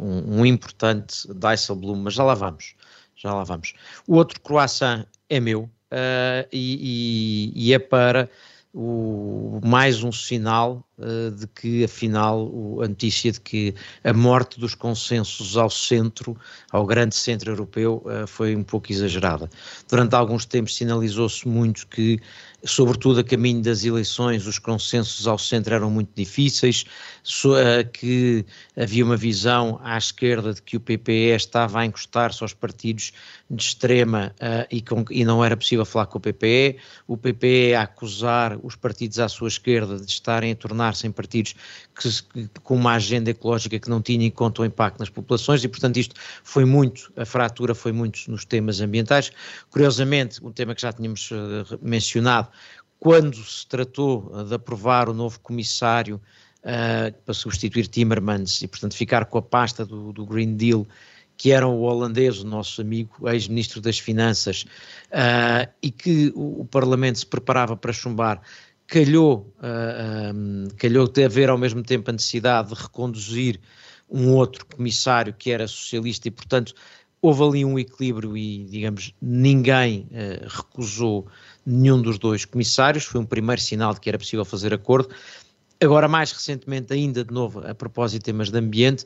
um, 0.00 0.40
um 0.40 0.46
importante 0.46 1.28
Dijsselbloem, 1.34 2.00
mas 2.02 2.14
já 2.14 2.24
lá 2.24 2.34
vamos. 2.34 2.74
Já 3.14 3.34
lá 3.34 3.44
vamos. 3.44 3.74
O 4.06 4.16
outro 4.16 4.40
croissant 4.40 5.04
é 5.28 5.38
meu, 5.38 5.70
uh, 5.90 6.46
e, 6.52 7.52
e, 7.54 7.68
e, 7.68 7.74
é 7.74 7.78
para 7.78 8.28
o, 8.72 9.60
mais 9.64 10.02
um 10.02 10.12
sinal 10.12 10.84
de 11.36 11.46
que, 11.48 11.84
afinal, 11.84 12.50
a 12.82 12.88
notícia 12.88 13.32
de 13.32 13.40
que 13.40 13.74
a 14.04 14.12
morte 14.12 14.58
dos 14.60 14.74
consensos 14.74 15.56
ao 15.56 15.70
centro, 15.70 16.36
ao 16.70 16.86
grande 16.86 17.14
centro 17.14 17.50
europeu, 17.50 18.02
uh, 18.04 18.26
foi 18.26 18.54
um 18.54 18.62
pouco 18.62 18.92
exagerada. 18.92 19.48
Durante 19.88 20.14
alguns 20.14 20.44
tempos 20.44 20.76
sinalizou-se 20.76 21.46
muito 21.48 21.86
que 21.86 22.20
sobretudo 22.64 23.20
a 23.20 23.24
caminho 23.24 23.62
das 23.62 23.84
eleições, 23.84 24.46
os 24.46 24.58
consensos 24.58 25.26
ao 25.26 25.38
centro 25.38 25.74
eram 25.74 25.90
muito 25.90 26.10
difíceis, 26.14 26.84
que 27.92 28.44
havia 28.76 29.04
uma 29.04 29.16
visão 29.16 29.80
à 29.82 29.96
esquerda 29.96 30.52
de 30.52 30.62
que 30.62 30.76
o 30.76 30.80
PPE 30.80 31.34
estava 31.36 31.80
a 31.80 31.86
encostar-se 31.86 32.42
aos 32.42 32.52
partidos 32.52 33.12
de 33.50 33.62
extrema 33.62 34.34
e, 35.10 35.24
não 35.24 35.44
era 35.44 35.56
possível 35.56 35.84
falar 35.84 36.06
com 36.06 36.18
o 36.18 36.20
PPE, 36.20 36.78
o 37.06 37.16
PPE 37.16 37.74
a 37.74 37.82
acusar 37.82 38.58
os 38.62 38.76
partidos 38.76 39.18
à 39.18 39.28
sua 39.28 39.48
esquerda 39.48 39.96
de 39.96 40.10
estarem 40.10 40.52
a 40.52 40.56
tornar-se 40.90 41.06
em 41.06 41.12
partidos 41.12 41.54
que, 41.94 42.48
com 42.62 42.74
uma 42.74 42.94
agenda 42.94 43.30
ecológica 43.30 43.78
que 43.78 43.88
não 43.88 44.02
tinha 44.02 44.26
em 44.26 44.30
conta 44.30 44.62
o 44.62 44.64
impacto 44.64 44.98
nas 44.98 45.08
populações 45.08 45.62
e, 45.64 45.68
portanto, 45.68 45.96
isto 45.96 46.14
foi 46.42 46.64
muito, 46.64 47.12
a 47.16 47.24
fratura 47.24 47.74
foi 47.74 47.92
muito 47.92 48.30
nos 48.30 48.44
temas 48.44 48.80
ambientais. 48.80 49.30
Curiosamente, 49.70 50.44
um 50.44 50.52
tema 50.52 50.74
que 50.74 50.82
já 50.82 50.92
tínhamos 50.92 51.30
uh, 51.30 51.78
mencionado, 51.80 52.48
quando 52.98 53.36
se 53.36 53.66
tratou 53.66 54.44
de 54.44 54.54
aprovar 54.54 55.08
o 55.08 55.14
novo 55.14 55.40
comissário 55.40 56.20
uh, 56.58 57.12
para 57.24 57.34
substituir 57.34 57.86
Timmermans 57.86 58.60
e, 58.62 58.68
portanto, 58.68 58.94
ficar 58.94 59.24
com 59.24 59.38
a 59.38 59.42
pasta 59.42 59.86
do, 59.86 60.12
do 60.12 60.26
Green 60.26 60.54
Deal, 60.54 60.86
que 61.36 61.52
era 61.52 61.66
o 61.66 61.80
holandês, 61.80 62.40
o 62.40 62.46
nosso 62.46 62.82
amigo, 62.82 63.26
ex-ministro 63.26 63.80
das 63.80 63.98
Finanças, 63.98 64.66
uh, 65.06 65.66
e 65.82 65.90
que 65.90 66.30
o, 66.34 66.60
o, 66.60 66.64
Parlamento 66.66 67.18
se 67.18 67.24
preparava 67.24 67.74
para 67.74 67.94
chumbar, 67.94 68.42
calhou, 68.90 69.54
uh, 69.62 70.34
um, 70.34 70.68
calhou 70.76 71.06
de 71.06 71.24
haver 71.24 71.48
ao 71.48 71.56
mesmo 71.56 71.80
tempo 71.80 72.10
a 72.10 72.12
necessidade 72.12 72.74
de 72.74 72.82
reconduzir 72.82 73.60
um 74.10 74.34
outro 74.34 74.66
comissário 74.66 75.32
que 75.32 75.52
era 75.52 75.68
socialista 75.68 76.26
e, 76.26 76.30
portanto, 76.32 76.74
houve 77.22 77.44
ali 77.44 77.64
um 77.64 77.78
equilíbrio 77.78 78.36
e, 78.36 78.64
digamos, 78.64 79.14
ninguém 79.22 80.08
uh, 80.10 80.44
recusou 80.48 81.28
nenhum 81.64 82.02
dos 82.02 82.18
dois 82.18 82.44
comissários, 82.44 83.04
foi 83.04 83.20
um 83.20 83.24
primeiro 83.24 83.60
sinal 83.60 83.94
de 83.94 84.00
que 84.00 84.08
era 84.08 84.18
possível 84.18 84.44
fazer 84.44 84.74
acordo. 84.74 85.14
Agora, 85.80 86.08
mais 86.08 86.32
recentemente, 86.32 86.92
ainda 86.92 87.24
de 87.24 87.32
novo, 87.32 87.64
a 87.64 87.74
propósito 87.74 88.22
de 88.22 88.24
temas 88.24 88.50
de 88.50 88.58
ambiente, 88.58 89.04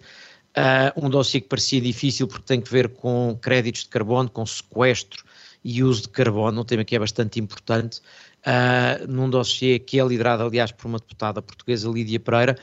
uh, 0.56 1.04
um 1.04 1.10
dossiê 1.10 1.42
que 1.42 1.48
parecia 1.48 1.80
difícil 1.80 2.26
porque 2.26 2.46
tem 2.46 2.58
que 2.58 2.70
ver 2.70 2.88
com 2.88 3.38
créditos 3.38 3.82
de 3.82 3.88
carbono, 3.90 4.30
com 4.30 4.46
sequestro 4.46 5.24
e 5.64 5.82
uso 5.82 6.02
de 6.02 6.08
carbono, 6.10 6.60
um 6.60 6.64
tema 6.64 6.84
que 6.84 6.94
é 6.94 6.98
bastante 6.98 7.40
importante, 7.40 8.00
uh, 8.46 9.10
num 9.10 9.30
dossiê 9.30 9.78
que 9.78 9.98
é 9.98 10.04
liderado, 10.04 10.42
aliás, 10.42 10.70
por 10.70 10.86
uma 10.86 10.98
deputada 10.98 11.40
portuguesa, 11.40 11.88
Lídia 11.88 12.20
Pereira, 12.20 12.56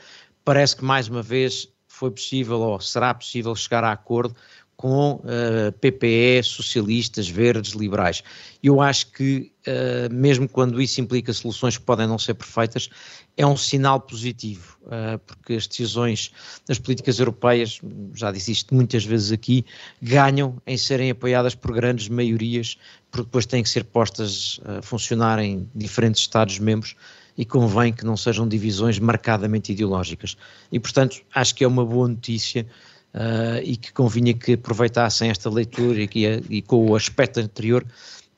parece 0.44 0.76
que 0.76 0.84
mais 0.84 1.08
uma 1.08 1.22
vez 1.22 1.68
foi 1.88 2.10
possível 2.10 2.60
ou 2.60 2.80
será 2.80 3.12
possível 3.12 3.54
chegar 3.54 3.84
a 3.84 3.92
acordo 3.92 4.36
com 4.82 5.12
uh, 5.12 5.22
eh, 5.24 5.70
PPE, 5.70 6.42
socialistas, 6.42 7.28
verdes, 7.28 7.70
liberais. 7.70 8.24
Eu 8.60 8.80
acho 8.80 9.12
que, 9.12 9.52
uh, 9.64 10.12
mesmo 10.12 10.48
quando 10.48 10.82
isso 10.82 11.00
implica 11.00 11.32
soluções 11.32 11.78
que 11.78 11.84
podem 11.84 12.04
não 12.04 12.18
ser 12.18 12.34
perfeitas, 12.34 12.90
é 13.36 13.46
um 13.46 13.56
sinal 13.56 14.00
positivo, 14.00 14.76
uh, 14.86 15.20
porque 15.20 15.52
as 15.52 15.68
decisões 15.68 16.32
das 16.66 16.80
políticas 16.80 17.20
europeias, 17.20 17.80
já 18.12 18.32
disse 18.32 18.50
isto 18.50 18.74
muitas 18.74 19.04
vezes 19.04 19.30
aqui, 19.30 19.64
ganham 20.02 20.60
em 20.66 20.76
serem 20.76 21.12
apoiadas 21.12 21.54
por 21.54 21.72
grandes 21.72 22.08
maiorias, 22.08 22.76
porque 23.08 23.26
depois 23.26 23.46
têm 23.46 23.62
que 23.62 23.68
ser 23.68 23.84
postas 23.84 24.58
a 24.64 24.82
funcionar 24.82 25.38
em 25.38 25.70
diferentes 25.72 26.22
Estados-membros 26.22 26.96
e 27.38 27.44
convém 27.44 27.92
que 27.92 28.04
não 28.04 28.16
sejam 28.16 28.48
divisões 28.48 28.98
marcadamente 28.98 29.70
ideológicas. 29.70 30.36
E, 30.72 30.80
portanto, 30.80 31.20
acho 31.32 31.54
que 31.54 31.62
é 31.62 31.68
uma 31.68 31.86
boa 31.86 32.08
notícia 32.08 32.66
uh, 33.14 33.62
e 33.62 33.76
que 33.76 33.92
convinha 33.92 34.34
que 34.34 34.54
aproveitassem 34.54 35.30
esta 35.30 35.50
leitura 35.50 36.00
e, 36.00 36.08
que, 36.08 36.42
e 36.48 36.62
com 36.62 36.90
o 36.90 36.96
aspecto 36.96 37.40
anterior 37.40 37.84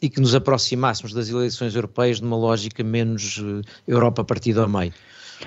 e 0.00 0.08
que 0.08 0.20
nos 0.20 0.34
aproximássemos 0.34 1.12
das 1.12 1.28
eleições 1.28 1.74
europeias 1.74 2.20
numa 2.20 2.36
lógica 2.36 2.82
menos 2.82 3.38
uh, 3.38 3.62
Europa 3.86 4.24
partida 4.24 4.62
ao 4.62 4.68
meio. 4.68 4.92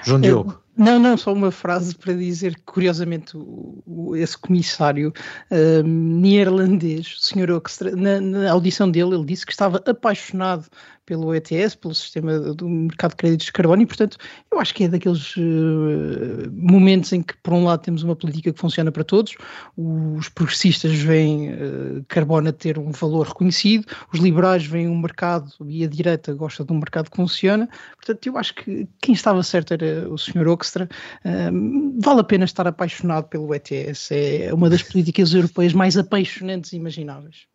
João 0.04 0.22
Diogo. 0.22 0.67
Não, 0.78 1.00
não, 1.00 1.18
só 1.18 1.34
uma 1.34 1.52
frase 1.52 1.96
para 1.96 2.14
dizer 2.14 2.56
que, 2.56 2.62
curiosamente, 2.62 3.36
o, 3.36 3.82
o, 3.86 4.16
esse 4.16 4.38
comissário 4.38 5.12
uh, 5.50 5.84
neerlandês, 5.84 7.08
o 7.08 7.20
Sr. 7.20 7.52
Oxtra, 7.52 7.96
na, 7.96 8.22
na, 8.22 8.52
audição 8.52 8.90
dele, 8.90 9.16
ele 9.16 9.26
disse 9.26 9.46
que 9.46 9.52
estava 9.52 9.82
apaixonado 9.86 10.68
pelo 11.08 11.34
ETS, 11.34 11.74
pelo 11.74 11.96
sistema 11.96 12.38
do 12.54 12.68
mercado 12.68 13.12
de 13.12 13.16
créditos 13.16 13.46
de 13.46 13.54
carbono, 13.54 13.82
e 13.82 13.86
portanto 13.86 14.18
eu 14.52 14.60
acho 14.60 14.76
que 14.76 14.84
é 14.84 14.88
daqueles 14.90 15.38
uh, 15.38 16.52
momentos 16.52 17.14
em 17.14 17.24
que 17.24 17.34
por 17.38 17.54
um 17.54 17.64
lado 17.64 17.82
temos 17.82 18.04
uma 18.04 18.16
política 18.16 18.52
que 18.52 18.60
funciona 18.60 18.92
para 18.92 19.06
todos, 19.06 19.34
os 19.78 20.28
progressistas 20.28 20.92
veem 20.92 21.54
uh, 21.54 22.06
carbono 22.10 22.50
a 22.50 22.52
ter 22.52 22.78
um 22.78 22.92
valor 22.92 23.26
reconhecido, 23.26 23.86
os 24.14 24.20
liberais 24.20 24.66
veem 24.66 24.90
um 24.90 25.00
mercado 25.00 25.50
e 25.66 25.86
a 25.86 25.88
direita 25.88 26.34
gosta 26.34 26.66
de 26.66 26.74
um 26.74 26.78
mercado 26.78 27.10
que 27.10 27.16
funciona, 27.16 27.70
portanto 27.96 28.28
eu 28.28 28.38
acho 28.38 28.54
que 28.54 28.86
quem 29.02 29.16
estava 29.16 29.42
certo 29.44 29.74
era 29.74 30.10
o 30.10 30.18
Sr. 30.18 30.46
Oxtra, 30.50 30.67
uh, 30.76 32.02
vale 32.02 32.22
a 32.22 32.24
pena 32.24 32.46
estar 32.46 32.68
apaixonado 32.68 33.28
pelo 33.28 33.54
ETS, 33.54 34.12
é 34.12 34.54
uma 34.54 34.70
das 34.70 34.84
políticas 34.84 35.34
europeias 35.34 35.74
mais 35.74 35.98
apaixonantes 35.98 36.74
imagináveis. 36.74 37.48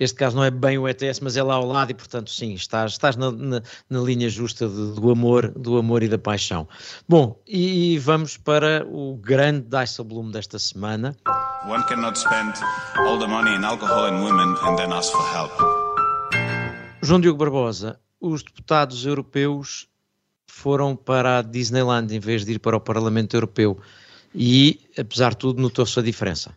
Este 0.00 0.16
caso 0.16 0.34
não 0.34 0.44
é 0.44 0.50
bem 0.50 0.76
o 0.76 0.88
ETS, 0.88 1.20
mas 1.20 1.36
é 1.36 1.42
lá 1.42 1.54
ao 1.54 1.66
lado 1.66 1.92
e, 1.92 1.94
portanto, 1.94 2.30
sim, 2.30 2.54
estás, 2.54 2.92
estás 2.92 3.14
na, 3.16 3.30
na, 3.30 3.62
na 3.88 4.00
linha 4.00 4.28
justa 4.28 4.68
de, 4.68 4.94
do 4.94 5.10
amor, 5.10 5.48
do 5.50 5.78
amor 5.78 6.02
e 6.02 6.08
da 6.08 6.18
paixão. 6.18 6.68
Bom, 7.08 7.40
e 7.46 7.96
vamos 7.98 8.36
para 8.36 8.84
o 8.88 9.16
grande 9.16 9.66
Dijsselbloem 9.68 10.32
desta 10.32 10.58
semana. 10.58 11.16
One 11.68 11.84
cannot 11.84 12.18
spend 12.18 12.54
all 13.06 13.18
the 13.18 13.26
money 13.28 13.54
in 13.54 13.64
alcohol 13.64 14.06
and 14.06 14.22
women 14.22 14.56
and 14.64 14.76
then 14.76 14.92
ask 14.92 15.12
for 15.12 15.22
help. 15.32 15.52
João 17.00 17.20
Diogo 17.20 17.38
Barbosa, 17.38 18.00
os 18.20 18.42
deputados 18.42 19.06
europeus 19.06 19.86
foram 20.54 20.94
para 20.94 21.38
a 21.38 21.42
Disneyland 21.42 22.14
em 22.14 22.20
vez 22.20 22.44
de 22.44 22.52
ir 22.52 22.58
para 22.58 22.76
o 22.76 22.80
Parlamento 22.80 23.34
Europeu 23.34 23.76
e, 24.34 24.80
apesar 24.96 25.30
de 25.30 25.38
tudo, 25.38 25.60
notou-se 25.60 25.98
a 25.98 26.02
diferença. 26.02 26.56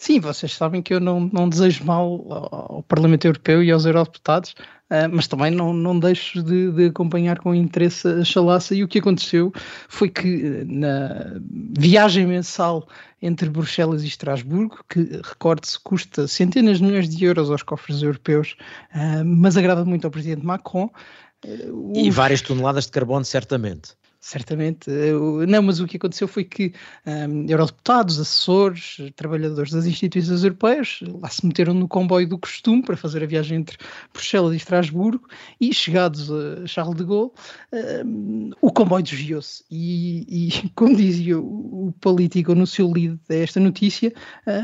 Sim, 0.00 0.20
vocês 0.20 0.54
sabem 0.54 0.82
que 0.82 0.94
eu 0.94 1.00
não, 1.00 1.20
não 1.32 1.48
desejo 1.48 1.84
mal 1.84 2.24
ao 2.52 2.82
Parlamento 2.84 3.26
Europeu 3.26 3.64
e 3.64 3.70
aos 3.70 3.84
eurodeputados, 3.84 4.50
uh, 4.90 5.08
mas 5.10 5.26
também 5.26 5.50
não, 5.50 5.72
não 5.72 5.98
deixo 5.98 6.40
de, 6.40 6.70
de, 6.70 6.86
acompanhar 6.86 7.38
com 7.40 7.52
interesse 7.52 8.06
a 8.06 8.24
chalaça. 8.24 8.74
E 8.76 8.84
o 8.84 8.88
que 8.88 9.00
aconteceu 9.00 9.52
foi 9.88 10.08
que 10.08 10.64
na 10.66 11.40
viagem 11.76 12.26
mensal 12.26 12.86
entre 13.20 13.48
Bruxelas 13.48 14.04
e 14.04 14.06
Estrasburgo, 14.06 14.78
que, 14.88 15.20
recorde-se, 15.24 15.80
custa 15.80 16.28
centenas 16.28 16.78
de 16.78 16.84
milhões 16.84 17.08
de 17.08 17.24
euros 17.24 17.50
aos 17.50 17.64
cofres 17.64 18.02
europeus, 18.02 18.56
uh, 18.94 19.24
mas 19.24 19.56
agrada 19.56 19.84
muito 19.84 20.04
ao 20.04 20.10
Presidente 20.12 20.46
Macron. 20.46 20.90
Uh, 21.44 21.92
e 21.96 22.10
várias 22.10 22.42
toneladas 22.42 22.86
de 22.86 22.92
carbono, 22.92 23.24
certamente. 23.24 23.96
Certamente. 24.20 24.90
Não, 25.48 25.62
mas 25.62 25.78
o 25.78 25.86
que 25.86 25.96
aconteceu 25.96 26.26
foi 26.26 26.42
que 26.42 26.72
um, 27.06 27.46
eurodeputados, 27.48 28.18
assessores, 28.18 28.96
trabalhadores 29.14 29.72
das 29.72 29.86
instituições 29.86 30.42
europeias 30.42 30.98
lá 31.22 31.28
se 31.28 31.46
meteram 31.46 31.72
no 31.72 31.86
comboio 31.86 32.28
do 32.28 32.36
costume 32.36 32.82
para 32.82 32.96
fazer 32.96 33.22
a 33.22 33.26
viagem 33.26 33.58
entre 33.58 33.78
Bruxelas 34.12 34.54
e 34.54 34.56
Estrasburgo 34.56 35.28
e, 35.60 35.72
chegados 35.72 36.28
a 36.32 36.66
Charles 36.66 36.96
de 36.96 37.04
Gaulle, 37.04 37.30
um, 38.04 38.50
o 38.60 38.72
comboio 38.72 39.04
desviou-se. 39.04 39.62
E, 39.70 40.48
e, 40.48 40.68
como 40.74 40.96
dizia 40.96 41.38
o, 41.38 41.94
político 42.00 42.56
no 42.56 42.66
seu 42.66 42.90
lead 42.90 43.20
desta 43.28 43.60
notícia, 43.60 44.12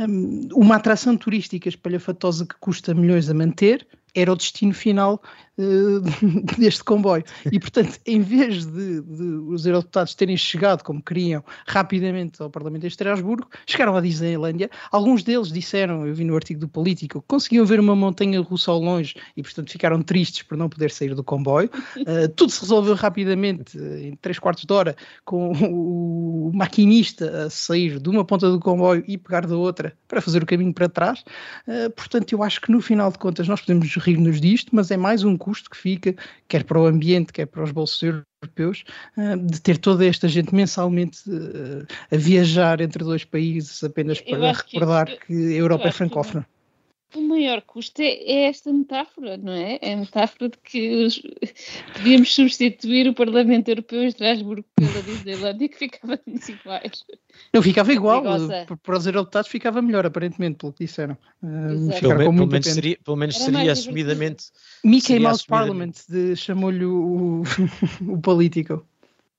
um, 0.09 0.49
uma 0.53 0.77
atração 0.77 1.17
turística 1.17 1.69
espalhafatosa 1.69 2.45
que 2.45 2.57
custa 2.59 2.93
milhões 2.93 3.31
a 3.31 3.35
manter 3.35 3.87
era 4.15 4.33
o 4.33 4.37
destino 4.37 4.73
final 4.73 5.21
uh, 5.59 6.01
deste 6.59 6.83
comboio. 6.85 7.25
E, 7.51 7.59
portanto, 7.59 7.99
em 8.07 8.21
vez 8.21 8.65
de, 8.67 9.01
de, 9.01 9.23
os 9.49 9.67
eurodeputados 9.67 10.15
terem 10.15 10.37
chegado, 10.37 10.83
como 10.83 11.03
queriam, 11.03 11.45
rapidamente 11.67 12.43
ao 12.43 12.51
Parlamento 12.51 12.83
de 12.83 12.89
Estrasburgo, 12.89 13.49
chegaram 13.67 13.97
à 13.97 14.01
Disneylândia. 14.01 14.71
Alguns 14.91 15.23
deles 15.23 15.53
disseram, 15.53 16.07
eu 16.07 16.15
vi 16.15 16.25
no 16.25 16.35
artigo 16.35 16.61
do 16.61 16.69
Político, 16.69 17.21
que 17.21 17.27
conseguiam 17.29 17.65
ver 17.65 17.81
uma 17.81 17.95
montanha 17.95 18.41
russa 18.41 18.71
ao 18.71 18.79
longe 18.79 19.15
e, 19.37 19.43
portanto, 19.43 19.71
ficaram 19.71 20.03
tristes 20.03 20.43
por 20.43 20.57
não 20.57 20.69
poder 20.69 20.91
sair 20.91 21.15
do 21.15 21.25
comboio. 21.25 21.71
Uh, 21.99 22.29
tudo 22.35 22.51
se 22.51 22.61
resolveu 22.61 22.95
rapidamente, 22.95 23.79
em 23.79 24.17
três 24.17 24.39
quartos 24.39 24.65
de 24.65 24.73
hora, 24.73 24.97
com 25.25 25.53
o 25.53 26.51
maquinista 26.55 27.47
a 27.47 27.51
sair 27.51 27.99
de 27.99 28.09
uma 28.09 28.25
ponta 28.25 28.51
do 28.51 28.59
comboio 28.61 29.05
e 29.07 29.17
pegar 29.17 29.47
da 29.47 29.57
outra 29.57 29.97
para 30.09 30.21
fazer 30.21 30.43
o 30.43 30.47
caminho 30.47 30.73
para 30.73 30.89
trás. 30.89 31.25
Uh, 31.67 31.91
portanto, 31.91 32.33
eu 32.33 32.43
acho 32.43 32.61
que 32.61 32.71
no 32.71 32.81
final 32.81 33.11
de 33.11 33.19
contas 33.19 33.49
nós 33.49 33.61
podemos 33.61 33.95
rir-nos 33.97 34.41
disto, 34.41 34.71
mas 34.73 34.91
é 34.91 34.97
mais 34.97 35.25
um 35.25 35.37
custo 35.45 35.69
que 35.69 35.77
fica, 35.77 36.15
quer 36.49 36.65
para 36.65 36.81
o 36.81 36.87
ambiente, 36.87 37.35
quer 37.35 37.47
para 37.47 37.63
os 37.63 37.71
bolsos 37.71 38.03
europeus, 38.03 38.83
ah, 39.19 39.37
de 39.37 39.61
ter 39.61 39.77
toda 39.77 40.07
esta 40.07 40.27
gente 40.27 40.55
mensalmente 40.55 41.19
ah, 41.29 42.15
a 42.15 42.17
viajar 42.17 42.81
entre 42.81 43.05
dois 43.05 43.25
países 43.25 43.85
apenas 43.85 44.23
para 44.23 44.53
recordar 44.53 45.07
que, 45.07 45.27
que, 45.27 45.55
a 45.55 45.59
Europa 45.59 45.89
é 45.89 45.93
francófona. 45.93 46.47
O 47.19 47.23
maior 47.23 47.63
custo 47.63 48.03
é, 48.03 48.15
é, 48.25 48.45
esta 48.47 48.73
metáfora, 48.73 49.37
não 49.37 49.53
é? 49.53 49.79
É 49.81 49.95
a 49.95 49.97
metáfora 49.97 50.49
de 50.49 50.59
que 50.59 51.05
os, 51.05 51.23
devíamos 51.97 52.35
substituir 52.35 53.09
o 53.09 53.15
Parlamento 53.15 53.69
Europeu 53.69 54.03
em 54.03 54.07
Estrasburgo 54.07 54.65
pela 54.75 55.03
Disneylandia 55.03 55.69
que 55.69 55.79
ficava 55.79 56.19
iguais. 56.27 57.05
Não, 57.53 57.63
ficava 57.63 57.93
igual. 57.93 58.23
Para 58.83 58.97
os 58.97 59.07
eurodeputados 59.07 59.51
ficava 59.51 59.83
melhor, 59.83 60.07
aparentemente, 60.07 60.59
pelo 60.59 60.73
que 60.73 60.85
disseram. 60.85 61.17
Uh, 61.43 62.01
pelo, 62.01 62.17
pelo, 62.17 62.47
menos 62.47 62.67
seria, 62.67 62.99
pelo 63.05 63.17
menos 63.17 63.37
seria 63.37 63.73
assumidamente. 63.73 64.45
Mickey 64.85 65.19
Mouse. 65.19 65.47
Parliament, 65.47 65.95
chamou-lhe 66.37 66.85
o, 66.85 67.43
o 68.09 68.19
político. 68.21 68.87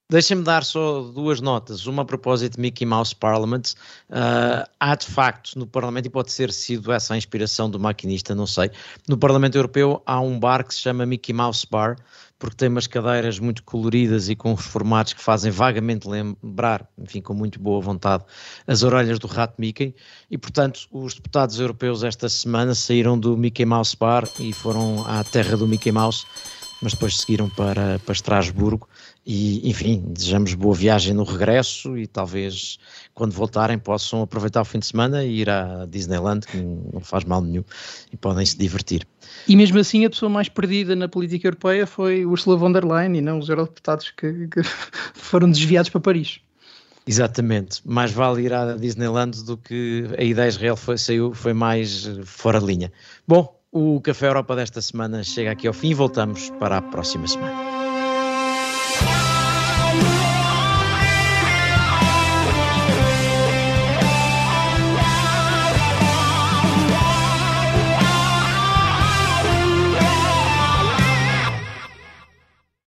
Deixem-me 0.08 0.44
dar 0.44 0.64
só 0.64 1.02
duas 1.02 1.42
notas. 1.42 1.88
Uma 1.88 2.04
a 2.04 2.06
propósito 2.06 2.58
de 2.58 2.62
Mickey 2.62 2.86
Mouse 2.86 3.16
Parliament. 3.16 3.74
Uh, 4.08 4.70
há 4.80 4.96
de 4.96 5.08
facto 5.08 5.58
no 5.58 5.66
Parlamento, 5.66 6.06
e 6.06 6.10
pode 6.12 6.32
ser 6.32 6.52
sido 6.52 6.92
essa 6.92 7.16
a 7.16 7.18
inspiração 7.18 7.68
do 7.68 7.80
maquinista, 7.80 8.36
não 8.36 8.46
sei. 8.46 8.70
No 9.08 9.18
Parlamento 9.18 9.56
Europeu 9.56 10.04
há 10.06 10.22
um 10.22 10.40
bar 10.40 10.64
que 10.64 10.76
se 10.76 10.82
chama 10.82 11.08
Mickey 11.08 11.34
Mouse 11.34 11.66
Bar, 11.68 11.96
porque 12.38 12.56
tem 12.56 12.70
umas 12.70 12.86
cadeiras 12.86 13.40
muito 13.40 13.64
coloridas 13.64 14.30
e 14.30 14.36
com 14.36 14.54
os 14.54 14.64
formatos 14.64 15.14
que 15.14 15.22
fazem 15.24 15.52
vagamente 15.52 16.08
lembrar, 16.08 16.88
enfim, 17.00 17.20
com 17.20 17.34
muito 17.34 17.60
boa 17.60 17.82
vontade, 17.82 18.24
as 18.68 18.84
orelhas 18.84 19.18
do 19.18 19.26
rato 19.26 19.56
Mickey. 19.58 19.96
E, 20.30 20.38
portanto, 20.38 20.82
os 20.92 21.16
deputados 21.16 21.60
europeus 21.60 22.04
esta 22.04 22.30
semana 22.30 22.76
saíram 22.76 23.18
do 23.18 23.36
Mickey 23.36 23.66
Mouse 23.66 23.98
Bar 23.98 24.30
e 24.40 24.54
foram 24.54 25.04
à 25.08 25.24
terra 25.24 25.58
do 25.58 25.68
Mickey 25.68 25.92
Mouse 25.92 26.28
mas 26.82 26.94
depois 26.94 27.18
seguiram 27.18 27.50
para, 27.50 28.00
para 28.00 28.14
Estrasburgo 28.14 28.88
e, 29.26 29.68
enfim, 29.68 30.04
desejamos 30.08 30.54
boa 30.54 30.76
viagem 30.76 31.14
no 31.14 31.24
regresso 31.24 31.98
e 31.98 32.06
talvez 32.06 32.78
quando 33.14 33.32
voltarem 33.32 33.80
possam 33.80 34.22
aproveitar 34.22 34.62
o 34.62 34.66
fim 34.66 34.78
de 34.78 34.86
semana 34.86 35.24
e 35.24 35.42
ir 35.42 35.50
à 35.50 35.86
Disneyland, 35.86 36.46
que 36.46 36.58
não 36.58 37.02
faz 37.02 37.24
mal 37.24 37.42
nenhum, 37.42 37.64
e 38.14 38.18
podem 38.18 38.46
se 38.46 38.56
divertir. 38.56 39.08
E 39.48 39.56
mesmo 39.56 39.80
assim 39.80 40.06
a 40.06 40.10
pessoa 40.10 40.30
mais 40.30 40.48
perdida 40.48 40.96
na 40.96 41.08
política 41.08 41.48
europeia 41.48 41.88
foi 41.88 42.26
Ursula 42.26 42.56
von 42.56 42.72
der 42.72 42.86
Leyen 42.86 43.16
e 43.16 43.22
não 43.22 43.40
os 43.40 43.50
eurodeputados 43.50 44.12
que, 44.12 44.48
que 44.48 44.62
foram 45.16 45.50
desviados 45.50 45.90
para 45.90 46.02
Paris. 46.02 46.40
Exatamente, 47.08 47.82
mais 47.86 48.12
vale 48.12 48.44
ir 48.44 48.54
à 48.54 48.76
Disneyland 48.76 49.44
do 49.44 49.58
que 49.58 50.06
a 50.18 50.24
ideia 50.24 50.48
Israel 50.48 50.76
foi, 50.76 50.98
saiu, 50.98 51.34
foi 51.34 51.54
mais 51.54 52.10
fora 52.26 52.60
de 52.60 52.66
linha. 52.66 52.92
Bom, 53.28 53.60
o 53.72 54.00
Café 54.02 54.28
Europa 54.28 54.56
desta 54.56 54.82
semana 54.82 55.24
chega 55.24 55.52
aqui 55.52 55.68
ao 55.68 55.74
fim 55.74 55.90
e 55.90 55.94
voltamos 55.94 56.50
para 56.60 56.78
a 56.78 56.82
próxima 56.82 57.28
semana. 57.28 57.85